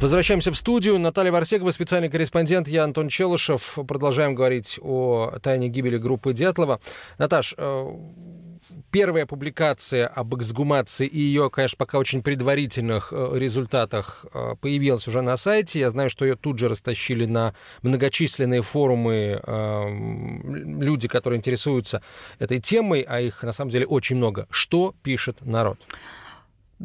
Возвращаемся 0.01 0.51
в 0.51 0.57
студию. 0.57 0.99
Наталья 0.99 1.31
Варсегова, 1.31 1.71
специальный 1.73 2.09
корреспондент. 2.09 2.69
Я 2.69 2.85
Антон 2.85 3.11
Челышев. 3.11 3.77
Продолжаем 3.87 4.35
говорить 4.35 4.79
о 4.81 5.39
тайне 5.43 5.69
гибели 5.69 5.99
группы 5.99 6.33
Дятлова. 6.33 6.81
Наташ, 7.19 7.55
э, 7.59 7.91
первая 8.91 9.27
публикация 9.27 10.07
об 10.07 10.35
эксгумации 10.35 11.07
и 11.07 11.19
ее, 11.19 11.51
конечно, 11.51 11.77
пока 11.77 11.99
очень 11.99 12.23
предварительных 12.23 13.13
э, 13.13 13.33
результатах 13.35 14.25
э, 14.33 14.55
появилась 14.59 15.07
уже 15.07 15.21
на 15.21 15.37
сайте. 15.37 15.81
Я 15.81 15.91
знаю, 15.91 16.09
что 16.09 16.25
ее 16.25 16.35
тут 16.35 16.59
же 16.59 16.69
растащили 16.69 17.27
на 17.27 17.55
многочисленные 17.83 18.63
форумы 18.63 19.43
люди, 20.81 21.09
которые 21.09 21.37
интересуются 21.37 22.01
этой 22.39 22.59
темой, 22.59 23.03
а 23.03 23.21
их 23.21 23.43
на 23.43 23.53
самом 23.53 23.71
деле 23.71 23.85
очень 23.85 24.17
много. 24.17 24.47
Что 24.51 24.95
пишет 25.03 25.43
народ? 25.43 25.79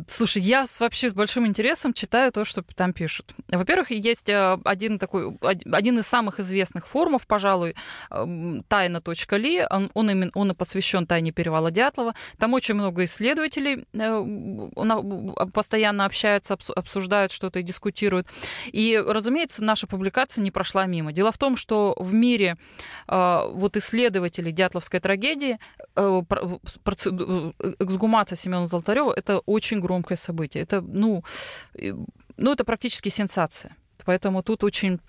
Слушай, 0.07 0.41
я 0.41 0.65
вообще 0.81 1.09
с 1.09 1.13
большим 1.13 1.47
интересом 1.47 1.93
читаю 1.93 2.29
то, 2.33 2.43
что 2.43 2.61
там 2.75 2.91
пишут. 2.91 3.33
Во-первых, 3.47 3.91
есть 3.91 4.27
э, 4.27 4.57
один 4.65 4.99
такой, 4.99 5.37
один 5.71 5.99
из 5.99 6.07
самых 6.07 6.41
известных 6.41 6.85
форумов, 6.85 7.25
пожалуй, 7.25 7.75
эм, 8.11 8.63
тайна.ли. 8.67 9.65
Он, 9.69 9.89
он, 9.93 10.11
именно, 10.11 10.31
он 10.35 10.51
и 10.51 10.53
посвящен 10.53 11.07
тайне 11.07 11.31
перевала 11.31 11.71
Дятлова. 11.71 12.13
Там 12.37 12.53
очень 12.53 12.75
много 12.75 13.05
исследователей 13.05 13.85
э, 13.93 15.47
постоянно 15.53 16.03
общаются, 16.03 16.57
обсуждают 16.75 17.31
что-то 17.31 17.59
и 17.59 17.63
дискутируют. 17.63 18.27
И, 18.73 19.01
разумеется, 19.05 19.63
наша 19.63 19.87
публикация 19.87 20.41
не 20.41 20.51
прошла 20.51 20.85
мимо. 20.87 21.13
Дело 21.13 21.31
в 21.31 21.37
том, 21.37 21.55
что 21.55 21.95
в 21.97 22.13
мире 22.13 22.57
э, 23.07 23.41
вот 23.49 23.77
исследователей 23.77 24.51
Дятловской 24.51 24.99
трагедии 24.99 25.57
эксгумация 27.79 28.35
Семена 28.35 28.65
Золотарева— 28.65 29.13
это 29.15 29.39
очень 29.39 29.84
громкое 29.86 30.17
событие. 30.17 30.63
Это, 30.63 30.81
ну, 30.81 31.23
ну, 32.38 32.51
это 32.51 32.63
практически 32.63 33.09
сенсация. 33.09 33.75
Поэтому 34.05 34.43
тут 34.43 34.63
очень 34.63 34.99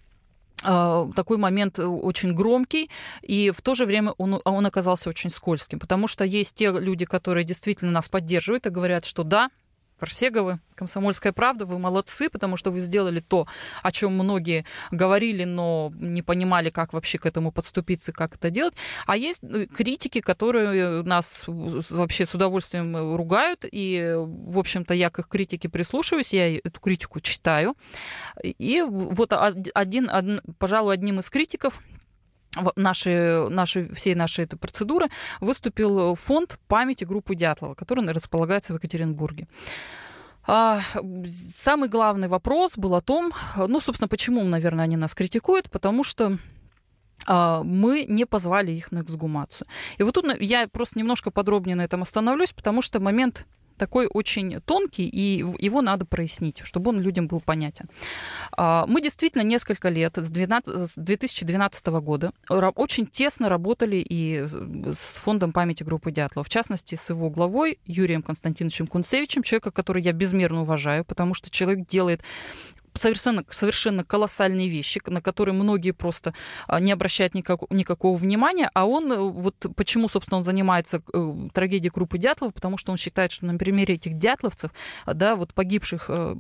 а, 0.63 1.11
такой 1.15 1.37
момент 1.37 1.79
очень 1.79 2.35
громкий, 2.35 2.91
и 3.23 3.51
в 3.51 3.61
то 3.61 3.75
же 3.75 3.85
время 3.85 4.13
он, 4.13 4.41
он 4.45 4.67
оказался 4.67 5.11
очень 5.11 5.31
скользким, 5.31 5.79
потому 5.79 6.09
что 6.09 6.25
есть 6.25 6.55
те 6.55 6.71
люди, 6.71 7.05
которые 7.05 7.45
действительно 7.45 7.91
нас 7.91 8.09
поддерживают 8.09 8.67
и 8.67 8.71
говорят, 8.71 9.05
что 9.05 9.23
да, 9.23 9.51
Фарсеговы, 9.99 10.61
«Комсомольская 10.75 11.33
правда», 11.33 11.65
вы 11.65 11.79
молодцы, 11.79 12.29
потому 12.29 12.57
что 12.57 12.71
вы 12.71 12.81
сделали 12.81 13.21
то, 13.21 13.47
о 13.83 13.91
чем 13.91 14.13
многие 14.13 14.67
говорили, 14.91 15.45
но 15.45 15.93
не 15.97 16.23
понимали, 16.23 16.71
как 16.71 16.93
вообще 16.93 17.19
к 17.19 17.25
этому 17.25 17.51
подступиться, 17.51 18.13
как 18.13 18.35
это 18.35 18.51
делать. 18.51 18.75
А 19.07 19.17
есть 19.17 19.43
ну, 19.43 19.67
критики, 19.67 20.21
которые 20.21 21.03
нас 21.03 21.45
вообще 21.47 22.27
с 22.27 22.35
удовольствием 22.35 23.17
ругают, 23.17 23.65
и, 23.71 24.15
в 24.17 24.59
общем-то, 24.59 24.93
я 24.93 25.09
к 25.09 25.19
их 25.19 25.29
критике 25.29 25.69
прислушиваюсь, 25.69 26.35
я 26.35 26.57
эту 26.59 26.79
критику 26.81 27.21
читаю. 27.21 27.75
И 28.43 28.83
вот 28.83 29.33
один, 29.33 30.11
один 30.11 30.41
пожалуй, 30.59 30.95
одним 30.95 31.21
из 31.21 31.31
критиков 31.31 31.81
нашей, 32.77 33.49
нашей, 33.51 33.93
всей 33.95 34.15
нашей 34.15 34.45
этой 34.45 34.57
процедуры 34.57 35.09
выступил 35.41 36.15
фонд 36.15 36.59
памяти 36.69 37.05
группы 37.05 37.35
Дятлова, 37.35 37.75
который 37.75 38.07
располагается 38.13 38.73
в 38.73 38.77
Екатеринбурге. 38.77 39.49
А, 40.49 40.81
самый 41.27 41.89
главный 41.89 42.29
вопрос 42.29 42.79
был 42.79 42.95
о 42.95 43.01
том, 43.01 43.33
ну, 43.57 43.81
собственно, 43.81 44.09
почему, 44.09 44.45
наверное, 44.45 44.85
они 44.85 44.97
нас 44.97 45.15
критикуют, 45.15 45.71
потому 45.71 46.05
что 46.05 46.39
а, 47.27 47.63
мы 47.65 48.05
не 48.09 48.25
позвали 48.27 48.71
их 48.71 48.93
на 48.93 49.01
эксгумацию. 49.03 49.67
И 49.99 50.03
вот 50.03 50.15
тут 50.15 50.41
я 50.41 50.69
просто 50.69 50.99
немножко 50.99 51.31
подробнее 51.31 51.77
на 51.77 51.83
этом 51.83 52.03
остановлюсь, 52.03 52.53
потому 52.53 52.83
что 52.83 53.01
момент 53.01 53.47
такой 53.77 54.07
очень 54.13 54.61
тонкий, 54.61 55.09
и 55.09 55.45
его 55.59 55.83
надо 55.83 56.05
прояснить, 56.05 56.61
чтобы 56.65 56.91
он 56.91 57.01
людям 57.01 57.27
был 57.27 57.41
понятен. 57.41 57.89
А, 58.53 58.87
мы 58.87 59.01
действительно 59.01 59.43
несколько 59.43 59.89
лет, 59.89 60.17
с 60.17 60.31
2012 60.31 61.87
года, 61.87 62.33
очень 62.49 63.07
тесно 63.07 63.49
работали 63.49 63.97
и 63.97 64.47
с 64.93 65.19
фондом 65.19 65.53
памяти 65.53 65.83
группы 65.83 66.11
Дятлова, 66.11 66.45
в 66.45 66.49
частности, 66.49 66.95
с 66.95 67.11
его 67.11 67.31
главой 67.31 67.79
Юрием 67.87 68.23
Константиновичем 68.23 68.87
Кунцевичем, 68.87 69.43
человека, 69.43 69.71
который 69.71 70.03
я 70.03 70.13
безмерно 70.13 70.63
уважаю, 70.63 71.05
потому 71.05 71.35
что 71.35 71.51
человек 71.51 71.87
делает 71.87 72.23
совершенно, 72.97 73.45
совершенно 73.49 74.05
колоссальные 74.05 74.69
вещи, 74.69 75.01
на 75.07 75.21
которые 75.21 75.55
многие 75.55 75.93
просто 75.93 76.35
а, 76.67 76.81
не 76.81 76.93
обращают 76.93 77.35
никак, 77.35 77.61
никакого 77.71 78.17
внимания, 78.17 78.71
а 78.75 78.87
он, 78.87 79.13
э, 79.13 79.17
вот 79.17 79.55
почему, 79.77 80.09
собственно, 80.09 80.39
он 80.39 80.45
занимается 80.45 81.03
э, 81.13 81.35
трагедией 81.53 81.91
группы 81.91 82.19
Дятлова, 82.19 82.51
потому 82.51 82.77
что 82.77 82.93
он 82.93 82.99
считает, 82.99 83.33
что 83.33 83.47
на 83.47 83.59
примере 83.59 83.95
этих 83.95 84.15
дятловцев, 84.15 84.71
да, 85.07 85.37
вот 85.37 85.55
погибших, 85.55 86.07
э, 86.09 86.35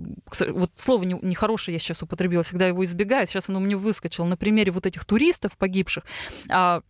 вот 0.48 0.70
слово 0.74 1.04
нехорошее 1.04 1.74
я 1.74 1.78
сейчас 1.78 2.02
употребила, 2.02 2.42
всегда 2.42 2.66
его 2.66 2.84
избегаю, 2.84 3.26
сейчас 3.26 3.48
оно 3.48 3.60
мне 3.60 3.76
выскочило, 3.76 4.24
на 4.24 4.36
примере 4.36 4.72
вот 4.72 4.86
этих 4.86 5.04
туристов 5.04 5.56
погибших, 5.56 6.04
а, 6.50 6.82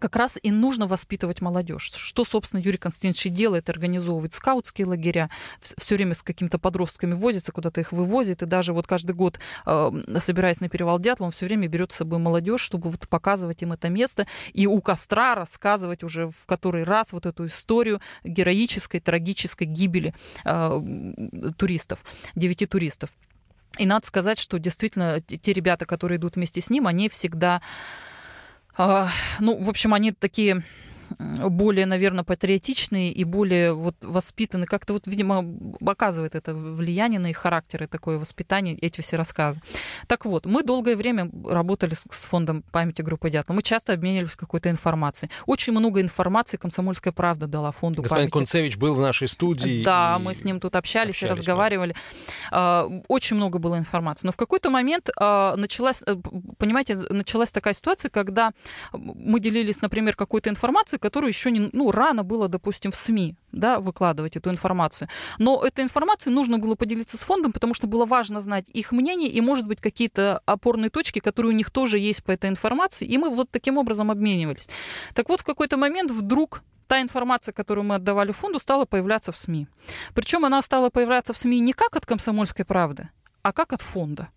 как 0.00 0.16
раз 0.16 0.38
и 0.42 0.50
нужно 0.50 0.86
воспитывать 0.86 1.40
молодежь. 1.40 1.92
Что, 1.94 2.24
собственно, 2.24 2.60
Юрий 2.60 2.78
Константинович 2.78 3.26
и 3.26 3.28
делает, 3.28 3.68
организовывает 3.70 4.32
скаутские 4.32 4.86
лагеря, 4.86 5.30
все 5.60 5.94
время 5.94 6.14
с 6.14 6.22
какими-то 6.22 6.58
подростками 6.58 7.14
возится, 7.14 7.52
куда-то 7.52 7.80
их 7.80 7.92
вывозит, 7.92 8.42
и 8.42 8.46
даже 8.46 8.72
вот 8.72 8.86
каждый 8.86 9.14
год, 9.14 9.38
э, 9.66 9.90
собираясь 10.18 10.60
на 10.60 10.68
перевал 10.68 10.98
Дятла, 10.98 11.26
он 11.26 11.30
все 11.30 11.46
время 11.46 11.68
берет 11.68 11.92
с 11.92 11.96
собой 11.96 12.18
молодежь, 12.18 12.62
чтобы 12.62 12.90
вот 12.90 13.06
показывать 13.08 13.62
им 13.62 13.72
это 13.72 13.88
место, 13.88 14.26
и 14.52 14.66
у 14.66 14.80
костра 14.80 15.34
рассказывать 15.34 16.02
уже 16.02 16.28
в 16.28 16.46
который 16.46 16.84
раз 16.84 17.12
вот 17.12 17.26
эту 17.26 17.46
историю 17.46 18.00
героической, 18.24 19.00
трагической 19.00 19.66
гибели 19.66 20.14
э, 20.44 21.52
туристов, 21.56 22.04
девяти 22.34 22.66
туристов. 22.66 23.10
И 23.78 23.86
надо 23.86 24.06
сказать, 24.06 24.38
что 24.38 24.58
действительно 24.58 25.20
те 25.20 25.52
ребята, 25.52 25.86
которые 25.86 26.18
идут 26.18 26.36
вместе 26.36 26.60
с 26.60 26.70
ним, 26.70 26.86
они 26.86 27.08
всегда 27.08 27.62
ну, 29.40 29.62
в 29.62 29.68
общем, 29.68 29.94
они 29.94 30.12
такие 30.12 30.62
более, 31.18 31.86
наверное, 31.86 32.24
патриотичные 32.24 33.12
и 33.12 33.24
более 33.24 33.72
вот 33.72 33.96
воспитаны. 34.02 34.66
Как-то 34.66 34.92
вот, 34.92 35.06
видимо, 35.06 35.44
оказывает 35.84 36.34
это 36.34 36.54
влияние 36.54 37.20
на 37.20 37.28
их 37.28 37.36
характер 37.36 37.84
и 37.84 37.86
такое 37.86 38.18
воспитание, 38.18 38.76
эти 38.76 39.00
все 39.00 39.16
рассказы. 39.16 39.60
Так 40.06 40.24
вот, 40.24 40.46
мы 40.46 40.62
долгое 40.62 40.96
время 40.96 41.30
работали 41.44 41.94
с, 41.94 42.06
с 42.10 42.24
фондом 42.26 42.62
памяти 42.70 43.02
группы 43.02 43.30
Дятла. 43.30 43.54
Мы 43.54 43.62
часто 43.62 43.92
обменивались 43.92 44.36
какой-то 44.36 44.70
информацией. 44.70 45.30
Очень 45.46 45.72
много 45.72 46.00
информации 46.00 46.56
«Комсомольская 46.56 47.12
правда» 47.12 47.46
дала 47.46 47.72
фонду 47.72 48.02
Господин 48.02 48.30
памяти. 48.30 48.32
Кунцевич 48.32 48.76
был 48.76 48.94
в 48.94 49.00
нашей 49.00 49.28
студии. 49.28 49.82
Да, 49.84 50.16
и... 50.18 50.22
мы 50.22 50.34
с 50.34 50.44
ним 50.44 50.60
тут 50.60 50.76
общались, 50.76 51.16
общались 51.16 51.22
и 51.22 51.26
разговаривали. 51.26 51.94
Да. 52.50 52.88
Очень 53.08 53.36
много 53.36 53.58
было 53.58 53.78
информации. 53.78 54.26
Но 54.26 54.32
в 54.32 54.36
какой-то 54.36 54.70
момент 54.70 55.10
а, 55.16 55.56
началась, 55.56 56.02
э, 56.06 56.16
понимаете, 56.58 56.96
началась 56.96 57.52
такая 57.52 57.74
ситуация, 57.74 58.10
когда 58.10 58.52
мы 58.92 59.40
делились, 59.40 59.82
например, 59.82 60.16
какой-то 60.16 60.50
информацией, 60.50 60.99
которую 61.00 61.30
еще 61.30 61.50
не, 61.50 61.70
ну, 61.72 61.90
рано 61.90 62.22
было, 62.22 62.48
допустим, 62.48 62.90
в 62.90 62.96
СМИ 62.96 63.36
да, 63.52 63.80
выкладывать 63.80 64.36
эту 64.36 64.50
информацию. 64.50 65.08
Но 65.38 65.62
этой 65.64 65.82
информацией 65.82 66.34
нужно 66.34 66.58
было 66.58 66.76
поделиться 66.76 67.18
с 67.18 67.24
фондом, 67.24 67.52
потому 67.52 67.74
что 67.74 67.86
было 67.86 68.04
важно 68.04 68.40
знать 68.40 68.66
их 68.72 68.92
мнение 68.92 69.28
и, 69.28 69.40
может 69.40 69.66
быть, 69.66 69.80
какие-то 69.80 70.40
опорные 70.46 70.90
точки, 70.90 71.18
которые 71.18 71.52
у 71.52 71.56
них 71.56 71.70
тоже 71.70 71.98
есть 71.98 72.22
по 72.22 72.30
этой 72.30 72.48
информации. 72.48 73.06
И 73.06 73.18
мы 73.18 73.30
вот 73.30 73.50
таким 73.50 73.78
образом 73.78 74.10
обменивались. 74.10 74.68
Так 75.14 75.28
вот, 75.28 75.40
в 75.40 75.44
какой-то 75.44 75.76
момент 75.76 76.10
вдруг 76.10 76.62
та 76.86 77.00
информация, 77.00 77.52
которую 77.52 77.84
мы 77.84 77.94
отдавали 77.94 78.32
фонду, 78.32 78.58
стала 78.58 78.84
появляться 78.84 79.32
в 79.32 79.38
СМИ. 79.38 79.68
Причем 80.14 80.44
она 80.44 80.60
стала 80.62 80.90
появляться 80.90 81.32
в 81.32 81.38
СМИ 81.38 81.60
не 81.60 81.72
как 81.72 81.96
от 81.96 82.04
«Комсомольской 82.04 82.64
правды», 82.64 83.08
а 83.42 83.52
как 83.52 83.72
от 83.72 83.80
фонда. 83.80 84.28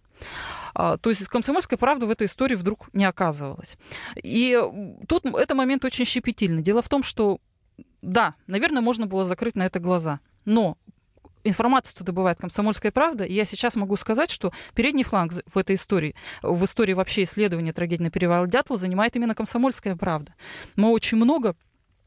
А, 0.74 0.98
то 0.98 1.10
есть 1.10 1.28
комсомольской 1.28 1.78
правды 1.78 2.06
в 2.06 2.12
этой 2.12 2.28
истории 2.28 2.56
вдруг 2.56 2.90
не 2.94 3.06
оказывалось. 3.06 3.78
И 4.22 4.60
тут 5.08 5.26
это 5.26 5.56
момент 5.56 5.86
очень 5.86 6.06
щепетильный. 6.06 6.62
Дело 6.62 6.82
в 6.82 6.90
том, 6.90 7.04
что 7.04 7.40
да, 8.02 8.36
наверное, 8.48 8.82
можно 8.82 9.08
было 9.08 9.24
закрыть 9.24 9.56
на 9.56 9.66
это 9.66 9.80
глаза. 9.80 10.20
Но 10.46 10.78
информацию 11.44 12.06
добывает 12.06 12.40
«Комсомольская 12.40 12.92
правда», 12.92 13.26
я 13.26 13.46
сейчас 13.46 13.76
могу 13.76 13.96
сказать, 13.96 14.30
что 14.30 14.52
передний 14.74 15.04
фланг 15.04 15.34
в 15.46 15.58
этой 15.58 15.76
истории, 15.76 16.16
в 16.42 16.64
истории 16.66 16.94
вообще 16.94 17.24
исследования 17.24 17.74
трагедии 17.74 18.04
на 18.04 18.12
перевале 18.12 18.50
Дятлова 18.50 18.80
занимает 18.80 19.16
именно 19.16 19.36
«Комсомольская 19.36 19.96
правда». 19.96 20.34
Мы 20.76 20.90
очень 20.90 21.18
много 21.18 21.56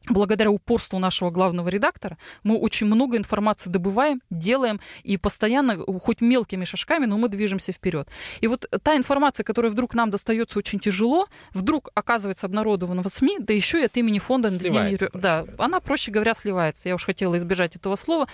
благодаря 0.09 0.51
упорству 0.51 0.99
нашего 0.99 1.31
главного 1.31 1.69
редактора 1.69 2.17
мы 2.43 2.57
очень 2.57 2.87
много 2.87 3.17
информации 3.17 3.69
добываем, 3.69 4.21
делаем 4.29 4.79
и 5.03 5.17
постоянно, 5.17 5.77
хоть 5.99 6.21
мелкими 6.21 6.65
шажками, 6.65 7.05
но 7.05 7.17
мы 7.17 7.29
движемся 7.29 7.71
вперед. 7.71 8.09
И 8.41 8.47
вот 8.47 8.67
та 8.83 8.95
информация, 8.95 9.43
которая 9.43 9.71
вдруг 9.71 9.93
нам 9.93 10.09
достается 10.09 10.59
очень 10.59 10.79
тяжело, 10.79 11.27
вдруг 11.53 11.89
оказывается 11.93 12.45
обнародована 12.45 13.03
в 13.03 13.09
СМИ, 13.09 13.37
да 13.39 13.53
еще 13.53 13.81
и 13.81 13.85
от 13.85 13.97
имени 13.97 14.19
фонда... 14.19 14.49
Сливается, 14.49 15.09
да, 15.13 15.45
она, 15.57 15.79
проще 15.79 16.11
говоря, 16.11 16.33
сливается. 16.33 16.89
Я 16.89 16.95
уж 16.95 17.05
хотела 17.05 17.37
избежать 17.37 17.75
этого 17.75 17.95
слова. 17.95 18.27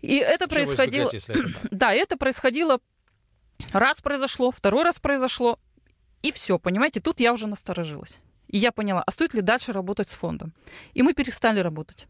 И 0.00 0.16
это 0.16 0.46
Чего 0.46 0.54
происходило... 0.54 1.10
это 1.12 1.26
так? 1.26 1.36
Да, 1.70 1.92
это 1.92 2.16
происходило... 2.16 2.78
Раз 3.72 4.00
произошло, 4.00 4.50
второй 4.50 4.82
раз 4.82 4.98
произошло, 4.98 5.58
и 6.22 6.32
все, 6.32 6.58
понимаете, 6.58 7.00
тут 7.00 7.20
я 7.20 7.32
уже 7.32 7.46
насторожилась. 7.46 8.18
И 8.52 8.58
я 8.58 8.70
поняла, 8.70 9.02
а 9.04 9.10
стоит 9.10 9.34
ли 9.34 9.40
дальше 9.40 9.72
работать 9.72 10.08
с 10.08 10.14
фондом? 10.14 10.52
И 10.94 11.02
мы 11.02 11.14
перестали 11.14 11.58
работать. 11.58 12.06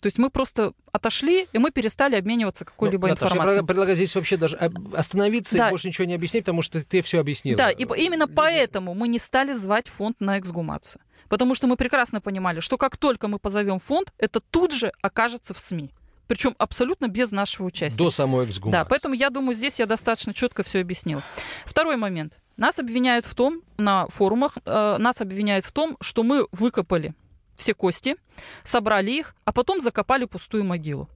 То 0.00 0.06
есть 0.06 0.18
мы 0.18 0.28
просто 0.30 0.72
отошли, 0.92 1.48
и 1.52 1.58
мы 1.58 1.70
перестали 1.70 2.16
обмениваться 2.16 2.64
какой-либо 2.66 3.08
Ну, 3.08 3.14
Наташа, 3.14 3.32
информацией. 3.32 3.60
Я 3.62 3.66
предлагаю 3.66 3.96
здесь 3.96 4.14
вообще 4.14 4.36
даже 4.36 4.56
остановиться 4.94 5.56
Да. 5.56 5.68
и 5.68 5.70
больше 5.70 5.88
ничего 5.88 6.04
не 6.04 6.14
объяснить, 6.14 6.44
потому 6.44 6.60
что 6.62 6.84
ты 6.84 7.00
все 7.02 7.18
объяснила. 7.18 7.56
Да, 7.56 7.70
и 7.70 7.84
именно 7.84 8.28
поэтому 8.28 8.94
мы 8.94 9.08
не 9.08 9.18
стали 9.18 9.54
звать 9.54 9.88
фонд 9.88 10.20
на 10.20 10.38
эксгумацию. 10.38 11.00
Потому 11.28 11.54
что 11.54 11.66
мы 11.66 11.76
прекрасно 11.76 12.20
понимали, 12.20 12.60
что 12.60 12.76
как 12.76 12.96
только 12.98 13.26
мы 13.26 13.38
позовем 13.38 13.78
фонд, 13.78 14.12
это 14.18 14.40
тут 14.40 14.72
же 14.72 14.92
окажется 15.02 15.54
в 15.54 15.58
СМИ. 15.58 15.90
Причем 16.26 16.54
абсолютно 16.58 17.08
без 17.08 17.32
нашего 17.32 17.66
участия. 17.66 17.98
До 17.98 18.10
самой 18.10 18.46
эксгумации. 18.46 18.78
Да, 18.78 18.84
поэтому 18.84 19.14
я 19.14 19.30
думаю, 19.30 19.54
здесь 19.54 19.78
я 19.78 19.86
достаточно 19.86 20.34
четко 20.34 20.62
все 20.62 20.80
объяснила. 20.80 21.22
Второй 21.64 21.96
момент. 21.96 22.40
Нас 22.56 22.78
обвиняют 22.78 23.26
в 23.26 23.34
том, 23.34 23.60
на 23.76 24.06
форумах, 24.08 24.58
э, 24.64 24.96
нас 24.98 25.20
обвиняют 25.20 25.64
в 25.64 25.72
том, 25.72 25.96
что 26.00 26.22
мы 26.22 26.46
выкопали 26.52 27.14
все 27.56 27.74
кости, 27.74 28.16
собрали 28.64 29.10
их, 29.10 29.34
а 29.44 29.52
потом 29.52 29.80
закопали 29.80 30.24
пустую 30.24 30.64
могилу. 30.64 31.08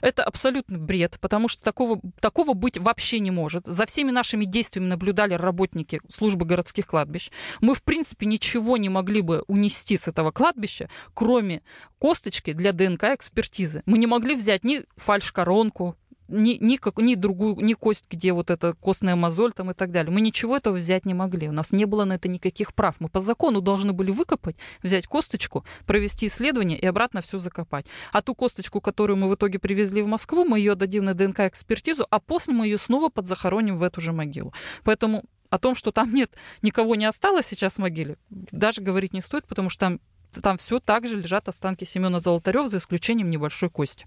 Это 0.00 0.24
абсолютно 0.24 0.78
бред, 0.78 1.18
потому 1.20 1.48
что 1.48 1.62
такого, 1.62 2.00
такого 2.20 2.54
быть 2.54 2.78
вообще 2.78 3.20
не 3.20 3.30
может. 3.30 3.66
За 3.66 3.86
всеми 3.86 4.10
нашими 4.10 4.44
действиями 4.44 4.88
наблюдали 4.88 5.34
работники 5.34 6.00
службы 6.08 6.46
городских 6.46 6.86
кладбищ. 6.86 7.30
Мы, 7.60 7.74
в 7.74 7.82
принципе, 7.82 8.26
ничего 8.26 8.76
не 8.76 8.88
могли 8.88 9.20
бы 9.20 9.44
унести 9.46 9.96
с 9.96 10.08
этого 10.08 10.30
кладбища, 10.30 10.88
кроме 11.14 11.62
косточки 11.98 12.52
для 12.52 12.72
ДНК-экспертизы. 12.72 13.82
Мы 13.86 13.98
не 13.98 14.06
могли 14.06 14.34
взять 14.34 14.64
ни 14.64 14.84
фальш-коронку, 14.96 15.96
ни, 16.28 16.58
ни, 16.60 16.76
как, 16.76 16.98
ни 16.98 17.14
другую, 17.14 17.56
ни 17.56 17.74
кость, 17.74 18.04
где 18.10 18.32
вот 18.32 18.50
эта 18.50 18.74
костная 18.74 19.16
мозоль 19.16 19.52
там 19.52 19.70
и 19.70 19.74
так 19.74 19.90
далее. 19.90 20.12
Мы 20.12 20.20
ничего 20.20 20.56
этого 20.56 20.76
взять 20.76 21.06
не 21.06 21.14
могли. 21.14 21.48
У 21.48 21.52
нас 21.52 21.72
не 21.72 21.86
было 21.86 22.04
на 22.04 22.14
это 22.14 22.28
никаких 22.28 22.74
прав. 22.74 22.96
Мы 23.00 23.08
по 23.08 23.20
закону 23.20 23.60
должны 23.60 23.92
были 23.92 24.10
выкопать, 24.10 24.56
взять 24.82 25.06
косточку, 25.06 25.64
провести 25.86 26.26
исследование 26.26 26.78
и 26.78 26.86
обратно 26.86 27.20
все 27.20 27.38
закопать. 27.38 27.86
А 28.12 28.22
ту 28.22 28.34
косточку, 28.34 28.80
которую 28.80 29.16
мы 29.16 29.28
в 29.28 29.34
итоге 29.34 29.58
привезли 29.58 30.02
в 30.02 30.06
Москву, 30.06 30.44
мы 30.44 30.58
ее 30.58 30.74
дадим 30.74 31.04
на 31.04 31.14
ДНК-экспертизу, 31.14 32.06
а 32.10 32.20
после 32.20 32.54
мы 32.54 32.66
ее 32.66 32.78
снова 32.78 33.08
подзахороним 33.08 33.78
в 33.78 33.82
эту 33.82 34.00
же 34.00 34.12
могилу. 34.12 34.52
Поэтому 34.84 35.24
о 35.50 35.58
том, 35.58 35.74
что 35.74 35.92
там 35.92 36.12
нет, 36.12 36.36
никого 36.62 36.94
не 36.94 37.06
осталось 37.06 37.46
сейчас 37.46 37.76
в 37.76 37.78
могиле, 37.78 38.18
даже 38.30 38.82
говорить 38.82 39.14
не 39.14 39.22
стоит, 39.22 39.46
потому 39.46 39.70
что 39.70 39.80
там, 39.80 40.00
там 40.42 40.58
все 40.58 40.78
так 40.78 41.06
же 41.06 41.16
лежат 41.16 41.48
останки 41.48 41.84
Семена 41.84 42.20
Золотарева, 42.20 42.68
за 42.68 42.76
исключением 42.76 43.30
небольшой 43.30 43.70
кости. 43.70 44.06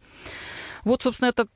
Вот, 0.84 1.02
собственно, 1.02 1.30
это 1.30 1.48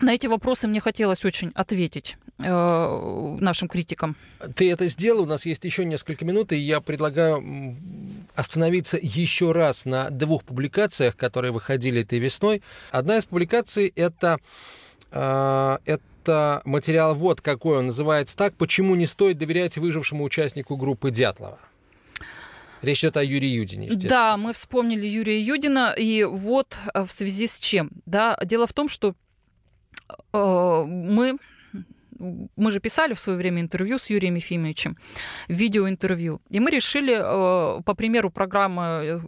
на 0.00 0.14
эти 0.14 0.26
вопросы 0.26 0.68
мне 0.68 0.80
хотелось 0.80 1.24
очень 1.24 1.52
ответить 1.54 2.16
э, 2.38 3.36
нашим 3.40 3.68
критикам. 3.68 4.16
Ты 4.54 4.70
это 4.70 4.88
сделал, 4.88 5.22
у 5.22 5.26
нас 5.26 5.46
есть 5.46 5.64
еще 5.64 5.84
несколько 5.84 6.24
минут, 6.24 6.52
и 6.52 6.56
я 6.56 6.80
предлагаю 6.80 7.76
остановиться 8.34 8.98
еще 9.00 9.52
раз 9.52 9.84
на 9.84 10.10
двух 10.10 10.44
публикациях, 10.44 11.16
которые 11.16 11.52
выходили 11.52 12.02
этой 12.02 12.18
весной. 12.18 12.62
Одна 12.90 13.18
из 13.18 13.26
публикаций 13.26 13.92
это, 13.94 14.38
э, 15.10 15.78
это 15.84 16.62
материал 16.64 17.14
вот 17.14 17.40
какой 17.40 17.78
он 17.78 17.86
называется 17.86 18.36
так 18.36 18.54
«Почему 18.54 18.94
не 18.94 19.06
стоит 19.06 19.38
доверять 19.38 19.76
выжившему 19.78 20.24
участнику 20.24 20.76
группы 20.76 21.10
Дятлова». 21.10 21.58
Речь 22.82 23.00
идет 23.00 23.18
о 23.18 23.22
Юрии 23.22 23.48
Юдине, 23.48 23.86
естественно. 23.86 24.08
Да, 24.08 24.36
мы 24.38 24.54
вспомнили 24.54 25.06
Юрия 25.06 25.38
Юдина, 25.38 25.94
и 25.96 26.24
вот 26.24 26.78
э, 26.94 27.04
в 27.04 27.12
связи 27.12 27.46
с 27.46 27.58
чем. 27.58 27.90
Да, 28.06 28.38
дело 28.42 28.66
в 28.66 28.72
том, 28.72 28.88
что 28.88 29.14
мы 30.32 31.36
мы 32.56 32.70
же 32.70 32.80
писали 32.80 33.14
в 33.14 33.20
свое 33.20 33.38
время 33.38 33.60
интервью 33.60 33.98
с 33.98 34.10
Юрием 34.10 34.34
Ефимовичем, 34.34 34.96
видеоинтервью, 35.48 36.40
и 36.50 36.60
мы 36.60 36.70
решили, 36.70 37.16
э, 37.18 37.82
по 37.82 37.94
примеру 37.94 38.30
программы 38.30 38.82
э, 38.82 39.20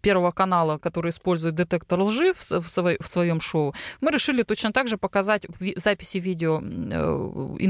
Первого 0.00 0.32
канала, 0.32 0.78
который 0.78 1.10
использует 1.10 1.54
детектор 1.54 2.00
лжи 2.00 2.32
в, 2.34 2.40
в, 2.40 3.08
своем 3.08 3.40
шоу, 3.40 3.74
мы 4.00 4.10
решили 4.10 4.42
точно 4.42 4.72
так 4.72 4.88
же 4.88 4.96
показать 4.98 5.46
записи 5.76 6.18
видео 6.18 6.60
э, 6.62 7.64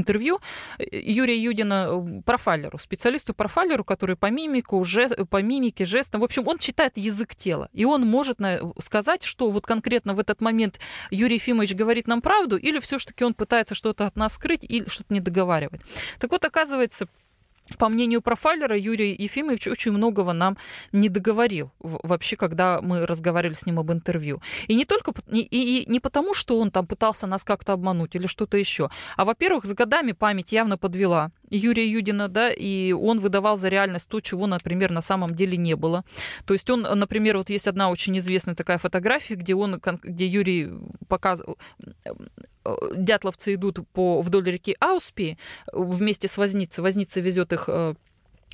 Юрия 0.91 1.37
Юдина 1.37 2.21
профайлеру, 2.25 2.77
специалисту-профайлеру, 2.77 3.83
который 3.83 4.15
по 4.15 4.29
мимику, 4.31 4.83
же, 4.83 5.09
по 5.29 5.41
мимике, 5.41 5.85
жестам, 5.85 6.21
в 6.21 6.23
общем, 6.23 6.47
он 6.47 6.57
читает 6.57 6.97
язык 6.97 7.35
тела, 7.35 7.69
и 7.73 7.85
он 7.85 8.01
может 8.01 8.39
сказать, 8.79 9.23
что 9.23 9.49
вот 9.49 9.65
конкретно 9.65 10.13
в 10.13 10.19
этот 10.19 10.41
момент 10.41 10.79
Юрий 11.11 11.35
Ефимович 11.35 11.75
говорит 11.75 12.07
нам 12.07 12.21
правду, 12.21 12.57
или 12.57 12.79
все-таки 12.79 13.23
он 13.23 13.33
пытается 13.33 13.75
что-то 13.75 14.05
от 14.05 14.15
нас 14.15 14.33
скрыть, 14.33 14.54
или 14.63 14.87
что-то 14.87 15.13
не 15.13 15.19
договаривать. 15.19 15.81
Так 16.19 16.31
вот, 16.31 16.45
оказывается, 16.45 17.07
по 17.79 17.89
мнению 17.89 18.21
профайлера, 18.21 18.77
Юрий 18.77 19.15
Ефимович 19.15 19.67
очень 19.67 19.91
многого 19.91 20.33
нам 20.33 20.55
не 20.91 21.09
договорил 21.09 21.71
вообще, 21.79 22.35
когда 22.35 22.79
мы 22.79 23.07
разговаривали 23.07 23.55
с 23.55 23.65
ним 23.65 23.79
об 23.79 23.91
интервью. 23.91 24.39
И 24.67 24.75
не 24.75 24.85
только 24.85 25.13
и, 25.31 25.39
и- 25.39 25.81
и 25.83 25.91
не 25.91 25.99
потому, 25.99 26.35
что 26.35 26.59
он 26.59 26.69
там 26.69 26.85
пытался 26.85 27.25
нас 27.25 27.43
как-то 27.43 27.73
обмануть 27.73 28.15
или 28.15 28.27
что-то 28.27 28.57
еще, 28.57 28.89
а, 29.17 29.25
во-первых, 29.25 29.65
с 29.65 29.73
годами 29.73 30.11
память 30.11 30.51
явно 30.51 30.77
подвела 30.77 31.31
Юрия 31.49 31.89
Юдина, 31.89 32.27
да, 32.27 32.51
и 32.51 32.91
он 32.91 33.19
выдавал 33.19 33.57
за 33.57 33.69
реальность 33.69 34.09
то, 34.09 34.19
чего, 34.19 34.45
например, 34.45 34.91
на 34.91 35.01
самом 35.01 35.33
деле 35.33 35.57
не 35.57 35.75
было. 35.75 36.03
То 36.45 36.53
есть 36.53 36.69
он, 36.69 36.81
например, 36.81 37.37
вот 37.37 37.49
есть 37.49 37.67
одна 37.67 37.89
очень 37.89 38.15
известная 38.19 38.53
такая 38.53 38.77
фотография, 38.77 39.33
где 39.35 39.55
он, 39.55 39.81
где 40.03 40.27
Юрий 40.27 40.69
показывал, 41.07 41.57
дятловцы 42.95 43.55
идут 43.55 43.79
по, 43.93 44.21
вдоль 44.21 44.49
реки 44.49 44.75
Ауспи 44.79 45.37
вместе 45.71 46.27
с 46.27 46.37
возницей. 46.37 46.83
Возница 46.83 47.21
везет 47.21 47.53
их 47.53 47.65
э, 47.67 47.95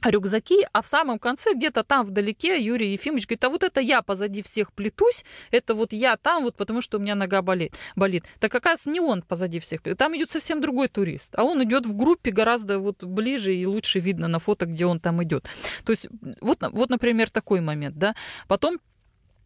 рюкзаки, 0.03 0.67
а 0.73 0.81
в 0.81 0.87
самом 0.87 1.19
конце, 1.19 1.53
где-то 1.53 1.83
там 1.83 2.05
вдалеке, 2.05 2.59
Юрий 2.59 2.91
Ефимович 2.93 3.27
говорит, 3.27 3.43
а 3.43 3.49
вот 3.49 3.63
это 3.63 3.79
я 3.81 4.01
позади 4.01 4.41
всех 4.41 4.73
плетусь, 4.73 5.23
это 5.51 5.75
вот 5.75 5.93
я 5.93 6.17
там, 6.17 6.43
вот 6.43 6.55
потому 6.55 6.81
что 6.81 6.97
у 6.97 7.01
меня 7.01 7.15
нога 7.15 7.41
болит. 7.41 7.75
болит. 7.95 8.25
Так 8.39 8.53
оказывается, 8.55 8.89
не 8.89 8.99
он 8.99 9.21
позади 9.21 9.59
всех, 9.59 9.81
там 9.97 10.15
идет 10.17 10.29
совсем 10.29 10.61
другой 10.61 10.87
турист, 10.87 11.33
а 11.35 11.43
он 11.43 11.63
идет 11.63 11.85
в 11.85 11.95
группе 11.95 12.31
гораздо 12.31 12.79
вот 12.79 13.03
ближе 13.03 13.53
и 13.53 13.65
лучше 13.65 13.99
видно 13.99 14.27
на 14.27 14.39
фото, 14.39 14.65
где 14.65 14.85
он 14.85 14.99
там 14.99 15.23
идет. 15.23 15.47
То 15.85 15.91
есть 15.91 16.07
вот, 16.41 16.59
вот 16.71 16.89
например, 16.89 17.29
такой 17.29 17.61
момент, 17.61 17.97
да. 17.97 18.15
Потом 18.47 18.79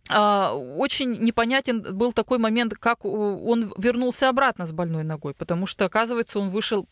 очень 0.10 1.24
непонятен 1.24 1.82
был 1.82 2.14
такой 2.14 2.38
момент, 2.38 2.74
как 2.76 3.06
он 3.06 3.74
вернулся 3.78 4.30
обратно 4.30 4.66
с 4.66 4.72
больной 4.72 5.04
ногой, 5.04 5.34
потому 5.34 5.66
что, 5.66 5.86
оказывается, 5.86 6.40
он 6.40 6.50
вышел 6.50 6.88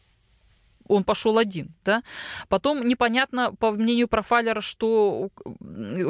он 0.87 1.03
пошел 1.03 1.37
один, 1.37 1.73
да. 1.85 2.03
Потом 2.49 2.87
непонятно, 2.87 3.53
по 3.53 3.71
мнению 3.71 4.07
профайлера, 4.07 4.61
что, 4.61 5.29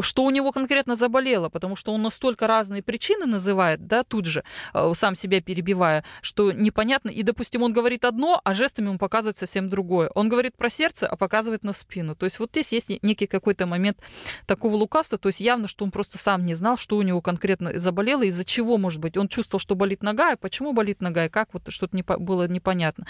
что 0.02 0.24
у 0.24 0.30
него 0.30 0.52
конкретно 0.52 0.96
заболело, 0.96 1.50
потому 1.50 1.76
что 1.76 1.94
он 1.94 2.02
настолько 2.02 2.48
разные 2.48 2.82
причины 2.82 3.26
называет, 3.26 3.88
да, 3.88 4.04
тут 4.04 4.26
же, 4.26 4.44
э, 4.74 4.92
сам 4.96 5.16
себя 5.16 5.42
перебивая, 5.42 6.04
что 6.22 6.52
непонятно. 6.52 7.10
И, 7.10 7.24
допустим, 7.24 7.64
он 7.64 7.74
говорит 7.74 8.06
одно, 8.06 8.42
а 8.44 8.54
жестами 8.54 8.88
он 8.88 8.98
показывает 8.98 9.38
совсем 9.38 9.70
другое. 9.70 10.10
Он 10.16 10.30
говорит 10.30 10.56
про 10.58 10.70
сердце, 10.70 11.08
а 11.08 11.16
показывает 11.16 11.64
на 11.64 11.74
спину. 11.74 12.16
То 12.16 12.26
есть 12.26 12.40
вот 12.40 12.52
здесь 12.52 12.74
есть 12.74 12.90
некий 13.04 13.28
какой-то 13.28 13.66
момент 13.66 14.00
такого 14.46 14.76
лукавства, 14.76 15.18
то 15.18 15.30
есть 15.30 15.42
явно, 15.42 15.68
что 15.68 15.86
он 15.86 15.92
просто 15.92 16.18
сам 16.18 16.46
не 16.46 16.54
знал, 16.54 16.78
что 16.78 16.98
у 16.98 17.02
него 17.02 17.22
конкретно 17.22 17.78
заболело, 17.80 18.24
из-за 18.24 18.46
чего, 18.46 18.78
может 18.78 19.00
быть. 19.00 19.18
Он 19.18 19.28
чувствовал, 19.28 19.60
что 19.60 19.76
болит 19.76 20.04
нога, 20.04 20.34
а 20.34 20.38
почему 20.38 20.74
болит 20.74 21.02
нога, 21.02 21.26
и 21.26 21.30
как 21.30 21.54
вот 21.54 21.64
что-то 21.70 21.96
не, 21.96 22.04
было 22.04 22.48
непонятно. 22.48 23.06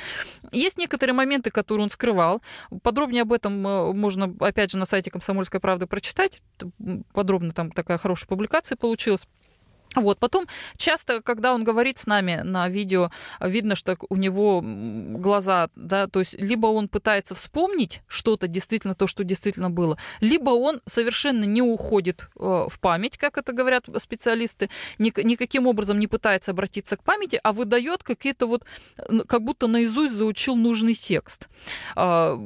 Есть 0.52 0.78
некоторые 0.78 1.14
моменты, 1.14 1.52
которые 1.54 1.86
он 1.86 1.90
скрывал. 1.90 2.42
Подробнее 2.82 3.22
об 3.22 3.32
этом 3.32 3.66
э, 3.66 3.94
можно, 3.94 4.36
опять 4.40 4.72
же, 4.72 4.78
на 4.78 4.86
сайте 4.86 5.12
«Комсомольской 5.12 5.62
правды» 5.62 5.88
прочитать. 5.88 6.42
Подробно 7.14 7.54
там 7.54 7.72
такая 7.72 7.98
хорошая 7.98 8.28
публикация 8.28 8.76
получилась. 8.76 9.28
Вот. 9.96 10.20
Потом 10.20 10.48
часто, 10.78 11.22
когда 11.22 11.54
он 11.54 11.64
говорит 11.64 11.98
с 11.98 12.08
нами 12.08 12.42
на 12.44 12.68
видео, 12.68 13.12
видно, 13.40 13.76
что 13.76 13.98
у 14.10 14.16
него 14.16 14.62
глаза, 14.64 15.70
да, 15.76 16.08
то 16.08 16.20
есть 16.20 16.34
либо 16.34 16.68
он 16.68 16.88
пытается 16.88 17.36
вспомнить 17.36 18.02
что-то 18.08 18.48
действительно, 18.48 18.96
то, 18.96 19.08
что 19.08 19.24
действительно 19.24 19.70
было, 19.70 19.98
либо 20.20 20.50
он 20.52 20.82
совершенно 20.86 21.44
не 21.44 21.62
уходит 21.62 22.30
э, 22.40 22.68
в 22.70 22.80
память, 22.80 23.18
как 23.18 23.38
это 23.38 23.54
говорят 23.54 23.86
специалисты, 23.98 24.70
ни, 24.98 25.14
никаким 25.24 25.68
образом 25.68 26.00
не 26.00 26.08
пытается 26.08 26.52
обратиться 26.52 26.98
к 26.98 27.04
памяти, 27.04 27.40
а 27.44 27.54
выдает 27.54 28.04
какие-то 28.04 28.48
вот, 28.48 28.66
как 29.28 29.44
будто 29.44 29.68
наизусть 29.68 30.16
заучил 30.16 30.56
нужный 30.56 30.96
текст. 30.96 31.50
А, 31.96 32.40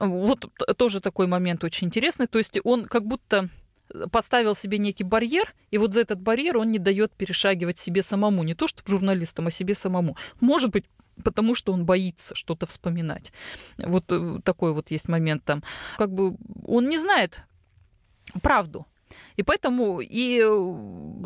вот 0.00 0.50
тоже 0.76 1.00
такой 1.00 1.26
момент 1.26 1.64
очень 1.64 1.88
интересный. 1.88 2.26
То 2.26 2.38
есть 2.38 2.58
он 2.64 2.86
как 2.86 3.06
будто 3.06 3.48
поставил 4.10 4.54
себе 4.54 4.78
некий 4.78 5.04
барьер, 5.04 5.54
и 5.70 5.78
вот 5.78 5.92
за 5.92 6.00
этот 6.00 6.20
барьер 6.20 6.58
он 6.58 6.70
не 6.70 6.78
дает 6.78 7.12
перешагивать 7.12 7.78
себе 7.78 8.02
самому, 8.02 8.42
не 8.42 8.54
то 8.54 8.66
что 8.66 8.82
журналистам, 8.86 9.46
а 9.46 9.50
себе 9.50 9.74
самому. 9.74 10.16
Может 10.40 10.70
быть, 10.70 10.84
потому 11.22 11.54
что 11.54 11.72
он 11.72 11.84
боится 11.84 12.34
что-то 12.34 12.66
вспоминать. 12.66 13.32
Вот 13.78 14.10
э, 14.10 14.40
такой 14.44 14.72
вот 14.72 14.90
есть 14.90 15.08
момент 15.08 15.44
там. 15.44 15.62
Как 15.98 16.12
бы 16.12 16.36
он 16.66 16.88
не 16.88 16.98
знает 16.98 17.42
правду. 18.40 18.86
И 19.36 19.42
поэтому 19.42 20.00
и, 20.00 20.42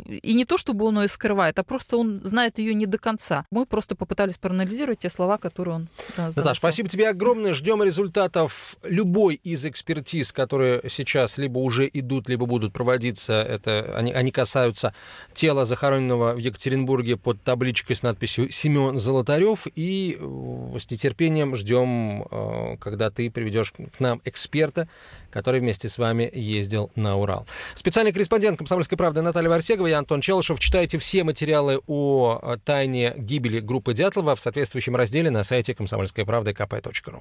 и 0.09 0.35
не 0.35 0.45
то, 0.45 0.57
чтобы 0.57 0.87
он 0.87 1.01
ее 1.01 1.09
скрывает, 1.09 1.59
а 1.59 1.65
просто 1.65 1.97
он 1.97 2.21
знает 2.25 2.59
ее 2.59 2.75
не 2.75 2.87
до 2.87 2.99
конца. 2.99 3.45
Мы 3.51 3.67
просто 3.67 3.97
попытались 3.97 4.39
проанализировать 4.39 5.01
те 5.01 5.09
слова, 5.09 5.39
которые 5.39 5.77
он 5.77 5.89
да, 6.17 6.31
Наташа, 6.35 6.61
спасибо 6.61 6.89
тебе 6.89 7.09
огромное. 7.09 7.55
Ждем 7.55 7.83
результатов 7.83 8.77
любой 8.85 9.35
из 9.35 9.65
экспертиз, 9.65 10.33
которые 10.33 10.83
сейчас 10.89 11.39
либо 11.39 11.59
уже 11.59 11.89
идут, 11.93 12.29
либо 12.29 12.47
будут 12.47 12.73
проводиться. 12.73 13.35
Это, 13.35 13.95
они, 13.97 14.13
они 14.13 14.31
касаются 14.31 14.95
тела 15.33 15.65
захороненного 15.65 16.35
в 16.35 16.39
Екатеринбурге 16.39 17.17
под 17.17 17.43
табличкой 17.43 17.97
с 17.97 18.03
надписью 18.03 18.51
«Семен 18.51 18.99
Золотарев». 18.99 19.67
И 19.75 20.17
э, 20.19 20.79
с 20.79 20.91
нетерпением 20.91 21.57
ждем, 21.57 22.27
э, 22.31 22.77
когда 22.81 23.11
ты 23.11 23.31
приведешь 23.31 23.73
к 23.73 24.01
нам 24.01 24.21
эксперта, 24.25 24.89
который 25.37 25.61
вместе 25.61 25.87
с 25.91 25.99
вами 25.99 26.31
ездил 26.33 26.91
на 26.95 27.19
Урал. 27.19 27.47
Специальный 27.75 28.11
корреспондент 28.11 28.57
«Комсомольской 28.57 28.97
правды» 28.97 29.21
Наталья 29.21 29.51
Варсегова 29.51 29.87
и 29.87 29.93
Антон 29.93 30.23
Челышев. 30.23 30.59
Читайте 30.59 30.97
все 30.97 31.25
материалы 31.25 31.83
о 31.87 32.39
э, 32.41 32.57
тайне 32.65 33.13
гибели 33.19 33.61
группы 33.61 33.93
Дятлова 33.93 34.35
в 34.35 34.41
соответствующем 34.41 34.97
разделе 34.97 35.29
на 35.31 35.43
сайте 35.45 35.75
комсомольской 35.75 36.25
правды 36.25 36.53
kp.ru. 36.53 37.21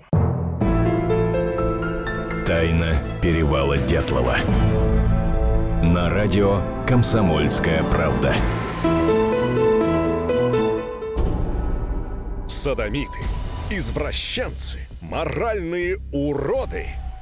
Тайна 2.45 3.03
перевала 3.21 3.77
Дятлова. 3.79 4.37
На 5.83 6.09
радио 6.09 6.61
«Комсомольская 6.87 7.83
правда». 7.83 8.33
Садомиты, 12.47 13.19
извращенцы, 13.69 14.87
моральные 15.01 15.99
уроды– 16.13 16.87